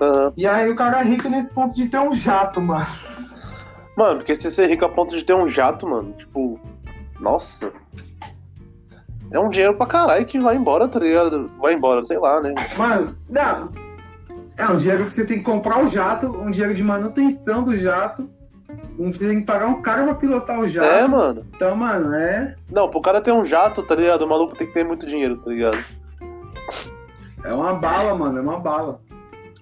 Uhum. 0.00 0.32
E 0.36 0.46
aí 0.46 0.68
o 0.70 0.74
cara 0.74 1.00
é 1.00 1.04
rico 1.04 1.28
nesse 1.28 1.48
ponto 1.48 1.74
de 1.74 1.88
ter 1.88 1.98
um 1.98 2.12
jato, 2.12 2.60
mano. 2.60 2.86
Mano, 3.96 4.16
porque 4.18 4.34
se 4.34 4.50
você 4.50 4.64
é 4.64 4.66
rico 4.66 4.84
a 4.84 4.88
ponto 4.88 5.14
de 5.16 5.24
ter 5.24 5.34
um 5.34 5.48
jato, 5.48 5.86
mano, 5.86 6.12
tipo, 6.12 6.58
nossa. 7.20 7.72
É 9.30 9.38
um 9.38 9.48
dinheiro 9.48 9.76
pra 9.76 9.86
caralho 9.86 10.26
que 10.26 10.38
vai 10.38 10.56
embora, 10.56 10.88
tá 10.88 10.98
ligado? 10.98 11.50
Vai 11.58 11.74
embora, 11.74 12.04
sei 12.04 12.18
lá, 12.18 12.40
né? 12.40 12.54
Mano, 12.76 13.16
não. 13.28 13.81
É 14.62 14.68
um 14.68 14.76
dinheiro 14.76 15.06
que 15.06 15.12
você 15.12 15.24
tem 15.24 15.38
que 15.38 15.42
comprar 15.42 15.82
o 15.82 15.88
jato, 15.88 16.28
um 16.28 16.48
dinheiro 16.48 16.72
de 16.72 16.84
manutenção 16.84 17.64
do 17.64 17.76
jato. 17.76 18.30
Você 18.96 19.26
tem 19.26 19.40
que 19.40 19.44
pagar 19.44 19.66
um 19.66 19.82
cara 19.82 20.04
pra 20.04 20.14
pilotar 20.14 20.60
o 20.60 20.68
jato. 20.68 20.86
É, 20.88 21.04
mano. 21.04 21.44
Então, 21.52 21.74
mano, 21.74 22.14
é. 22.14 22.54
Não, 22.70 22.88
pro 22.88 23.00
cara 23.00 23.20
ter 23.20 23.32
um 23.32 23.44
jato, 23.44 23.82
tá 23.82 23.96
ligado? 23.96 24.22
O 24.22 24.28
maluco 24.28 24.54
tem 24.54 24.68
que 24.68 24.72
ter 24.72 24.84
muito 24.84 25.04
dinheiro, 25.04 25.36
tá 25.38 25.50
ligado? 25.50 25.76
É 27.44 27.52
uma 27.52 27.74
bala, 27.74 28.14
mano, 28.14 28.38
é 28.38 28.40
uma 28.40 28.60
bala. 28.60 29.00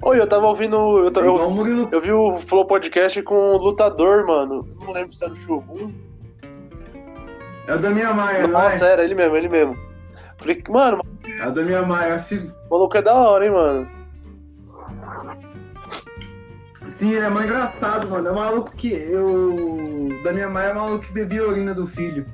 Oi, 0.03 0.21
eu 0.21 0.27
tava 0.27 0.47
ouvindo. 0.47 0.77
Eu, 0.77 1.07
é 1.07 1.27
eu, 1.27 1.89
eu, 1.93 2.01
vi 2.01 2.13
o 2.13 2.39
Flow 2.41 2.67
Podcast 2.67 3.23
com 3.23 3.55
o 3.55 3.57
lutador, 3.57 4.27
mano. 4.27 4.69
Não 4.85 4.93
lembro 4.93 5.15
se 5.15 5.25
era 5.25 5.33
o 5.33 5.37
Shogun. 5.37 5.95
É 7.67 7.75
o 7.75 7.79
da 7.79 7.89
minha 7.89 8.13
Maia, 8.13 8.47
Nossa, 8.47 8.87
é? 8.87 8.93
era 8.93 9.05
ele 9.05 9.15
mesmo, 9.15 9.35
ele 9.35 9.49
mesmo. 9.49 9.75
Falei, 10.37 10.63
mano. 10.69 11.03
É 11.41 11.49
o 11.49 11.53
da 11.53 11.63
minha 11.63 11.81
Maia, 11.81 12.17
acho 12.17 12.35
O 12.69 12.75
maluco 12.75 12.99
é 12.99 13.03
da 13.03 13.15
hora, 13.15 13.47
hein, 13.47 13.53
mano. 13.53 14.00
Sim, 17.01 17.15
é 17.15 17.31
mais 17.31 17.47
engraçado, 17.47 18.11
mano. 18.11 18.29
É 18.29 18.31
maluco 18.31 18.77
que. 18.77 18.93
Eu. 18.93 20.21
Da 20.23 20.35
minha 20.35 20.51
Maia 20.51 20.69
é 20.69 20.75
maluco 20.75 21.07
que 21.07 21.11
bebia 21.11 21.41
a 21.41 21.49
urina 21.49 21.73
do 21.73 21.87
filho. 21.87 22.27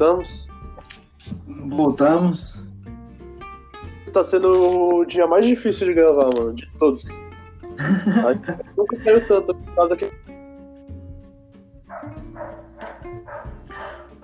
Voltamos? 0.00 0.48
Voltamos. 1.68 2.64
Está 4.06 4.24
sendo 4.24 4.96
o 4.96 5.04
dia 5.04 5.26
mais 5.26 5.44
difícil 5.44 5.88
de 5.88 5.94
gravar, 5.94 6.30
mano, 6.36 6.54
de 6.54 6.66
todos. 6.78 7.06
nunca 8.76 8.96
quero 8.96 9.26
tanto 9.28 9.54
por 9.54 9.74
causa 9.74 9.96
que. 9.96 10.10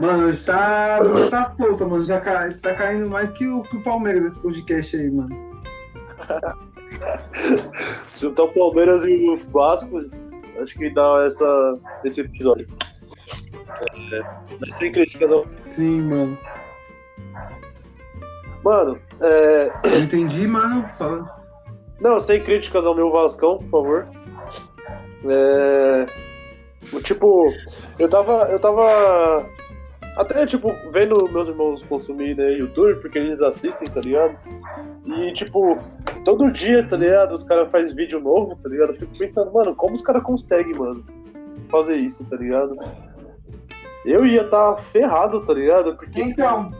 Mano, 0.01 0.31
está 0.31 0.99
tá 1.31 1.51
solta, 1.53 1.87
mano. 1.87 2.03
Já 2.03 2.21
cai, 2.21 2.53
tá 2.55 2.75
caindo 2.75 3.09
mais 3.09 3.31
que 3.33 3.47
o, 3.47 3.63
que 3.63 3.77
o 3.77 3.83
Palmeiras 3.83 4.25
esse 4.25 4.43
podcast 4.43 4.97
aí, 4.97 5.11
mano. 5.11 5.37
Se 8.09 8.23
juntar 8.23 8.45
o 8.45 8.53
Palmeiras 8.53 9.05
e 9.05 9.29
o 9.29 9.37
Vasco, 9.51 10.01
acho 10.61 10.75
que 10.75 10.91
dá 10.91 11.25
essa, 11.27 11.79
esse 12.05 12.23
episódio. 12.23 12.67
É, 14.13 14.23
mas 14.61 14.75
sem 14.75 14.93
críticas 14.93 15.33
ao. 15.33 15.47
Sim, 15.61 16.03
mano. 16.03 16.39
Mano, 18.65 18.99
é. 19.21 19.71
Eu 19.85 20.01
entendi, 20.01 20.47
mano. 20.47 20.89
Fala. 20.99 21.37
Não, 22.01 22.21
sem 22.21 22.43
críticas 22.43 22.85
ao 22.87 22.95
meu 22.95 23.11
Vascão, 23.11 23.59
por 23.59 23.71
favor. 23.71 24.09
É. 25.25 26.07
Tipo, 27.03 27.53
eu 27.99 28.09
tava. 28.09 28.51
Eu 28.51 28.59
tava. 28.59 29.47
Até, 30.17 30.47
tipo, 30.47 30.73
vendo 30.93 31.29
meus 31.29 31.49
irmãos 31.49 31.83
consumir 31.83 32.35
né, 32.35 32.53
YouTube, 32.53 33.01
porque 33.03 33.19
eles 33.19 33.43
assistem, 33.43 33.87
tá 33.87 34.01
ligado? 34.01 34.39
E, 35.05 35.33
tipo, 35.35 35.79
todo 36.25 36.51
dia, 36.51 36.87
tá 36.89 36.97
ligado? 36.97 37.33
Os 37.35 37.45
caras 37.45 37.71
fazem 37.71 37.95
vídeo 37.95 38.19
novo, 38.19 38.57
tá 38.57 38.69
ligado? 38.69 38.93
Eu 38.93 38.97
fico 38.97 39.19
pensando, 39.19 39.53
mano, 39.53 39.75
como 39.75 39.95
os 39.95 40.01
caras 40.01 40.23
conseguem, 40.23 40.73
mano, 40.73 41.05
fazer 41.71 41.97
isso, 41.99 42.25
tá 42.31 42.37
ligado? 42.37 42.77
Eu 44.07 44.25
ia 44.25 44.43
estar 44.43 44.75
tá 44.75 44.83
ferrado, 44.83 45.45
tá 45.45 45.53
ligado? 45.53 45.97
Porque. 45.97 46.23
Então. 46.23 46.73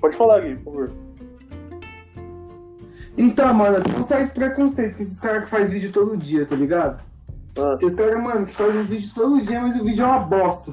Pode 0.00 0.16
falar, 0.16 0.40
Gui, 0.40 0.56
por 0.56 0.72
favor. 0.72 0.92
Então, 3.16 3.52
mano, 3.52 3.82
tem 3.82 3.96
um 3.96 4.02
certo 4.02 4.32
preconceito 4.32 4.96
com 4.96 5.02
esses 5.02 5.18
caras 5.18 5.44
que 5.44 5.50
faz 5.50 5.72
vídeo 5.72 5.90
todo 5.90 6.16
dia, 6.16 6.46
tá 6.46 6.54
ligado? 6.54 7.02
Ah. 7.58 7.76
Esse 7.82 7.96
cara, 7.96 8.16
mano, 8.16 8.46
que 8.46 8.54
faz 8.54 8.74
um 8.76 8.84
vídeo 8.84 9.10
todo 9.12 9.42
dia, 9.42 9.60
mas 9.60 9.74
o 9.74 9.84
vídeo 9.84 10.04
é 10.04 10.06
uma 10.06 10.20
bosta. 10.20 10.72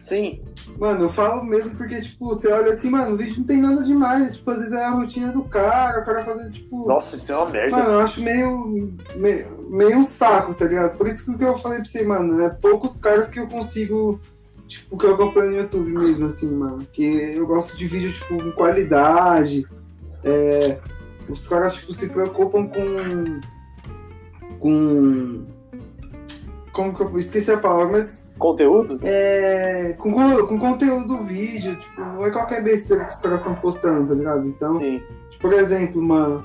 Sim. 0.00 0.42
Mano, 0.78 1.04
eu 1.04 1.08
falo 1.08 1.44
mesmo 1.44 1.76
porque, 1.76 2.00
tipo, 2.00 2.26
você 2.26 2.48
olha 2.48 2.72
assim, 2.72 2.90
mano, 2.90 3.14
o 3.14 3.16
vídeo 3.16 3.38
não 3.38 3.44
tem 3.44 3.60
nada 3.60 3.84
demais. 3.84 4.36
Tipo, 4.36 4.50
às 4.50 4.58
vezes 4.58 4.72
é 4.72 4.84
a 4.84 4.90
rotina 4.90 5.32
do 5.32 5.44
cara, 5.44 6.00
o 6.00 6.04
cara 6.04 6.22
fazendo, 6.22 6.50
tipo. 6.50 6.88
Nossa, 6.88 7.16
isso 7.16 7.32
é 7.32 7.36
uma 7.36 7.50
merda. 7.50 7.76
Mano, 7.76 7.90
eu 7.90 8.00
acho 8.00 8.20
meio, 8.20 8.92
meio, 9.16 9.66
meio 9.70 9.98
um 9.98 10.04
saco, 10.04 10.54
tá 10.54 10.64
ligado? 10.64 10.96
Por 10.96 11.06
isso 11.06 11.36
que 11.36 11.44
eu 11.44 11.56
falei 11.58 11.78
pra 11.78 11.86
você, 11.86 12.02
mano, 12.02 12.42
é 12.42 12.50
poucos 12.50 13.00
caras 13.00 13.30
que 13.30 13.38
eu 13.38 13.46
consigo. 13.46 14.20
Tipo, 14.66 14.96
que 14.96 15.04
eu 15.04 15.14
acompanho 15.14 15.50
no 15.50 15.56
YouTube 15.58 15.98
mesmo, 15.98 16.26
assim, 16.26 16.50
mano. 16.50 16.78
Porque 16.78 17.02
eu 17.02 17.46
gosto 17.46 17.76
de 17.76 17.86
vídeo, 17.86 18.12
tipo, 18.12 18.42
com 18.42 18.52
qualidade. 18.52 19.66
É, 20.24 20.78
os 21.28 21.46
caras, 21.46 21.74
tipo, 21.74 21.92
se 21.92 22.08
preocupam 22.08 22.66
com. 22.66 23.40
Com. 24.58 25.44
Como 26.72 26.94
que 26.94 27.02
eu 27.02 27.18
esqueci 27.18 27.50
a 27.50 27.58
palavra, 27.58 27.92
mas 27.92 28.21
Conteúdo? 28.42 28.98
É. 29.02 29.94
Com, 29.98 30.12
com 30.46 30.58
conteúdo 30.58 31.06
do 31.06 31.24
vídeo, 31.24 31.76
tipo, 31.76 32.00
não 32.00 32.26
é 32.26 32.30
qualquer 32.30 32.62
besteira 32.62 33.04
que 33.04 33.14
os 33.14 33.20
caras 33.20 33.38
estão 33.38 33.54
postando, 33.54 34.08
tá 34.08 34.14
ligado? 34.14 34.46
Então, 34.48 34.78
tipo, 34.78 35.40
por 35.40 35.52
exemplo, 35.52 36.02
mano. 36.02 36.44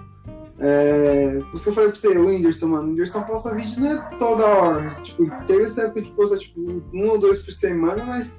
É, 0.59 1.39
você 1.51 1.71
falou 1.71 1.91
pra 1.91 1.99
você, 1.99 2.07
o 2.07 2.27
Whindersson, 2.27 2.67
mano. 2.67 2.83
O 2.83 2.89
Whindersson 2.89 3.21
posta 3.23 3.53
vídeo 3.53 3.79
não 3.79 3.91
é 3.91 4.09
toda 4.17 4.45
hora. 4.45 4.95
Tipo, 5.01 5.29
teve 5.47 5.63
essa 5.63 5.81
época 5.81 6.03
de 6.03 6.11
postar, 6.11 6.37
tipo, 6.37 6.83
um 6.93 7.09
ou 7.09 7.17
dois 7.17 7.41
por 7.41 7.51
semana, 7.51 8.03
mas, 8.05 8.35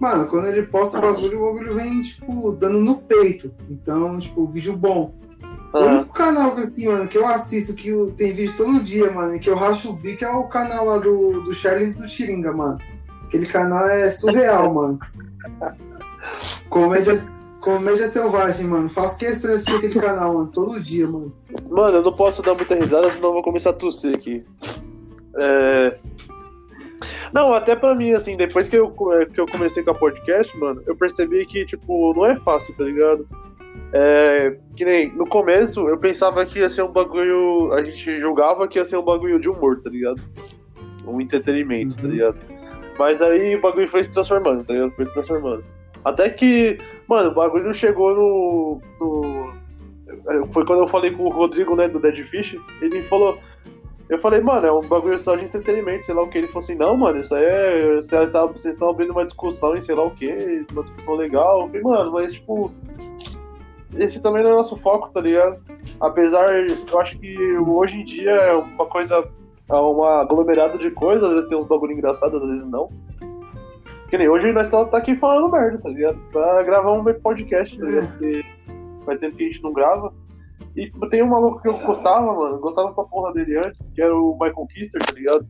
mano, 0.00 0.26
quando 0.26 0.46
ele 0.46 0.62
posta 0.62 0.98
o 0.98 1.00
bagulho, 1.00 1.42
o 1.42 1.52
bagulho 1.52 1.74
vem, 1.74 2.02
tipo, 2.02 2.52
dando 2.52 2.78
no 2.78 2.96
peito. 2.96 3.54
Então, 3.70 4.18
tipo, 4.18 4.46
vídeo 4.46 4.74
bom. 4.74 5.14
O 5.72 5.78
único 5.78 6.12
canal 6.12 6.54
que, 6.54 6.60
assim, 6.60 6.86
mano, 6.86 7.08
que 7.08 7.16
eu 7.16 7.26
assisto, 7.26 7.74
que 7.74 7.90
tem 8.16 8.32
vídeo 8.32 8.54
todo 8.56 8.82
dia, 8.82 9.10
mano, 9.10 9.34
e 9.34 9.38
que 9.38 9.48
eu 9.48 9.56
racho 9.56 9.88
o 9.88 9.94
bico 9.94 10.24
é 10.24 10.30
o 10.30 10.44
canal 10.44 10.84
lá 10.84 10.98
do, 10.98 11.40
do 11.42 11.54
Charles 11.54 11.92
e 11.92 11.98
do 11.98 12.06
Tiringa, 12.06 12.52
mano. 12.52 12.78
Aquele 13.32 13.46
canal 13.46 13.88
é 13.88 14.10
surreal, 14.10 14.74
mano. 14.74 15.00
Comédia, 16.68 17.26
comédia 17.62 18.06
selvagem, 18.06 18.66
mano. 18.66 18.90
Faço 18.90 19.16
questão 19.16 19.48
de 19.48 19.56
assistir 19.56 19.76
aquele 19.76 19.98
canal, 19.98 20.34
mano. 20.34 20.50
Todo 20.52 20.78
dia, 20.78 21.06
mano. 21.06 21.32
Mano, 21.70 21.96
eu 21.96 22.02
não 22.02 22.12
posso 22.12 22.42
dar 22.42 22.52
muita 22.52 22.74
risada, 22.74 23.10
senão 23.10 23.30
eu 23.30 23.32
vou 23.32 23.42
começar 23.42 23.70
a 23.70 23.72
tossir 23.72 24.14
aqui. 24.14 24.44
É... 25.38 25.96
Não, 27.32 27.54
até 27.54 27.74
pra 27.74 27.94
mim, 27.94 28.12
assim, 28.12 28.36
depois 28.36 28.68
que 28.68 28.76
eu, 28.76 28.90
que 29.32 29.40
eu 29.40 29.46
comecei 29.46 29.82
com 29.82 29.92
a 29.92 29.94
podcast, 29.94 30.54
mano, 30.58 30.82
eu 30.86 30.94
percebi 30.94 31.46
que, 31.46 31.64
tipo, 31.64 32.12
não 32.12 32.26
é 32.26 32.36
fácil, 32.36 32.76
tá 32.76 32.84
ligado? 32.84 33.26
É, 33.94 34.58
que 34.76 34.84
nem 34.84 35.10
no 35.10 35.26
começo 35.26 35.88
eu 35.88 35.96
pensava 35.96 36.44
que 36.44 36.58
ia 36.58 36.68
ser 36.68 36.82
um 36.82 36.92
bagulho. 36.92 37.72
A 37.72 37.82
gente 37.82 38.20
julgava 38.20 38.68
que 38.68 38.78
ia 38.78 38.84
ser 38.84 38.98
um 38.98 39.02
bagulho 39.02 39.40
de 39.40 39.48
humor, 39.48 39.80
tá 39.80 39.88
ligado? 39.88 40.20
Um 41.06 41.18
entretenimento, 41.18 41.96
tá 41.96 42.02
uhum. 42.02 42.08
tá 42.08 42.14
ligado? 42.14 42.51
Mas 42.98 43.22
aí 43.22 43.56
o 43.56 43.60
bagulho 43.60 43.88
foi 43.88 44.04
se 44.04 44.10
transformando, 44.10 44.64
tá 44.64 44.72
ligado? 44.72 44.92
Foi 44.92 45.06
se 45.06 45.14
transformando. 45.14 45.64
Até 46.04 46.30
que, 46.30 46.78
mano, 47.06 47.30
o 47.30 47.34
bagulho 47.34 47.72
chegou 47.72 48.14
no, 48.14 48.80
no. 49.00 49.52
Foi 50.52 50.64
quando 50.64 50.80
eu 50.80 50.88
falei 50.88 51.10
com 51.10 51.24
o 51.24 51.30
Rodrigo, 51.30 51.76
né, 51.76 51.88
do 51.88 52.00
Dead 52.00 52.24
Fish. 52.24 52.56
Ele 52.80 53.02
falou. 53.04 53.38
Eu 54.08 54.18
falei, 54.18 54.40
mano, 54.40 54.66
é 54.66 54.72
um 54.72 54.82
bagulho 54.82 55.18
só 55.18 55.36
de 55.36 55.44
entretenimento, 55.44 56.04
sei 56.04 56.14
lá 56.14 56.22
o 56.22 56.28
que. 56.28 56.38
Ele 56.38 56.48
falou 56.48 56.58
assim, 56.58 56.74
não, 56.74 56.96
mano, 56.96 57.20
isso 57.20 57.34
aí 57.34 57.44
é. 57.44 57.96
Vocês 57.96 58.74
estão 58.74 58.90
abrindo 58.90 59.12
uma 59.12 59.24
discussão 59.24 59.76
em 59.76 59.80
sei 59.80 59.94
lá 59.94 60.04
o 60.04 60.10
que, 60.10 60.66
uma 60.72 60.82
discussão 60.82 61.14
legal. 61.14 61.62
Eu 61.62 61.66
falei, 61.68 61.82
mano, 61.82 62.12
mas 62.12 62.34
tipo. 62.34 62.72
Esse 63.96 64.22
também 64.22 64.42
não 64.42 64.50
é 64.50 64.54
nosso 64.54 64.76
foco, 64.78 65.10
tá 65.10 65.20
ligado? 65.20 65.62
Apesar, 66.00 66.48
eu 66.90 66.98
acho 66.98 67.18
que 67.18 67.36
hoje 67.58 68.00
em 68.00 68.04
dia 68.04 68.30
é 68.30 68.54
uma 68.54 68.86
coisa. 68.86 69.28
Uma 69.80 70.20
aglomerada 70.20 70.76
de 70.78 70.90
coisas, 70.90 71.22
às 71.22 71.34
vezes 71.34 71.48
tem 71.48 71.58
uns 71.58 71.66
bagulho 71.66 71.92
engraçado, 71.92 72.36
às 72.36 72.44
vezes 72.44 72.64
não. 72.66 72.88
Que 74.08 74.18
nem 74.18 74.28
hoje 74.28 74.52
nós 74.52 74.68
tá, 74.68 74.84
tá 74.84 74.98
aqui 74.98 75.16
falando 75.16 75.50
merda, 75.50 75.78
tá 75.78 75.88
ligado? 75.88 76.18
Pra 76.30 76.62
gravar 76.62 76.92
um 76.92 77.04
podcast, 77.14 77.78
tá 77.78 77.84
ligado? 77.84 78.08
Porque 78.08 78.44
faz 79.06 79.20
tempo 79.20 79.36
que 79.36 79.44
a 79.44 79.46
gente 79.46 79.62
não 79.62 79.72
grava. 79.72 80.12
E 80.76 80.90
tem 81.08 81.22
um 81.22 81.28
maluco 81.28 81.60
que 81.60 81.68
eu 81.68 81.78
gostava, 81.78 82.32
mano, 82.34 82.58
gostava 82.58 82.92
pra 82.92 83.04
porra 83.04 83.32
dele 83.32 83.58
antes, 83.58 83.90
que 83.90 84.02
era 84.02 84.14
o 84.14 84.32
Michael 84.32 84.66
Kister, 84.68 85.02
tá 85.04 85.12
ligado? 85.12 85.46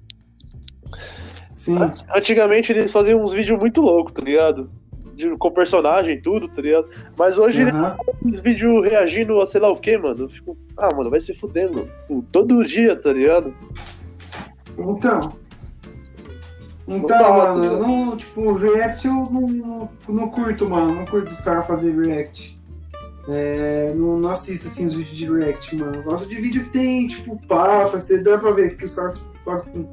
Sim. 1.56 1.78
Antigamente 2.14 2.72
eles 2.72 2.90
faziam 2.90 3.22
uns 3.22 3.32
vídeos 3.32 3.58
muito 3.58 3.80
loucos, 3.80 4.12
tá 4.12 4.22
ligado? 4.22 4.68
De, 5.14 5.36
com 5.36 5.50
personagem 5.50 6.16
e 6.16 6.20
tudo, 6.22 6.48
tá 6.48 6.60
ligado? 6.60 6.88
Mas 7.16 7.38
hoje 7.38 7.58
uhum. 7.60 7.68
eles 7.68 7.78
fazem 7.78 7.98
uns 8.24 8.40
vídeos 8.40 8.84
reagindo 8.84 9.40
a 9.40 9.46
sei 9.46 9.60
lá 9.60 9.70
o 9.70 9.76
que, 9.76 9.96
mano. 9.96 10.24
Eu 10.24 10.28
fico, 10.28 10.56
ah, 10.76 10.92
mano, 10.94 11.10
vai 11.10 11.20
se 11.20 11.34
fudendo. 11.34 11.88
Tipo, 12.02 12.24
todo 12.32 12.64
dia, 12.64 12.96
tá 12.96 13.12
ligado? 13.12 13.54
Então. 14.78 15.32
Então, 16.88 17.06
tá, 17.06 17.32
mano, 17.32 17.64
eu 17.64 17.80
não, 17.80 18.16
tipo, 18.16 18.52
react 18.54 19.06
eu 19.06 19.12
não, 19.12 19.88
não 20.08 20.28
curto, 20.28 20.68
mano. 20.68 20.94
Não 20.94 21.06
curto 21.06 21.30
os 21.30 21.40
caras 21.40 21.66
fazerem 21.66 22.02
react. 22.02 22.60
É, 23.28 23.92
não, 23.94 24.18
não 24.18 24.30
assisto 24.30 24.66
assim 24.66 24.84
os 24.84 24.94
vídeos 24.94 25.16
de 25.16 25.32
React, 25.32 25.76
mano. 25.76 25.96
Eu 25.96 26.02
gosto 26.02 26.28
de 26.28 26.34
vídeo 26.40 26.64
que 26.64 26.70
tem, 26.70 27.08
tipo, 27.08 27.40
pauta, 27.46 28.00
você 28.00 28.22
dá 28.22 28.36
pra 28.36 28.50
ver 28.50 28.76
que 28.76 28.84
os 28.84 28.94
caras 28.94 29.30
com, 29.44 29.84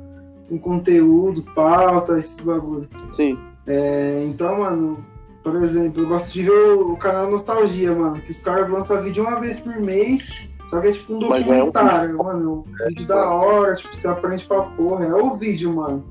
com 0.49 0.59
conteúdo, 0.59 1.43
pauta, 1.53 2.17
esses 2.19 2.43
bagulho. 2.43 2.89
Sim. 3.11 3.37
É, 3.67 4.25
então, 4.27 4.59
mano, 4.59 5.05
por 5.43 5.55
exemplo, 5.57 6.01
eu 6.01 6.07
gosto 6.07 6.33
de 6.33 6.43
ver 6.43 6.51
o, 6.51 6.93
o, 6.93 6.97
canal 6.97 7.29
Nostalgia, 7.29 7.93
mano, 7.93 8.19
que 8.19 8.31
os 8.31 8.41
caras 8.41 8.67
lançam 8.67 9.01
vídeo 9.03 9.23
uma 9.23 9.39
vez 9.39 9.59
por 9.59 9.79
mês, 9.79 10.48
só 10.69 10.79
que 10.79 10.87
é 10.87 10.91
tipo 10.91 11.13
um 11.13 11.19
documentário, 11.19 12.11
é 12.11 12.13
um... 12.13 12.23
mano. 12.23 12.65
Um 12.67 12.87
vídeo 12.87 13.07
da 13.07 13.29
hora, 13.31 13.75
tipo, 13.75 13.95
você 13.95 14.07
aprende 14.07 14.45
pra 14.45 14.61
porra. 14.63 15.05
É 15.05 15.13
o 15.13 15.35
vídeo, 15.35 15.73
mano. 15.73 16.05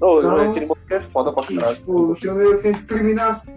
Não, 0.00 0.18
então, 0.18 0.50
aquele 0.50 0.66
moleque 0.66 0.94
é 0.94 1.00
foda 1.02 1.32
pra 1.32 1.44
caralho. 1.44 1.76
Tipo, 1.76 2.16
tem 2.20 2.32
meio 2.32 2.62
que 2.62 2.72
discriminação 2.72 3.54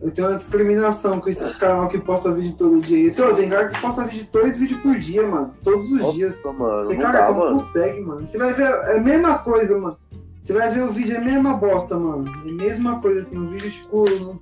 eu 0.00 0.10
tenho 0.10 0.28
uma 0.28 0.38
discriminação 0.38 1.20
com 1.20 1.28
esses 1.28 1.56
canal 1.56 1.86
que 1.88 1.98
posta 1.98 2.32
vídeo 2.32 2.54
todo 2.56 2.80
dia. 2.80 3.08
Então, 3.08 3.34
tem 3.34 3.50
cara 3.50 3.68
que 3.68 3.80
posta 3.80 4.04
vídeo, 4.04 4.26
dois 4.32 4.58
vídeos 4.58 4.80
por 4.80 4.98
dia, 4.98 5.26
mano. 5.26 5.54
Todos 5.62 5.92
os 5.92 6.00
Nossa, 6.00 6.12
dias. 6.14 6.42
Mano, 6.42 6.88
tem 6.88 6.98
cara 6.98 7.26
que 7.26 7.32
não 7.32 7.38
mano. 7.38 7.52
consegue, 7.58 8.00
mano. 8.00 8.26
Você 8.26 8.38
vai 8.38 8.54
ver, 8.54 8.70
é 8.70 8.96
a 8.96 9.02
mesma 9.02 9.38
coisa, 9.38 9.78
mano. 9.78 9.98
Você 10.42 10.52
vai 10.54 10.70
ver 10.70 10.84
o 10.84 10.92
vídeo, 10.92 11.16
é 11.16 11.18
a 11.18 11.24
mesma 11.24 11.54
bosta, 11.54 11.98
mano. 11.98 12.24
É 12.46 12.48
a 12.48 12.52
mesma 12.52 12.98
coisa, 13.00 13.20
assim, 13.20 13.38
um 13.38 13.50
vídeo, 13.50 13.70
tipo. 13.70 14.40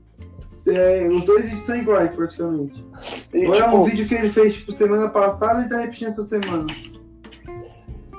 É, 0.67 1.09
os 1.09 1.25
dois 1.25 1.45
vídeos 1.45 1.65
são 1.65 1.77
iguais, 1.77 2.15
praticamente. 2.17 2.85
E, 3.33 3.45
Agora 3.45 3.65
tipo, 3.65 3.77
é 3.77 3.79
um 3.79 3.85
vídeo 3.85 4.09
que 4.09 4.15
ele 4.15 4.29
fez, 4.29 4.55
tipo, 4.55 4.73
semana 4.73 5.09
passada 5.09 5.63
e 5.63 5.69
tá 5.69 5.79
repetindo 5.79 6.09
essa 6.09 6.25
semana. 6.25 6.67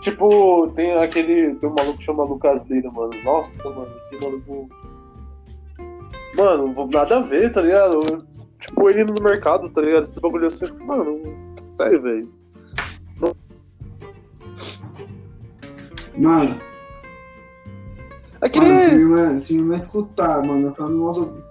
Tipo, 0.01 0.71
tem 0.75 0.93
aquele. 0.93 1.55
Tem 1.55 1.69
um 1.69 1.73
maluco 1.73 1.97
que 1.97 2.05
chama 2.05 2.23
Lucas 2.23 2.65
Lira, 2.67 2.89
mano. 2.91 3.11
Nossa, 3.23 3.69
mano, 3.69 3.91
que 4.09 4.17
maluco 4.19 4.69
Mano, 6.35 6.87
nada 6.91 7.17
a 7.17 7.19
ver, 7.19 7.51
tá 7.51 7.61
ligado? 7.61 8.25
Tipo, 8.59 8.89
ele 8.89 9.03
no 9.03 9.15
mercado, 9.21 9.69
tá 9.69 9.81
ligado? 9.81 10.03
Esse 10.03 10.21
bagulho 10.21 10.47
assim, 10.47 10.65
mano, 10.85 11.21
sério, 11.73 12.01
velho. 12.01 12.31
Mano. 16.17 16.59
É 18.41 18.49
que 18.49 18.59
mano, 18.59 19.39
se 19.39 19.53
minha 19.53 19.63
irmã 19.63 19.75
escutar, 19.75 20.45
mano, 20.45 20.73
falando 20.75 20.97
mal 20.97 21.13
do. 21.13 21.48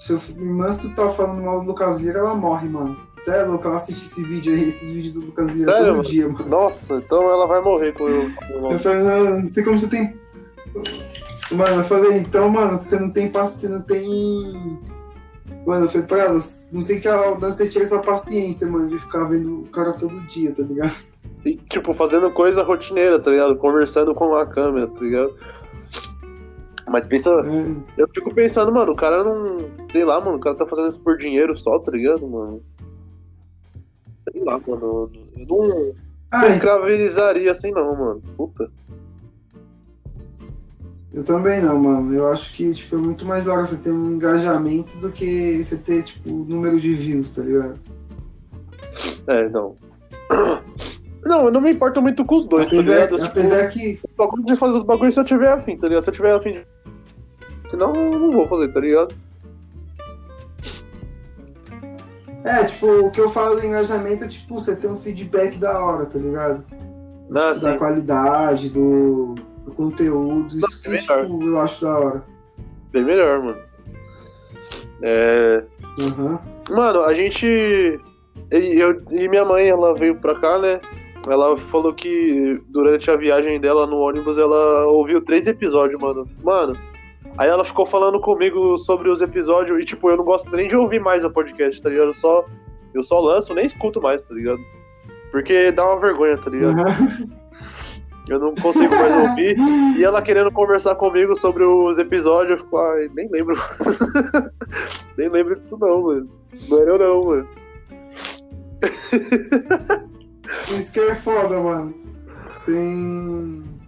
Se 0.00 0.32
minha 0.32 0.50
irmã 0.50 0.70
escutar 0.70 1.10
falando 1.10 1.42
mal 1.42 1.60
do 1.60 1.66
Lucas 1.66 2.00
Lira, 2.00 2.20
ela 2.20 2.34
morre, 2.34 2.68
mano. 2.68 2.96
Sério, 3.18 3.50
louco, 3.50 3.68
ela 3.68 3.76
assiste 3.76 4.06
esse 4.06 4.22
vídeo 4.24 4.54
aí, 4.54 4.68
esses 4.68 4.90
vídeos 4.90 5.14
do 5.14 5.20
Lucas 5.20 5.50
Lira 5.52 5.70
Sério, 5.72 5.86
todo 5.88 5.96
mano? 5.98 6.08
dia, 6.08 6.28
mano. 6.28 6.48
Nossa, 6.48 6.94
então 6.94 7.22
ela 7.30 7.46
vai 7.46 7.60
morrer 7.60 7.92
com 7.92 8.08
eu. 8.08 8.30
Eu 8.70 8.80
falei, 8.80 9.02
não, 9.02 9.40
não 9.40 9.52
sei 9.52 9.62
como 9.62 9.78
você 9.78 9.88
tem 9.88 10.18
Mano, 11.52 11.80
eu 11.80 11.84
falei, 11.84 12.18
então, 12.18 12.48
mano, 12.48 12.80
você 12.80 12.98
não 12.98 13.10
tem 13.10 13.30
paciência, 13.30 13.68
você 13.68 13.74
não 13.74 13.82
tem. 13.82 14.78
Mano, 15.66 15.84
eu 15.84 15.88
falei 15.88 16.06
pra 16.06 16.18
ela, 16.18 16.40
não 16.72 16.80
sei 16.80 17.00
que 17.00 17.08
a 17.08 17.32
você 17.32 17.68
tira 17.68 17.84
essa 17.84 17.98
paciência, 17.98 18.66
mano, 18.66 18.88
de 18.88 18.98
ficar 19.00 19.24
vendo 19.24 19.62
o 19.62 19.66
cara 19.66 19.92
todo 19.92 20.18
dia, 20.28 20.54
tá 20.54 20.62
ligado? 20.62 20.94
E, 21.44 21.56
tipo, 21.56 21.92
fazendo 21.92 22.30
coisa 22.30 22.62
rotineira, 22.62 23.18
tá 23.18 23.30
ligado? 23.30 23.56
Conversando 23.56 24.14
com 24.14 24.34
a 24.36 24.46
câmera, 24.46 24.86
tá 24.86 25.00
ligado? 25.00 25.34
Mas 26.90 27.06
pensa. 27.06 27.30
É. 27.30 28.02
Eu 28.02 28.08
fico 28.12 28.34
pensando, 28.34 28.72
mano, 28.72 28.92
o 28.92 28.96
cara 28.96 29.22
não. 29.22 29.70
Sei 29.92 30.04
lá, 30.04 30.20
mano, 30.20 30.36
o 30.36 30.40
cara 30.40 30.56
tá 30.56 30.66
fazendo 30.66 30.88
isso 30.88 31.00
por 31.00 31.16
dinheiro 31.16 31.56
só, 31.56 31.78
tá 31.78 31.92
ligado, 31.92 32.26
mano? 32.26 32.60
Sei 34.18 34.42
lá, 34.42 34.60
mano. 34.66 35.10
Eu 35.36 35.46
não. 35.46 35.94
Ai. 36.32 36.42
Não 36.42 36.48
escravizaria 36.48 37.50
assim, 37.52 37.70
não, 37.70 37.96
mano. 37.96 38.22
Puta. 38.36 38.68
Eu 41.12 41.22
também 41.22 41.62
não, 41.62 41.78
mano. 41.78 42.12
Eu 42.12 42.28
acho 42.28 42.52
que 42.54 42.74
tipo, 42.74 42.96
é 42.96 42.98
muito 42.98 43.24
mais 43.24 43.46
hora 43.46 43.64
você 43.64 43.76
ter 43.76 43.92
um 43.92 44.12
engajamento 44.12 44.96
do 44.98 45.12
que 45.12 45.62
você 45.62 45.76
ter, 45.76 46.02
tipo, 46.02 46.28
número 46.28 46.80
de 46.80 46.92
views, 46.94 47.32
tá 47.32 47.42
ligado? 47.42 47.78
É, 49.28 49.48
não. 49.48 49.76
Não, 51.22 51.44
eu 51.44 51.52
não 51.52 51.60
me 51.60 51.70
importo 51.70 52.00
muito 52.00 52.24
com 52.24 52.36
os 52.36 52.44
dois, 52.44 52.66
tá 52.66 52.76
apesar, 52.76 52.92
tá 52.92 53.04
ligado? 53.04 53.16
Tipo, 53.16 53.38
apesar 53.38 53.68
que. 53.68 54.00
Eu 54.18 54.42
de 54.42 54.56
fazer 54.56 54.78
os 54.78 54.82
bagulhos 54.82 55.12
se 55.12 55.20
eu 55.20 55.24
tiver 55.24 55.52
afim, 55.52 55.76
tá 55.76 55.86
ligado? 55.86 56.04
Se 56.04 56.08
eu 56.08 56.14
tiver 56.14 56.32
afim 56.32 56.52
de. 56.52 56.66
Senão 57.70 57.94
eu 57.94 58.18
não 58.18 58.32
vou 58.32 58.46
fazer, 58.48 58.68
tá 58.68 58.80
ligado? 58.80 59.14
É, 62.42 62.64
tipo, 62.64 62.86
o 62.86 63.10
que 63.10 63.20
eu 63.20 63.30
falo 63.30 63.60
do 63.60 63.66
engajamento 63.66 64.24
é 64.24 64.28
tipo, 64.28 64.58
você 64.58 64.74
ter 64.74 64.88
um 64.88 64.96
feedback 64.96 65.56
da 65.56 65.78
hora, 65.78 66.06
tá 66.06 66.18
ligado? 66.18 66.64
Ah, 67.34 67.52
tipo, 67.52 67.64
da 67.64 67.78
qualidade, 67.78 68.68
do 68.70 69.34
do 69.64 69.72
conteúdo. 69.72 70.58
Isso 70.58 70.82
que, 70.82 70.98
tipo, 70.98 71.44
eu 71.44 71.60
acho 71.60 71.82
da 71.82 71.98
hora. 71.98 72.24
Bem 72.92 73.04
melhor, 73.04 73.42
mano. 73.42 73.58
É. 75.02 75.64
Uhum. 75.98 76.38
Mano, 76.70 77.02
a 77.02 77.14
gente. 77.14 77.46
E, 77.46 78.80
eu, 78.80 79.02
e 79.10 79.28
minha 79.28 79.44
mãe, 79.44 79.68
ela 79.68 79.94
veio 79.94 80.16
pra 80.16 80.34
cá, 80.34 80.58
né? 80.58 80.80
Ela 81.26 81.56
falou 81.70 81.92
que 81.92 82.60
durante 82.68 83.10
a 83.10 83.16
viagem 83.16 83.60
dela 83.60 83.86
no 83.86 83.98
ônibus 83.98 84.38
ela 84.38 84.86
ouviu 84.86 85.22
três 85.22 85.46
episódios, 85.46 86.00
mano. 86.00 86.26
Mano, 86.42 86.76
aí 87.38 87.48
ela 87.48 87.64
ficou 87.64 87.86
falando 87.86 88.20
comigo 88.20 88.78
sobre 88.78 89.08
os 89.08 89.22
episódios 89.22 89.80
e, 89.80 89.84
tipo, 89.84 90.10
eu 90.10 90.16
não 90.16 90.24
gosto 90.24 90.50
nem 90.54 90.68
de 90.68 90.76
ouvir 90.76 91.00
mais 91.00 91.24
a 91.24 91.30
podcast, 91.30 91.80
tá 91.80 91.88
ligado? 91.88 92.08
Eu 92.08 92.14
só, 92.14 92.44
eu 92.94 93.02
só 93.02 93.20
lanço, 93.20 93.54
nem 93.54 93.64
escuto 93.64 94.00
mais, 94.00 94.22
tá 94.22 94.34
ligado? 94.34 94.60
Porque 95.30 95.70
dá 95.72 95.84
uma 95.86 96.00
vergonha, 96.00 96.36
tá 96.36 96.50
ligado? 96.50 96.76
Uhum. 96.78 97.40
Eu 98.28 98.38
não 98.38 98.54
consigo 98.54 98.94
mais 98.94 99.28
ouvir. 99.28 99.56
e 99.98 100.04
ela 100.04 100.22
querendo 100.22 100.52
conversar 100.52 100.94
comigo 100.94 101.34
sobre 101.36 101.64
os 101.64 101.98
episódios, 101.98 102.58
eu 102.58 102.64
fico, 102.64 102.76
ai, 102.78 103.10
nem 103.14 103.28
lembro. 103.28 103.56
nem 105.18 105.28
lembro 105.28 105.56
disso 105.56 105.76
não, 105.80 106.02
mano. 106.02 106.28
Não 106.68 106.78
era 106.78 106.90
eu 106.90 106.98
não, 106.98 107.24
mano. 107.24 107.48
Isso 110.68 110.92
que 110.92 111.00
é 111.00 111.14
foda, 111.14 111.58
mano. 111.58 111.94
Tem. 112.66 113.79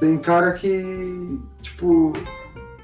Tem 0.00 0.18
cara 0.18 0.52
que, 0.52 1.40
tipo, 1.62 2.12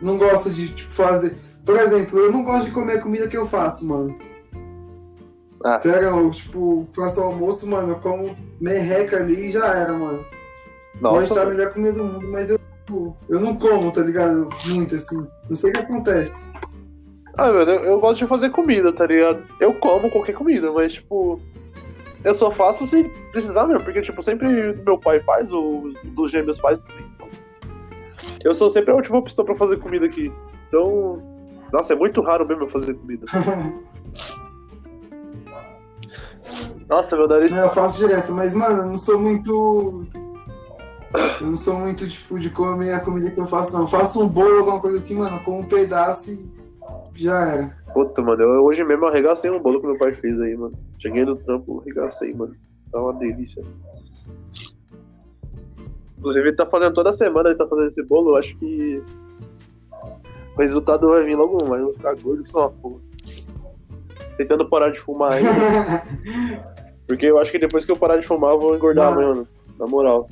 não 0.01 0.17
gosta 0.17 0.51
de 0.51 0.69
tipo, 0.69 0.93
fazer. 0.93 1.37
Por 1.65 1.79
exemplo, 1.79 2.19
eu 2.19 2.33
não 2.33 2.43
gosto 2.43 2.67
de 2.67 2.73
comer 2.73 2.99
a 2.99 3.03
comida 3.03 3.29
que 3.29 3.37
eu 3.37 3.47
faço, 3.47 3.87
mano. 3.87 4.17
Ah. 5.63 5.79
Sério, 5.79 6.09
eu, 6.09 6.31
tipo, 6.31 6.89
faço 6.95 7.21
almoço, 7.21 7.67
mano, 7.69 7.93
eu 7.93 7.97
como 7.97 8.35
merreca 8.61 9.19
ali 9.19 9.49
e 9.49 9.53
já 9.53 9.67
era, 9.67 9.93
mano. 9.93 10.25
Nossa. 11.01 11.15
Pode 11.15 11.25
estar 11.25 11.43
a 11.43 11.51
melhor 11.51 11.73
comida 11.73 11.93
do 11.93 12.05
mundo, 12.05 12.29
mas 12.29 12.51
eu, 12.51 12.59
tipo, 12.59 13.17
eu 13.29 13.41
não 13.41 13.57
como, 13.57 13.93
tá 13.93 14.01
ligado? 14.01 14.49
Muito 14.67 14.97
assim. 14.97 15.27
Não 15.49 15.57
sei 15.57 15.71
o 15.71 15.73
que 15.75 15.81
acontece. 15.81 16.47
Ah, 17.37 17.53
mano, 17.53 17.71
eu, 17.71 17.85
eu 17.85 18.01
gosto 18.01 18.21
de 18.21 18.27
fazer 18.27 18.51
comida, 18.51 18.93
tá 18.93 19.07
ligado? 19.07 19.43
Eu 19.61 19.75
como 19.75 20.11
qualquer 20.11 20.35
comida, 20.35 20.73
mas, 20.73 20.95
tipo, 20.95 21.41
eu 22.25 22.35
só 22.35 22.51
faço 22.51 22.87
se 22.87 23.05
precisar 23.33 23.67
mesmo, 23.67 23.83
porque, 23.83 24.03
tipo, 24.03 24.23
sempre 24.23 24.75
meu 24.85 24.99
pai 24.99 25.21
faz, 25.21 25.51
o 25.51 25.93
dos 26.05 26.31
gêmeos 26.31 26.59
faz 26.59 26.79
também. 26.79 27.07
Então. 27.15 27.29
Eu 28.45 28.55
sou 28.55 28.69
sempre 28.69 28.93
a 28.93 28.95
última 28.95 29.19
opção 29.19 29.45
pra 29.45 29.57
fazer 29.57 29.79
comida 29.79 30.07
aqui. 30.07 30.33
Então, 30.69 31.23
nossa, 31.73 31.95
é 31.95 31.97
muito 31.97 32.21
raro 32.21 32.47
mesmo 32.47 32.65
eu 32.65 32.69
fazer 32.69 32.95
comida. 32.95 33.27
Nossa, 36.89 37.17
meu 37.17 37.29
nariz. 37.29 37.53
Não, 37.53 37.63
eu 37.63 37.69
faço 37.69 37.99
direto, 37.99 38.33
mas, 38.33 38.53
mano, 38.53 38.83
eu 38.83 38.87
não 38.87 38.97
sou 38.97 39.17
muito. 39.17 40.05
Eu 41.41 41.47
não 41.47 41.57
sou 41.57 41.75
muito, 41.75 42.09
tipo, 42.09 42.37
de 42.39 42.51
comer 42.51 42.93
a 42.93 43.01
comida 43.01 43.31
que 43.31 43.39
eu 43.39 43.47
faço, 43.47 43.73
não. 43.73 43.83
Eu 43.83 43.87
faço 43.87 44.21
um 44.21 44.27
bolo, 44.29 44.59
alguma 44.59 44.81
coisa 44.81 44.97
assim, 44.97 45.17
mano, 45.17 45.39
com 45.45 45.61
um 45.61 45.65
pedaço 45.65 46.33
e 46.33 46.51
já 47.15 47.47
era. 47.47 47.77
Puta, 47.95 48.21
mano, 48.21 48.43
eu 48.43 48.65
hoje 48.65 48.83
mesmo 48.83 49.07
arregacei 49.07 49.49
um 49.51 49.61
bolo 49.61 49.81
que 49.81 49.87
meu 49.87 49.99
pai 49.99 50.15
fez 50.15 50.41
aí, 50.41 50.57
mano. 50.57 50.77
Cheguei 51.01 51.25
no 51.25 51.37
trampo, 51.37 51.81
arregacei, 51.81 52.33
mano. 52.35 52.55
Tá 52.93 53.01
uma 53.01 53.15
delícia. 53.15 53.63
Inclusive, 56.19 56.49
ele 56.49 56.57
tá 56.57 56.67
fazendo 56.67 56.93
toda 56.93 57.13
semana, 57.13 57.49
ele 57.49 57.59
tá 57.59 57.67
fazendo 57.67 57.89
esse 57.89 58.03
bolo. 58.03 58.31
Eu 58.31 58.37
acho 58.37 58.55
que 58.57 59.03
o 60.55 60.61
resultado 60.61 61.09
vai 61.09 61.25
vir 61.25 61.37
logo 61.37 61.57
mais. 61.67 61.81
Eu 61.81 61.87
vou 61.87 61.95
ficar 61.95 62.15
gordo 62.17 62.45
com 62.53 62.59
uma 62.59 62.71
porra. 62.71 63.01
Tentando 64.37 64.69
parar 64.69 64.91
de 64.91 65.01
fumar 65.01 65.33
ainda. 65.33 65.51
Porque 67.07 67.27
eu 67.27 67.39
acho 67.39 67.51
que 67.51 67.59
depois 67.59 67.85
que 67.85 67.91
eu 67.91 67.97
parar 67.97 68.19
de 68.19 68.27
fumar, 68.27 68.53
eu 68.53 68.61
vou 68.61 68.77
engordar, 68.77 69.15
mano. 69.15 69.29
mano. 69.29 69.49
Na 69.79 69.87
moral. 69.87 70.29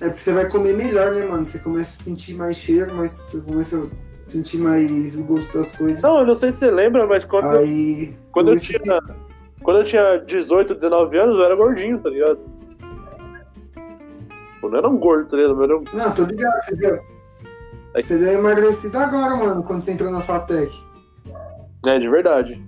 É 0.00 0.08
porque 0.08 0.20
você 0.20 0.32
vai 0.32 0.48
comer 0.48 0.74
melhor, 0.74 1.12
né, 1.12 1.24
mano? 1.24 1.46
Você 1.46 1.58
começa 1.58 2.00
a 2.00 2.04
sentir 2.04 2.34
mais 2.34 2.56
cheiro, 2.56 2.92
mas 2.94 3.12
você 3.12 3.40
começa 3.40 3.76
a 3.76 4.11
sentir 4.32 4.58
mais 4.58 5.16
o 5.16 5.22
gosto 5.22 5.58
das 5.58 5.76
coisas. 5.76 6.02
Não, 6.02 6.20
eu 6.20 6.26
não 6.26 6.34
sei 6.34 6.50
se 6.50 6.58
você 6.58 6.70
lembra, 6.70 7.06
mas 7.06 7.24
quando, 7.24 7.56
Aí, 7.56 8.08
eu, 8.08 8.14
quando 8.32 8.52
eu 8.52 8.56
tinha. 8.56 8.80
Que... 8.80 9.32
Quando 9.62 9.78
eu 9.78 9.84
tinha 9.84 10.16
18, 10.18 10.74
19 10.74 11.18
anos, 11.18 11.36
eu 11.36 11.44
era 11.44 11.54
gordinho, 11.54 11.98
tá 11.98 12.10
ligado? 12.10 12.40
Eu 14.62 14.70
não 14.70 14.78
era 14.78 14.88
um 14.88 14.98
gordo, 14.98 15.28
tá 15.28 15.36
ligado? 15.36 15.62
Era 15.62 15.78
um... 15.78 15.84
Não, 15.92 16.12
tô 16.12 16.24
ligado, 16.24 16.64
você 16.64 16.74
deu. 16.74 17.00
É. 17.94 18.02
Você 18.02 18.18
deu 18.18 18.32
emagrecido 18.32 18.98
agora, 18.98 19.36
mano, 19.36 19.62
quando 19.62 19.82
você 19.82 19.92
entrou 19.92 20.10
na 20.10 20.20
Fatec. 20.20 20.72
É, 21.86 21.98
de 21.98 22.08
verdade. 22.08 22.62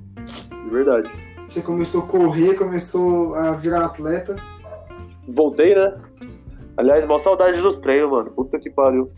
De 0.64 0.70
verdade. 0.70 1.10
Você 1.48 1.60
começou 1.62 2.02
a 2.02 2.06
correr, 2.06 2.54
começou 2.54 3.34
a 3.34 3.52
virar 3.52 3.86
atleta. 3.86 4.36
Voltei, 5.26 5.74
né? 5.74 5.98
Aliás, 6.76 7.06
mó 7.06 7.16
saudade 7.16 7.60
dos 7.60 7.78
treinos, 7.78 8.10
mano. 8.10 8.30
Puta 8.30 8.58
que 8.58 8.70
pariu. 8.70 9.10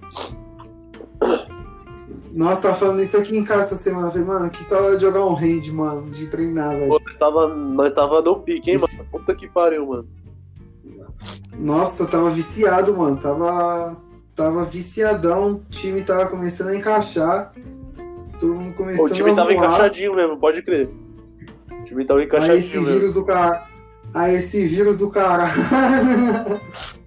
Nossa, 2.33 2.63
tava 2.63 2.75
falando 2.75 3.03
isso 3.03 3.17
aqui 3.17 3.37
em 3.37 3.45
casa 3.45 3.63
essa 3.63 3.77
semana. 3.77 4.11
falei, 4.11 4.27
mano, 4.27 4.51
que 4.51 4.63
saudade 4.65 4.97
de 4.97 5.03
jogar 5.03 5.25
um 5.25 5.35
hand, 5.35 5.73
mano, 5.73 6.11
de 6.11 6.27
treinar, 6.27 6.71
velho. 6.71 6.89
Nós 6.89 7.15
tava, 7.17 7.49
nós 7.49 7.93
tava 7.93 8.21
no 8.21 8.41
pique, 8.41 8.71
hein, 8.71 8.79
mano? 8.79 9.09
Puta 9.11 9.35
que 9.35 9.49
pariu, 9.49 9.87
mano. 9.87 10.09
Nossa, 11.59 12.07
tava 12.07 12.29
viciado, 12.31 12.97
mano. 12.97 13.17
Tava, 13.17 13.97
tava 14.35 14.65
viciadão. 14.65 15.55
O 15.55 15.61
time 15.71 16.03
tava 16.03 16.27
começando 16.27 16.69
a 16.69 16.77
encaixar. 16.77 17.53
Todo 18.39 18.55
mundo 18.55 18.75
começando 18.75 19.09
a 19.09 19.11
O 19.11 19.15
time 19.15 19.35
tava 19.35 19.53
encaixadinho 19.53 20.15
mesmo, 20.15 20.37
pode 20.39 20.63
crer. 20.63 20.91
O 21.71 21.85
time 21.85 22.05
tava 22.05 22.23
encaixadinho 22.23 22.59
Aí 22.59 22.67
esse 22.67 22.79
mesmo. 22.79 22.93
vírus 22.93 23.15
do 23.15 23.25
cara... 23.25 23.67
Aí 24.15 24.37
esse 24.37 24.67
vírus 24.67 24.99
do 24.99 25.11
cara... 25.11 25.51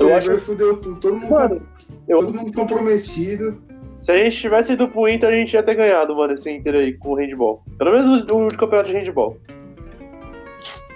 Eu 0.00 0.14
acho 0.14 0.30
que 0.30 0.38
fudeu 0.38 0.76
tudo. 0.78 1.00
Todo 1.00 1.16
mundo, 1.16 1.30
mano, 1.30 1.62
eu... 2.10 2.18
todo 2.18 2.34
mundo 2.34 2.52
comprometido. 2.52 3.62
Se 4.00 4.12
a 4.12 4.16
gente 4.16 4.36
tivesse 4.36 4.72
ido 4.72 4.88
pro 4.88 5.08
Inter, 5.08 5.28
a 5.28 5.32
gente 5.32 5.52
ia 5.52 5.62
ter 5.62 5.74
ganhado, 5.74 6.16
mano, 6.16 6.32
esse 6.32 6.50
Inter 6.50 6.74
aí 6.74 6.94
com 6.94 7.10
o 7.10 7.14
handball. 7.14 7.62
Pelo 7.76 7.92
menos 7.92 8.30
o, 8.30 8.46
o 8.46 8.48
campeonato 8.56 8.88
de 8.88 8.96
handball. 8.96 9.36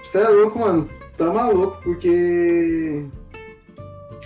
Você 0.03 0.19
é 0.19 0.29
louco, 0.29 0.59
mano. 0.59 0.89
Tá 1.17 1.27
maluco, 1.33 1.79
porque. 1.83 3.05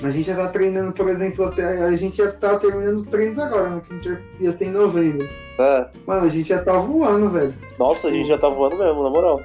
A 0.02 0.10
gente 0.10 0.26
já 0.26 0.36
tá 0.36 0.48
treinando, 0.48 0.92
por 0.92 1.08
exemplo, 1.08 1.44
até. 1.46 1.64
A 1.64 1.96
gente 1.96 2.16
já 2.16 2.30
tá 2.30 2.56
terminando 2.56 2.96
os 2.96 3.06
treinos 3.06 3.38
agora, 3.38 3.70
né? 3.70 3.82
Que 3.86 3.92
a 3.92 3.96
gente 3.96 4.24
ia 4.40 4.52
ser 4.52 4.66
em 4.66 4.70
novembro. 4.70 5.28
É. 5.58 5.88
Mano, 6.06 6.26
a 6.26 6.28
gente 6.28 6.48
já 6.48 6.62
tá 6.62 6.76
voando, 6.76 7.30
velho. 7.30 7.54
Nossa, 7.78 8.08
a 8.08 8.10
gente 8.10 8.28
já 8.28 8.38
tá 8.38 8.48
voando 8.48 8.76
mesmo, 8.76 9.02
na 9.02 9.10
moral. 9.10 9.40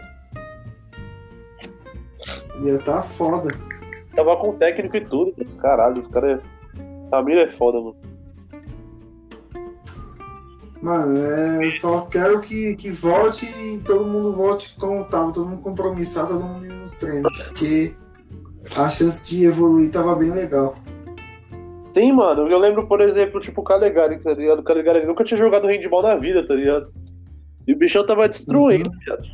Ia 2.64 2.78
tá 2.80 3.02
foda. 3.02 3.50
Tava 4.16 4.38
com 4.38 4.54
técnico 4.54 4.96
e 4.96 5.02
tudo. 5.02 5.34
Caralho, 5.60 6.00
os 6.00 6.08
caras. 6.08 6.40
Família 7.14 7.44
é 7.44 7.48
foda, 7.48 7.80
mano. 7.80 7.96
Mano, 10.82 11.18
é, 11.20 11.70
só 11.80 12.02
quero 12.08 12.42
que, 12.42 12.76
que 12.76 12.90
volte 12.90 13.46
e 13.46 13.78
todo 13.86 14.04
mundo 14.04 14.34
volte 14.34 14.76
como 14.80 15.06
tava, 15.06 15.32
todo 15.32 15.48
mundo 15.48 15.62
compromissado, 15.62 16.30
todo 16.30 16.44
mundo 16.44 16.66
indo 16.66 16.74
nos 16.74 16.98
treinos, 16.98 17.30
porque 17.44 17.94
a 18.76 18.90
chance 18.90 19.30
de 19.30 19.46
evoluir 19.46 19.92
tava 19.92 20.16
bem 20.16 20.32
legal. 20.32 20.74
Sim, 21.86 22.14
mano, 22.14 22.48
eu 22.48 22.58
lembro, 22.58 22.88
por 22.88 23.00
exemplo, 23.00 23.40
tipo, 23.40 23.62
o 23.62 23.64
Calegari, 23.64 24.18
tá 24.18 24.34
ligado? 24.34 24.62
O 24.62 24.64
Calegari 24.64 25.06
nunca 25.06 25.24
tinha 25.24 25.38
jogado 25.38 25.68
handball 25.68 26.02
na 26.02 26.16
vida, 26.16 26.44
tá 26.44 26.56
ligado? 26.56 26.92
E 27.68 27.74
o 27.74 27.78
bichão 27.78 28.04
tava 28.04 28.28
destruindo, 28.28 28.90
uhum. 28.90 29.28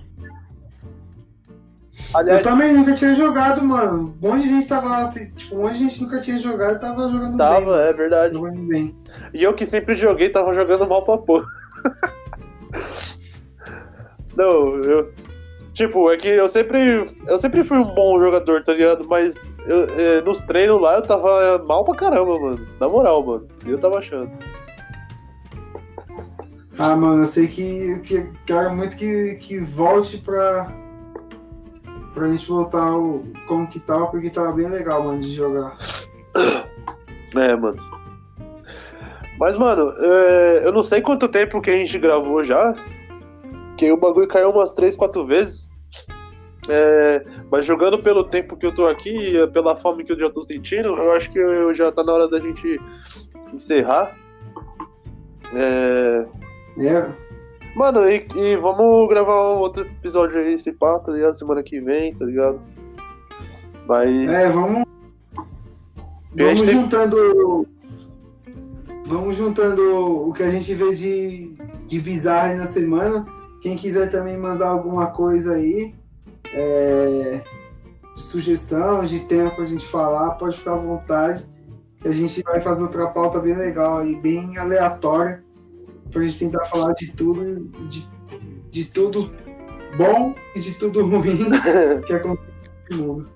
Aliás, 2.14 2.43
eu 2.43 2.51
também 2.51 2.74
nunca 2.74 2.95
tinha 2.95 3.14
jogado, 3.14 3.64
mano. 3.64 4.16
Um 4.22 4.28
monte 4.28 4.43
de 4.43 4.49
gente 4.49 4.68
tava 4.68 4.89
lá, 4.89 5.03
assim, 5.03 5.32
tipo, 5.32 5.55
um 5.55 5.62
monte 5.62 5.78
de 5.78 5.84
gente 5.86 6.01
nunca 6.01 6.22
tinha 6.22 6.39
jogado 6.39 6.78
e 6.78 6.80
tava 6.80 7.10
jogando 7.12 7.38
tava, 7.38 7.55
bem. 7.55 7.66
Tava, 7.66 7.82
é 7.82 7.93
verdade. 7.93 8.34
Jogando 8.34 8.62
bem. 8.68 8.95
E 9.34 9.43
eu 9.43 9.53
que 9.53 9.66
sempre 9.66 9.95
joguei, 9.95 10.30
tava 10.30 10.53
jogando 10.53 10.88
mal 10.88 11.03
pra 11.03 11.18
porra. 11.18 11.45
Não, 14.36 14.82
eu. 14.82 15.14
Tipo, 15.74 16.12
é 16.12 16.18
que 16.18 16.28
eu 16.28 16.47
sempre. 16.47 17.05
Eu 17.28 17.38
sempre 17.38 17.64
fui 17.64 17.78
um 17.78 17.93
bom 17.93 18.20
jogador, 18.20 18.64
tá 18.64 18.74
ligado? 18.74 19.07
Mas 19.07 19.36
eu, 19.68 19.86
é, 19.97 20.22
nos 20.22 20.39
treinos 20.41 20.82
lá 20.82 20.95
eu 20.95 21.01
tava 21.03 21.64
mal 21.68 21.86
pra 21.86 21.95
caramba, 21.95 22.39
mano. 22.39 22.68
Na 22.80 22.89
moral, 22.89 23.24
mano. 23.24 23.47
E 23.66 23.70
eu 23.70 23.78
tava 23.78 23.99
achando. 23.99 24.32
Ah, 26.78 26.95
mano, 26.95 27.24
eu 27.24 27.28
sei 27.28 27.47
que, 27.47 27.99
que 27.99 28.30
quero 28.47 28.76
muito 28.76 28.95
que, 28.95 29.36
que 29.36 29.60
volte 29.60 30.18
pra 30.18 30.72
pra 32.20 32.28
gente 32.28 32.48
voltar 32.48 32.84
ao, 32.84 33.24
como 33.48 33.68
que 33.68 33.80
tava, 33.80 34.08
porque 34.08 34.30
tava 34.30 34.52
bem 34.52 34.68
legal, 34.68 35.04
mano, 35.04 35.22
de 35.22 35.34
jogar. 35.34 35.78
É, 37.36 37.56
mano. 37.56 37.82
Mas, 39.40 39.56
mano, 39.56 39.94
é, 39.98 40.66
eu 40.66 40.72
não 40.72 40.84
sei 40.84 41.02
quanto 41.02 41.30
tempo 41.30 41.62
que 41.62 41.70
a 41.70 41.78
gente 41.78 41.98
gravou 41.98 42.44
já. 42.44 42.76
Que 43.78 43.90
o 43.92 43.98
bagulho 43.98 44.28
caiu 44.28 44.50
umas 44.50 44.74
3, 44.74 44.96
4 44.96 45.26
vezes. 45.26 45.70
É, 46.68 47.26
mas 47.50 47.66
jogando 47.66 47.98
pelo 48.00 48.24
tempo 48.26 48.58
que 48.58 48.66
eu 48.66 48.76
tô 48.76 48.86
aqui, 48.86 49.36
pela 49.54 49.76
fome 49.78 50.04
que 50.04 50.12
eu 50.12 50.20
já 50.20 50.30
tô 50.30 50.44
sentindo, 50.44 50.90
eu 50.90 51.12
acho 51.14 51.32
que 51.32 51.40
eu, 51.40 51.74
já 51.74 51.92
tá 51.92 52.04
na 52.04 52.14
hora 52.14 52.28
da 52.28 52.40
gente 52.40 52.80
encerrar. 53.54 54.16
É. 55.56 56.28
é. 56.80 57.29
Mano, 57.80 58.10
e, 58.10 58.28
e, 58.36 58.58
vamos 58.58 59.08
gravar 59.08 59.54
um 59.54 59.60
outro 59.60 59.84
episódio 59.84 60.38
aí, 60.38 60.56
esse 60.56 60.70
pá, 60.70 61.00
tá 61.00 61.14
ligado? 61.14 61.34
Semana 61.36 61.64
que 61.64 61.80
vem, 61.80 62.14
tá 62.14 62.26
ligado? 62.26 62.60
Mas. 63.88 64.30
É, 64.30 64.50
vamos. 64.50 64.84
Vamos 66.36 66.70
juntando. 66.70 67.66
Vamos 69.08 69.38
juntando 69.38 70.28
o 70.28 70.34
que 70.34 70.44
a 70.44 70.52
gente 70.52 70.74
vê 70.74 70.94
de, 70.94 71.56
de 71.88 72.02
bizarro 72.02 72.50
aí 72.50 72.58
na 72.58 72.66
semana. 72.66 73.26
Quem 73.62 73.78
quiser 73.78 74.12
também 74.12 74.38
mandar 74.38 74.68
alguma 74.68 75.08
coisa 75.08 75.54
aí, 75.54 75.96
é, 76.54 77.40
sugestão, 78.14 79.06
de 79.06 79.22
tema 79.22 79.52
pra 79.52 79.66
gente 79.66 79.88
falar, 79.88 80.32
pode 80.32 80.58
ficar 80.58 80.74
à 80.74 80.78
vontade. 80.78 81.48
Que 82.02 82.10
a 82.10 82.12
gente 82.12 82.44
vai 82.44 82.60
fazer 82.60 82.84
outra 82.84 83.08
pauta 83.08 83.40
bem 83.40 83.56
legal 83.56 84.00
aí, 84.00 84.16
bem 84.16 84.58
aleatória 84.58 85.48
pra 86.12 86.24
gente 86.24 86.39
tentar 86.39 86.64
falar 86.66 86.93
de 86.93 87.12
tudo, 87.12 87.66
de, 87.89 88.07
de 88.72 88.86
tudo 88.86 89.32
bom 89.97 90.34
e 90.55 90.60
de 90.60 90.74
tudo 90.76 91.05
ruim 91.05 91.49
que 92.05 92.14
acontece 92.14 92.49
no 92.91 92.97
mundo. 92.97 93.30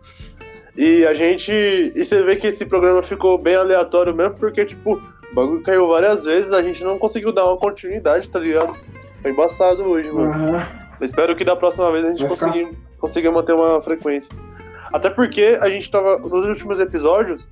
E 0.76 1.06
a 1.06 1.14
gente. 1.14 1.52
E 1.52 2.04
você 2.04 2.24
vê 2.24 2.36
que 2.36 2.48
esse 2.48 2.66
programa 2.66 3.04
ficou 3.04 3.38
bem 3.38 3.56
aleatório 3.56 4.14
mesmo, 4.14 4.36
porque, 4.36 4.66
tipo, 4.66 4.96
o 4.96 5.36
bagulho 5.36 5.62
caiu 5.62 5.88
várias 5.88 6.26
vezes, 6.26 6.52
a 6.52 6.62
gente 6.62 6.84
não 6.84 6.98
conseguiu 6.98 7.32
dar 7.32 7.46
uma 7.46 7.58
continuidade, 7.58 8.30
tá 8.30 8.40
ligado? 8.40 8.76
Foi 9.22 9.32
embaçado 9.32 9.88
hoje, 9.88 10.12
mano. 10.12 10.32
Uhum. 10.32 10.62
Espero 11.02 11.36
que 11.36 11.44
da 11.44 11.56
próxima 11.56 11.92
vez 11.92 12.06
a 12.06 12.10
gente 12.10 12.26
consiga, 12.26 12.54
ficar... 12.54 12.72
consiga 12.98 13.32
manter 13.32 13.54
uma 13.54 13.82
frequência. 13.82 14.36
Até 14.92 15.10
porque 15.10 15.58
a 15.62 15.70
gente 15.70 15.90
tava. 15.90 16.18
Nos 16.18 16.46
últimos 16.46 16.80
episódios, 16.80 17.50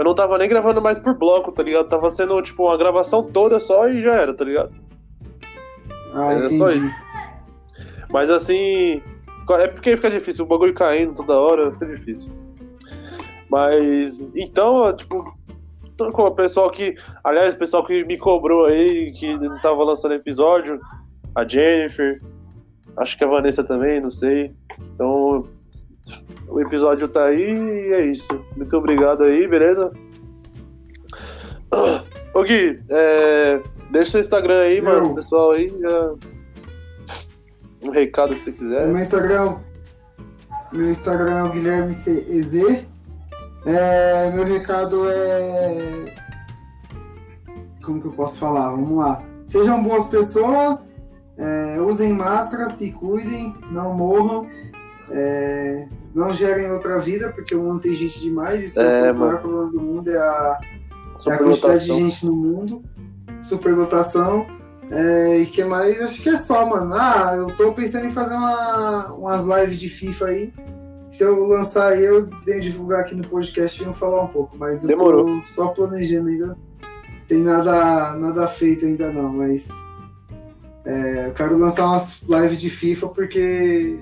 eu 0.00 0.04
não 0.04 0.14
tava 0.14 0.38
nem 0.38 0.48
gravando 0.48 0.80
mais 0.80 0.98
por 0.98 1.12
bloco, 1.12 1.52
tá 1.52 1.62
ligado? 1.62 1.86
Tava 1.86 2.08
sendo, 2.08 2.40
tipo, 2.40 2.64
uma 2.64 2.76
gravação 2.78 3.22
toda 3.22 3.60
só 3.60 3.86
e 3.86 4.00
já 4.00 4.14
era, 4.14 4.32
tá 4.32 4.46
ligado? 4.46 4.72
Ah, 6.14 6.32
era 6.32 6.48
só 6.48 6.70
isso. 6.70 6.94
Mas 8.08 8.30
assim. 8.30 9.02
É 9.50 9.66
porque 9.66 9.96
fica 9.96 10.10
difícil, 10.10 10.46
o 10.46 10.48
bagulho 10.48 10.72
caindo 10.72 11.12
toda 11.12 11.38
hora, 11.38 11.70
fica 11.72 11.84
difícil. 11.84 12.30
Mas. 13.50 14.26
Então, 14.34 14.90
tipo. 14.96 15.38
Com 15.98 16.22
o 16.22 16.30
pessoal 16.30 16.70
que. 16.70 16.94
Aliás, 17.22 17.52
o 17.52 17.58
pessoal 17.58 17.84
que 17.84 18.02
me 18.04 18.16
cobrou 18.16 18.64
aí, 18.64 19.12
que 19.12 19.36
não 19.36 19.60
tava 19.60 19.84
lançando 19.84 20.14
episódio. 20.14 20.80
A 21.34 21.46
Jennifer. 21.46 22.22
Acho 22.96 23.18
que 23.18 23.24
a 23.24 23.28
Vanessa 23.28 23.62
também, 23.62 24.00
não 24.00 24.10
sei. 24.10 24.50
Então, 24.94 25.46
o 26.48 26.60
episódio 26.60 27.08
tá 27.08 27.24
aí 27.24 27.40
e 27.40 27.92
é 27.92 28.06
isso. 28.06 28.26
Muito 28.56 28.76
obrigado 28.76 29.22
aí, 29.22 29.46
beleza? 29.46 29.92
Ô 32.34 32.42
Gui, 32.42 32.80
é, 32.90 33.60
deixa 33.90 34.12
seu 34.12 34.20
Instagram 34.20 34.60
aí, 34.60 34.80
mano, 34.80 35.14
pessoal 35.14 35.52
aí. 35.52 35.68
Já... 35.80 36.14
Um 37.82 37.90
recado 37.90 38.34
que 38.34 38.42
você 38.42 38.52
quiser. 38.52 38.86
Meu 38.86 39.02
Instagram, 39.02 39.56
meu 40.72 40.90
Instagram 40.90 41.38
é 41.38 41.42
o 41.44 41.50
Guilherme 41.50 41.94
CEZ. 41.94 42.84
É, 43.66 44.30
meu 44.32 44.44
recado 44.44 45.08
é. 45.08 46.14
Como 47.82 48.00
que 48.00 48.06
eu 48.08 48.12
posso 48.12 48.38
falar? 48.38 48.70
Vamos 48.70 48.98
lá. 48.98 49.22
Sejam 49.46 49.82
boas 49.82 50.06
pessoas, 50.08 50.94
É, 51.36 51.80
usem 51.80 52.12
máscara, 52.12 52.68
se 52.68 52.92
cuidem, 52.92 53.54
não 53.70 53.94
morram. 53.94 54.46
É, 55.12 55.86
não 56.14 56.34
gerem 56.34 56.70
outra 56.70 56.98
vida, 56.98 57.30
porque 57.30 57.54
o 57.54 57.62
mundo 57.62 57.80
tem 57.80 57.94
gente 57.94 58.20
demais. 58.20 58.62
Isso 58.62 58.80
é, 58.80 59.08
é 59.08 59.12
o 59.12 59.14
maior 59.14 59.40
problema 59.40 59.70
do 59.70 59.80
mundo, 59.80 60.10
é 60.10 60.18
a, 60.18 60.60
é 61.26 61.32
a 61.32 61.38
quantidade 61.38 61.80
de 61.80 61.86
gente 61.86 62.26
no 62.26 62.34
mundo. 62.34 62.82
Superlotação. 63.42 64.46
É, 64.90 65.38
e 65.38 65.46
que 65.46 65.62
mais? 65.64 66.00
Acho 66.00 66.20
que 66.20 66.28
é 66.28 66.36
só, 66.36 66.66
mano. 66.66 66.94
Ah, 66.94 67.32
eu 67.36 67.56
tô 67.56 67.72
pensando 67.72 68.06
em 68.06 68.10
fazer 68.10 68.34
uma, 68.34 69.12
umas 69.12 69.42
lives 69.42 69.78
de 69.78 69.88
FIFA 69.88 70.26
aí. 70.26 70.52
Se 71.10 71.24
eu 71.24 71.44
lançar 71.46 71.92
aí, 71.92 72.04
eu 72.04 72.28
venho 72.44 72.60
divulgar 72.60 73.00
aqui 73.00 73.14
no 73.14 73.26
podcast 73.26 73.76
e 73.76 73.84
venho 73.84 73.94
falar 73.94 74.22
um 74.22 74.28
pouco. 74.28 74.56
Mas 74.58 74.82
Demorou. 74.82 75.28
eu 75.28 75.40
tô 75.40 75.46
só 75.46 75.68
planejando 75.68 76.28
ainda. 76.28 76.56
Tem 77.28 77.38
nada, 77.38 78.12
nada 78.16 78.48
feito 78.48 78.84
ainda 78.84 79.12
não, 79.12 79.32
mas. 79.32 79.68
É, 80.84 81.26
eu 81.28 81.32
quero 81.34 81.58
lançar 81.58 81.86
umas 81.86 82.22
lives 82.22 82.60
de 82.60 82.70
FIFA 82.70 83.08
porque 83.08 83.98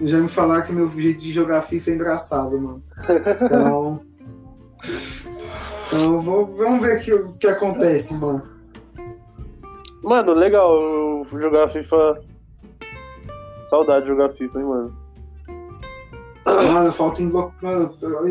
já 0.00 0.18
me 0.18 0.28
falaram 0.28 0.64
que 0.64 0.72
meu 0.72 0.88
jeito 0.90 1.20
de 1.20 1.32
jogar 1.32 1.62
FIFA 1.62 1.90
é 1.90 1.94
engraçado, 1.94 2.60
mano. 2.60 2.82
Então. 3.42 4.00
então 5.86 6.20
vou, 6.20 6.46
vamos 6.56 6.80
ver 6.80 6.98
o 6.98 7.00
que, 7.00 7.38
que 7.40 7.46
acontece, 7.48 8.14
mano. 8.14 8.42
Mano, 10.02 10.32
legal 10.32 11.26
jogar 11.32 11.68
FIFA. 11.68 12.20
Saudade 13.66 14.02
de 14.02 14.08
jogar 14.08 14.30
FIFA, 14.30 14.58
hein, 14.58 14.64
mano. 14.64 14.96
Mano, 16.46 16.92
falta 16.92 17.22
enlou... 17.22 17.52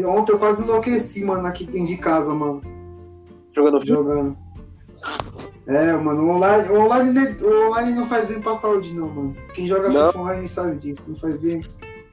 Ontem 0.07 0.32
eu 0.32 0.39
quase 0.39 0.63
enlouqueci, 0.63 1.24
mano, 1.24 1.45
aqui 1.45 1.65
dentro 1.65 1.88
de 1.88 1.97
casa, 1.97 2.34
mano. 2.34 2.61
Jogando 3.53 3.80
FIFA? 3.82 3.93
Jogando. 3.93 4.38
É, 5.68 5.91
mano, 5.93 6.24
o 6.24 6.30
online, 6.30 6.70
o 6.70 6.80
online, 6.80 7.38
o 7.41 7.68
online 7.68 7.93
não 7.93 8.05
faz 8.05 8.28
bem 8.28 8.41
pra 8.41 8.53
saúde, 8.53 8.93
não, 8.93 9.08
mano. 9.08 9.36
Quem 9.53 9.68
joga 9.68 9.89
não. 9.89 10.08
FIFA 10.08 10.20
online 10.20 10.47
sabe 10.47 10.76
disso. 10.78 11.03
Não 11.08 11.18
faz 11.18 11.38
bem, 11.38 11.62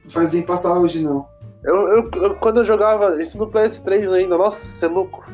não 0.03 0.11
faz 0.11 0.31
bem 0.31 0.41
pra 0.41 0.57
saúde, 0.57 1.01
não. 1.01 1.25
Eu, 1.63 1.87
eu, 1.87 2.11
eu, 2.13 2.35
quando 2.35 2.57
eu 2.57 2.65
jogava 2.65 3.19
isso 3.21 3.37
no 3.37 3.49
PS3 3.49 4.13
ainda, 4.13 4.37
nossa, 4.37 4.67
você 4.67 4.85
é 4.85 4.89
louco. 4.89 5.25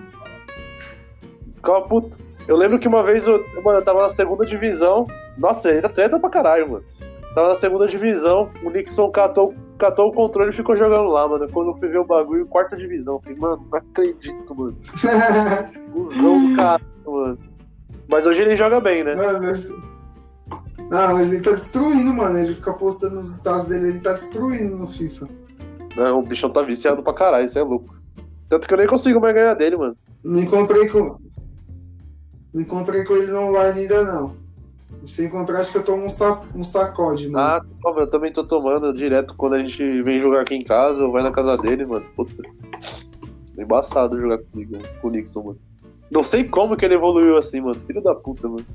Ficava 1.56 1.82
puto. 1.82 2.18
Eu 2.48 2.56
lembro 2.56 2.80
que 2.80 2.88
uma 2.88 3.04
vez 3.04 3.28
eu, 3.28 3.44
mano, 3.64 3.80
eu 3.80 3.84
tava 3.84 4.04
na 4.04 4.10
segunda 4.10 4.46
divisão. 4.46 5.08
Nossa, 5.38 5.72
era 5.72 5.90
treta 5.90 6.20
pra 6.20 6.30
caralho, 6.30 6.70
mano. 6.72 6.86
Tava 7.34 7.48
na 7.48 7.56
segunda 7.56 7.88
divisão, 7.88 8.52
o 8.62 8.70
Nixon 8.70 9.10
catou, 9.10 9.54
catou 9.78 10.10
o 10.10 10.14
controle 10.14 10.52
e 10.52 10.56
ficou 10.56 10.76
jogando 10.76 11.10
lá, 11.10 11.28
mano. 11.28 11.48
Quando 11.52 11.72
eu 11.72 11.78
fui 11.78 11.88
ver 11.88 12.00
o 12.00 12.06
bagulho, 12.06 12.46
quarta 12.46 12.76
divisão. 12.76 13.16
Eu 13.16 13.22
falei, 13.22 13.38
mano, 13.40 13.68
não 13.72 13.78
acredito, 13.78 14.56
mano. 14.56 14.78
Usão 15.96 16.50
do 16.50 16.56
cara, 16.56 16.82
mano. 17.06 17.51
Mas 18.12 18.26
hoje 18.26 18.42
ele 18.42 18.58
joga 18.58 18.82
bem, 18.82 19.06
né? 19.06 19.16
Mano, 19.16 19.54
Não, 20.90 21.22
ele 21.22 21.40
tá 21.40 21.52
destruindo, 21.52 22.14
mano. 22.14 22.38
Ele 22.38 22.54
fica 22.54 22.74
postando 22.74 23.16
nos 23.16 23.38
estados 23.38 23.70
dele, 23.70 23.88
ele 23.88 24.00
tá 24.02 24.12
destruindo 24.14 24.76
no 24.76 24.86
FIFA. 24.86 25.30
Não, 25.96 26.20
o 26.20 26.22
bichão 26.22 26.50
tá 26.50 26.62
viciado 26.62 27.02
pra 27.02 27.14
caralho, 27.14 27.46
isso 27.46 27.58
é 27.58 27.64
louco. 27.64 27.96
Tanto 28.50 28.68
que 28.68 28.74
eu 28.74 28.78
nem 28.78 28.88
consigo 28.88 29.22
mais 29.22 29.34
ganhar 29.34 29.54
dele, 29.54 29.78
mano. 29.78 29.96
Não 30.22 30.42
encontrei 30.42 30.90
com. 30.90 31.18
Não 32.54 32.62
encontrei 32.62 33.06
com 33.06 33.14
ele 33.14 33.32
no 33.32 33.48
online 33.48 33.80
ainda 33.80 34.04
não. 34.04 34.36
Se 35.08 35.26
encontrar, 35.26 35.62
acho 35.62 35.72
que 35.72 35.78
eu 35.78 35.84
tomo 35.84 36.06
um, 36.06 36.10
sac... 36.10 36.46
um 36.54 36.66
sacode, 36.66 37.30
mano. 37.30 37.40
Ah, 37.40 37.62
eu 37.98 38.08
também 38.08 38.32
tô 38.32 38.44
tomando 38.44 38.94
direto 38.94 39.36
quando 39.36 39.54
a 39.54 39.60
gente 39.60 40.02
vem 40.02 40.20
jogar 40.20 40.42
aqui 40.42 40.54
em 40.54 40.66
casa 40.66 41.06
ou 41.06 41.14
vai 41.14 41.24
na 41.24 41.32
casa 41.32 41.58
dele, 41.58 41.86
mano. 41.86 42.06
Puta. 42.14 42.44
É 43.58 43.64
embaçado 43.64 44.20
jogar 44.20 44.40
comigo, 44.40 44.78
com 45.02 45.08
o 45.08 45.12
Nixon, 45.12 45.44
mano. 45.44 45.71
Não 46.12 46.22
sei 46.22 46.44
como 46.44 46.76
que 46.76 46.84
ele 46.84 46.96
evoluiu 46.96 47.38
assim, 47.38 47.62
mano. 47.62 47.80
Filho 47.88 48.04
da 48.04 48.14
puta, 48.14 48.48
mano. 48.48 48.66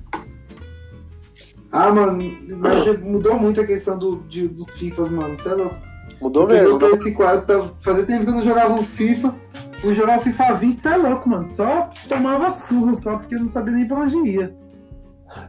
Ah, 1.71 1.93
mano, 1.93 2.19
mas 2.59 3.01
mudou 3.01 3.39
muito 3.39 3.61
a 3.61 3.67
questão 3.67 3.99
do, 3.99 4.17
de, 4.29 4.49
dos 4.49 4.67
FIFAs, 4.79 5.11
mano. 5.11 5.37
Você 5.37 5.51
é 5.51 5.55
louco. 5.55 5.77
Mudou 6.21 6.47
mesmo. 6.47 6.81
Eu 6.81 6.95
esse 6.95 7.15
quadro, 7.15 7.45
tá, 7.45 7.71
fazia 7.81 8.07
tempo 8.07 8.25
que 8.25 8.31
eu 8.31 8.35
não 8.35 8.43
jogava 8.43 8.73
um 8.73 8.83
FIFA. 8.83 9.35
Fui 9.79 9.95
jogar 9.95 10.19
o 10.19 10.23
FIFA 10.23 10.55
20, 10.55 10.75
você 10.75 10.89
é 10.89 10.97
louco, 10.97 11.29
mano. 11.29 11.51
Só 11.51 11.91
tomava 12.09 12.51
surra 12.51 12.95
só, 12.95 13.19
porque 13.19 13.35
eu 13.35 13.41
não 13.41 13.49
sabia 13.49 13.75
nem 13.75 13.87
pra 13.87 13.99
onde 13.99 14.17
ia. 14.17 14.57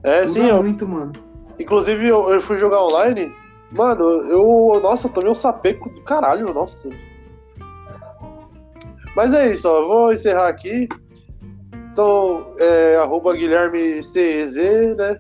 É, 0.04 0.22
Muda 0.22 0.28
sim, 0.28 0.50
eu. 0.50 0.62
muito, 0.62 0.86
mano. 0.86 1.14
Inclusive, 1.58 2.06
eu, 2.06 2.30
eu 2.30 2.42
fui 2.42 2.58
jogar 2.58 2.84
online. 2.84 3.32
Mano, 3.72 4.04
eu. 4.24 4.80
Nossa, 4.84 5.08
tomei 5.08 5.32
um 5.32 5.36
sapeco 5.36 5.90
do 5.90 6.02
caralho, 6.02 6.54
nossa. 6.54 6.90
Mas 9.16 9.34
é 9.34 9.54
isso, 9.54 9.70
ó. 9.70 9.88
Vou 9.88 10.12
encerrar 10.12 10.50
aqui. 10.50 10.90
Então, 11.98 12.54
é, 12.60 12.96
arroba 12.98 13.34
Guilherme 13.34 14.04
CEZ, 14.04 14.56
né? 14.96 15.20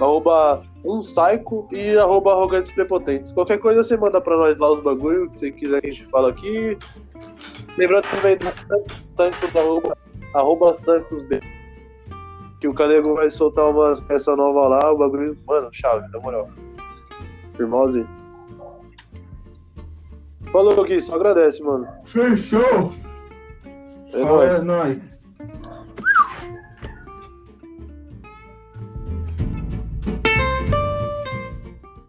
Arroba 0.00 0.60
um 0.84 1.02
psycho 1.02 1.68
e 1.70 1.96
arroba 1.96 2.32
arrogantes 2.32 2.72
prepotentes. 2.72 3.30
Qualquer 3.30 3.58
coisa 3.58 3.80
você 3.80 3.96
manda 3.96 4.20
pra 4.20 4.36
nós 4.36 4.58
lá 4.58 4.72
os 4.72 4.80
bagulho 4.80 5.30
que 5.30 5.38
você 5.38 5.52
quiser 5.52 5.80
que 5.80 5.86
a 5.86 5.90
gente 5.92 6.06
fala 6.06 6.30
aqui. 6.30 6.76
Lembrando 7.78 8.06
também 8.10 8.36
do 8.36 8.46
Santos, 9.16 9.56
arroba, 9.56 9.96
arroba 10.34 10.74
Santos 10.74 11.22
B. 11.28 11.40
Que 12.60 12.66
o 12.66 12.74
Canego 12.74 13.14
vai 13.14 13.30
soltar 13.30 13.70
umas 13.70 14.00
peças 14.00 14.36
novas 14.36 14.70
lá, 14.70 14.92
o 14.92 14.98
bagulho. 14.98 15.38
Mano, 15.46 15.68
chave, 15.70 16.08
na 16.10 16.18
moral. 16.18 16.48
Irmãozinho. 17.56 18.08
Falou, 20.50 20.84
Gui, 20.84 21.00
só 21.00 21.14
agradece, 21.14 21.62
mano. 21.62 21.86
Fechou! 22.04 22.92
É 24.12 24.24
nóis. 24.24 24.54
É 24.56 24.64
nóis. 24.64 25.13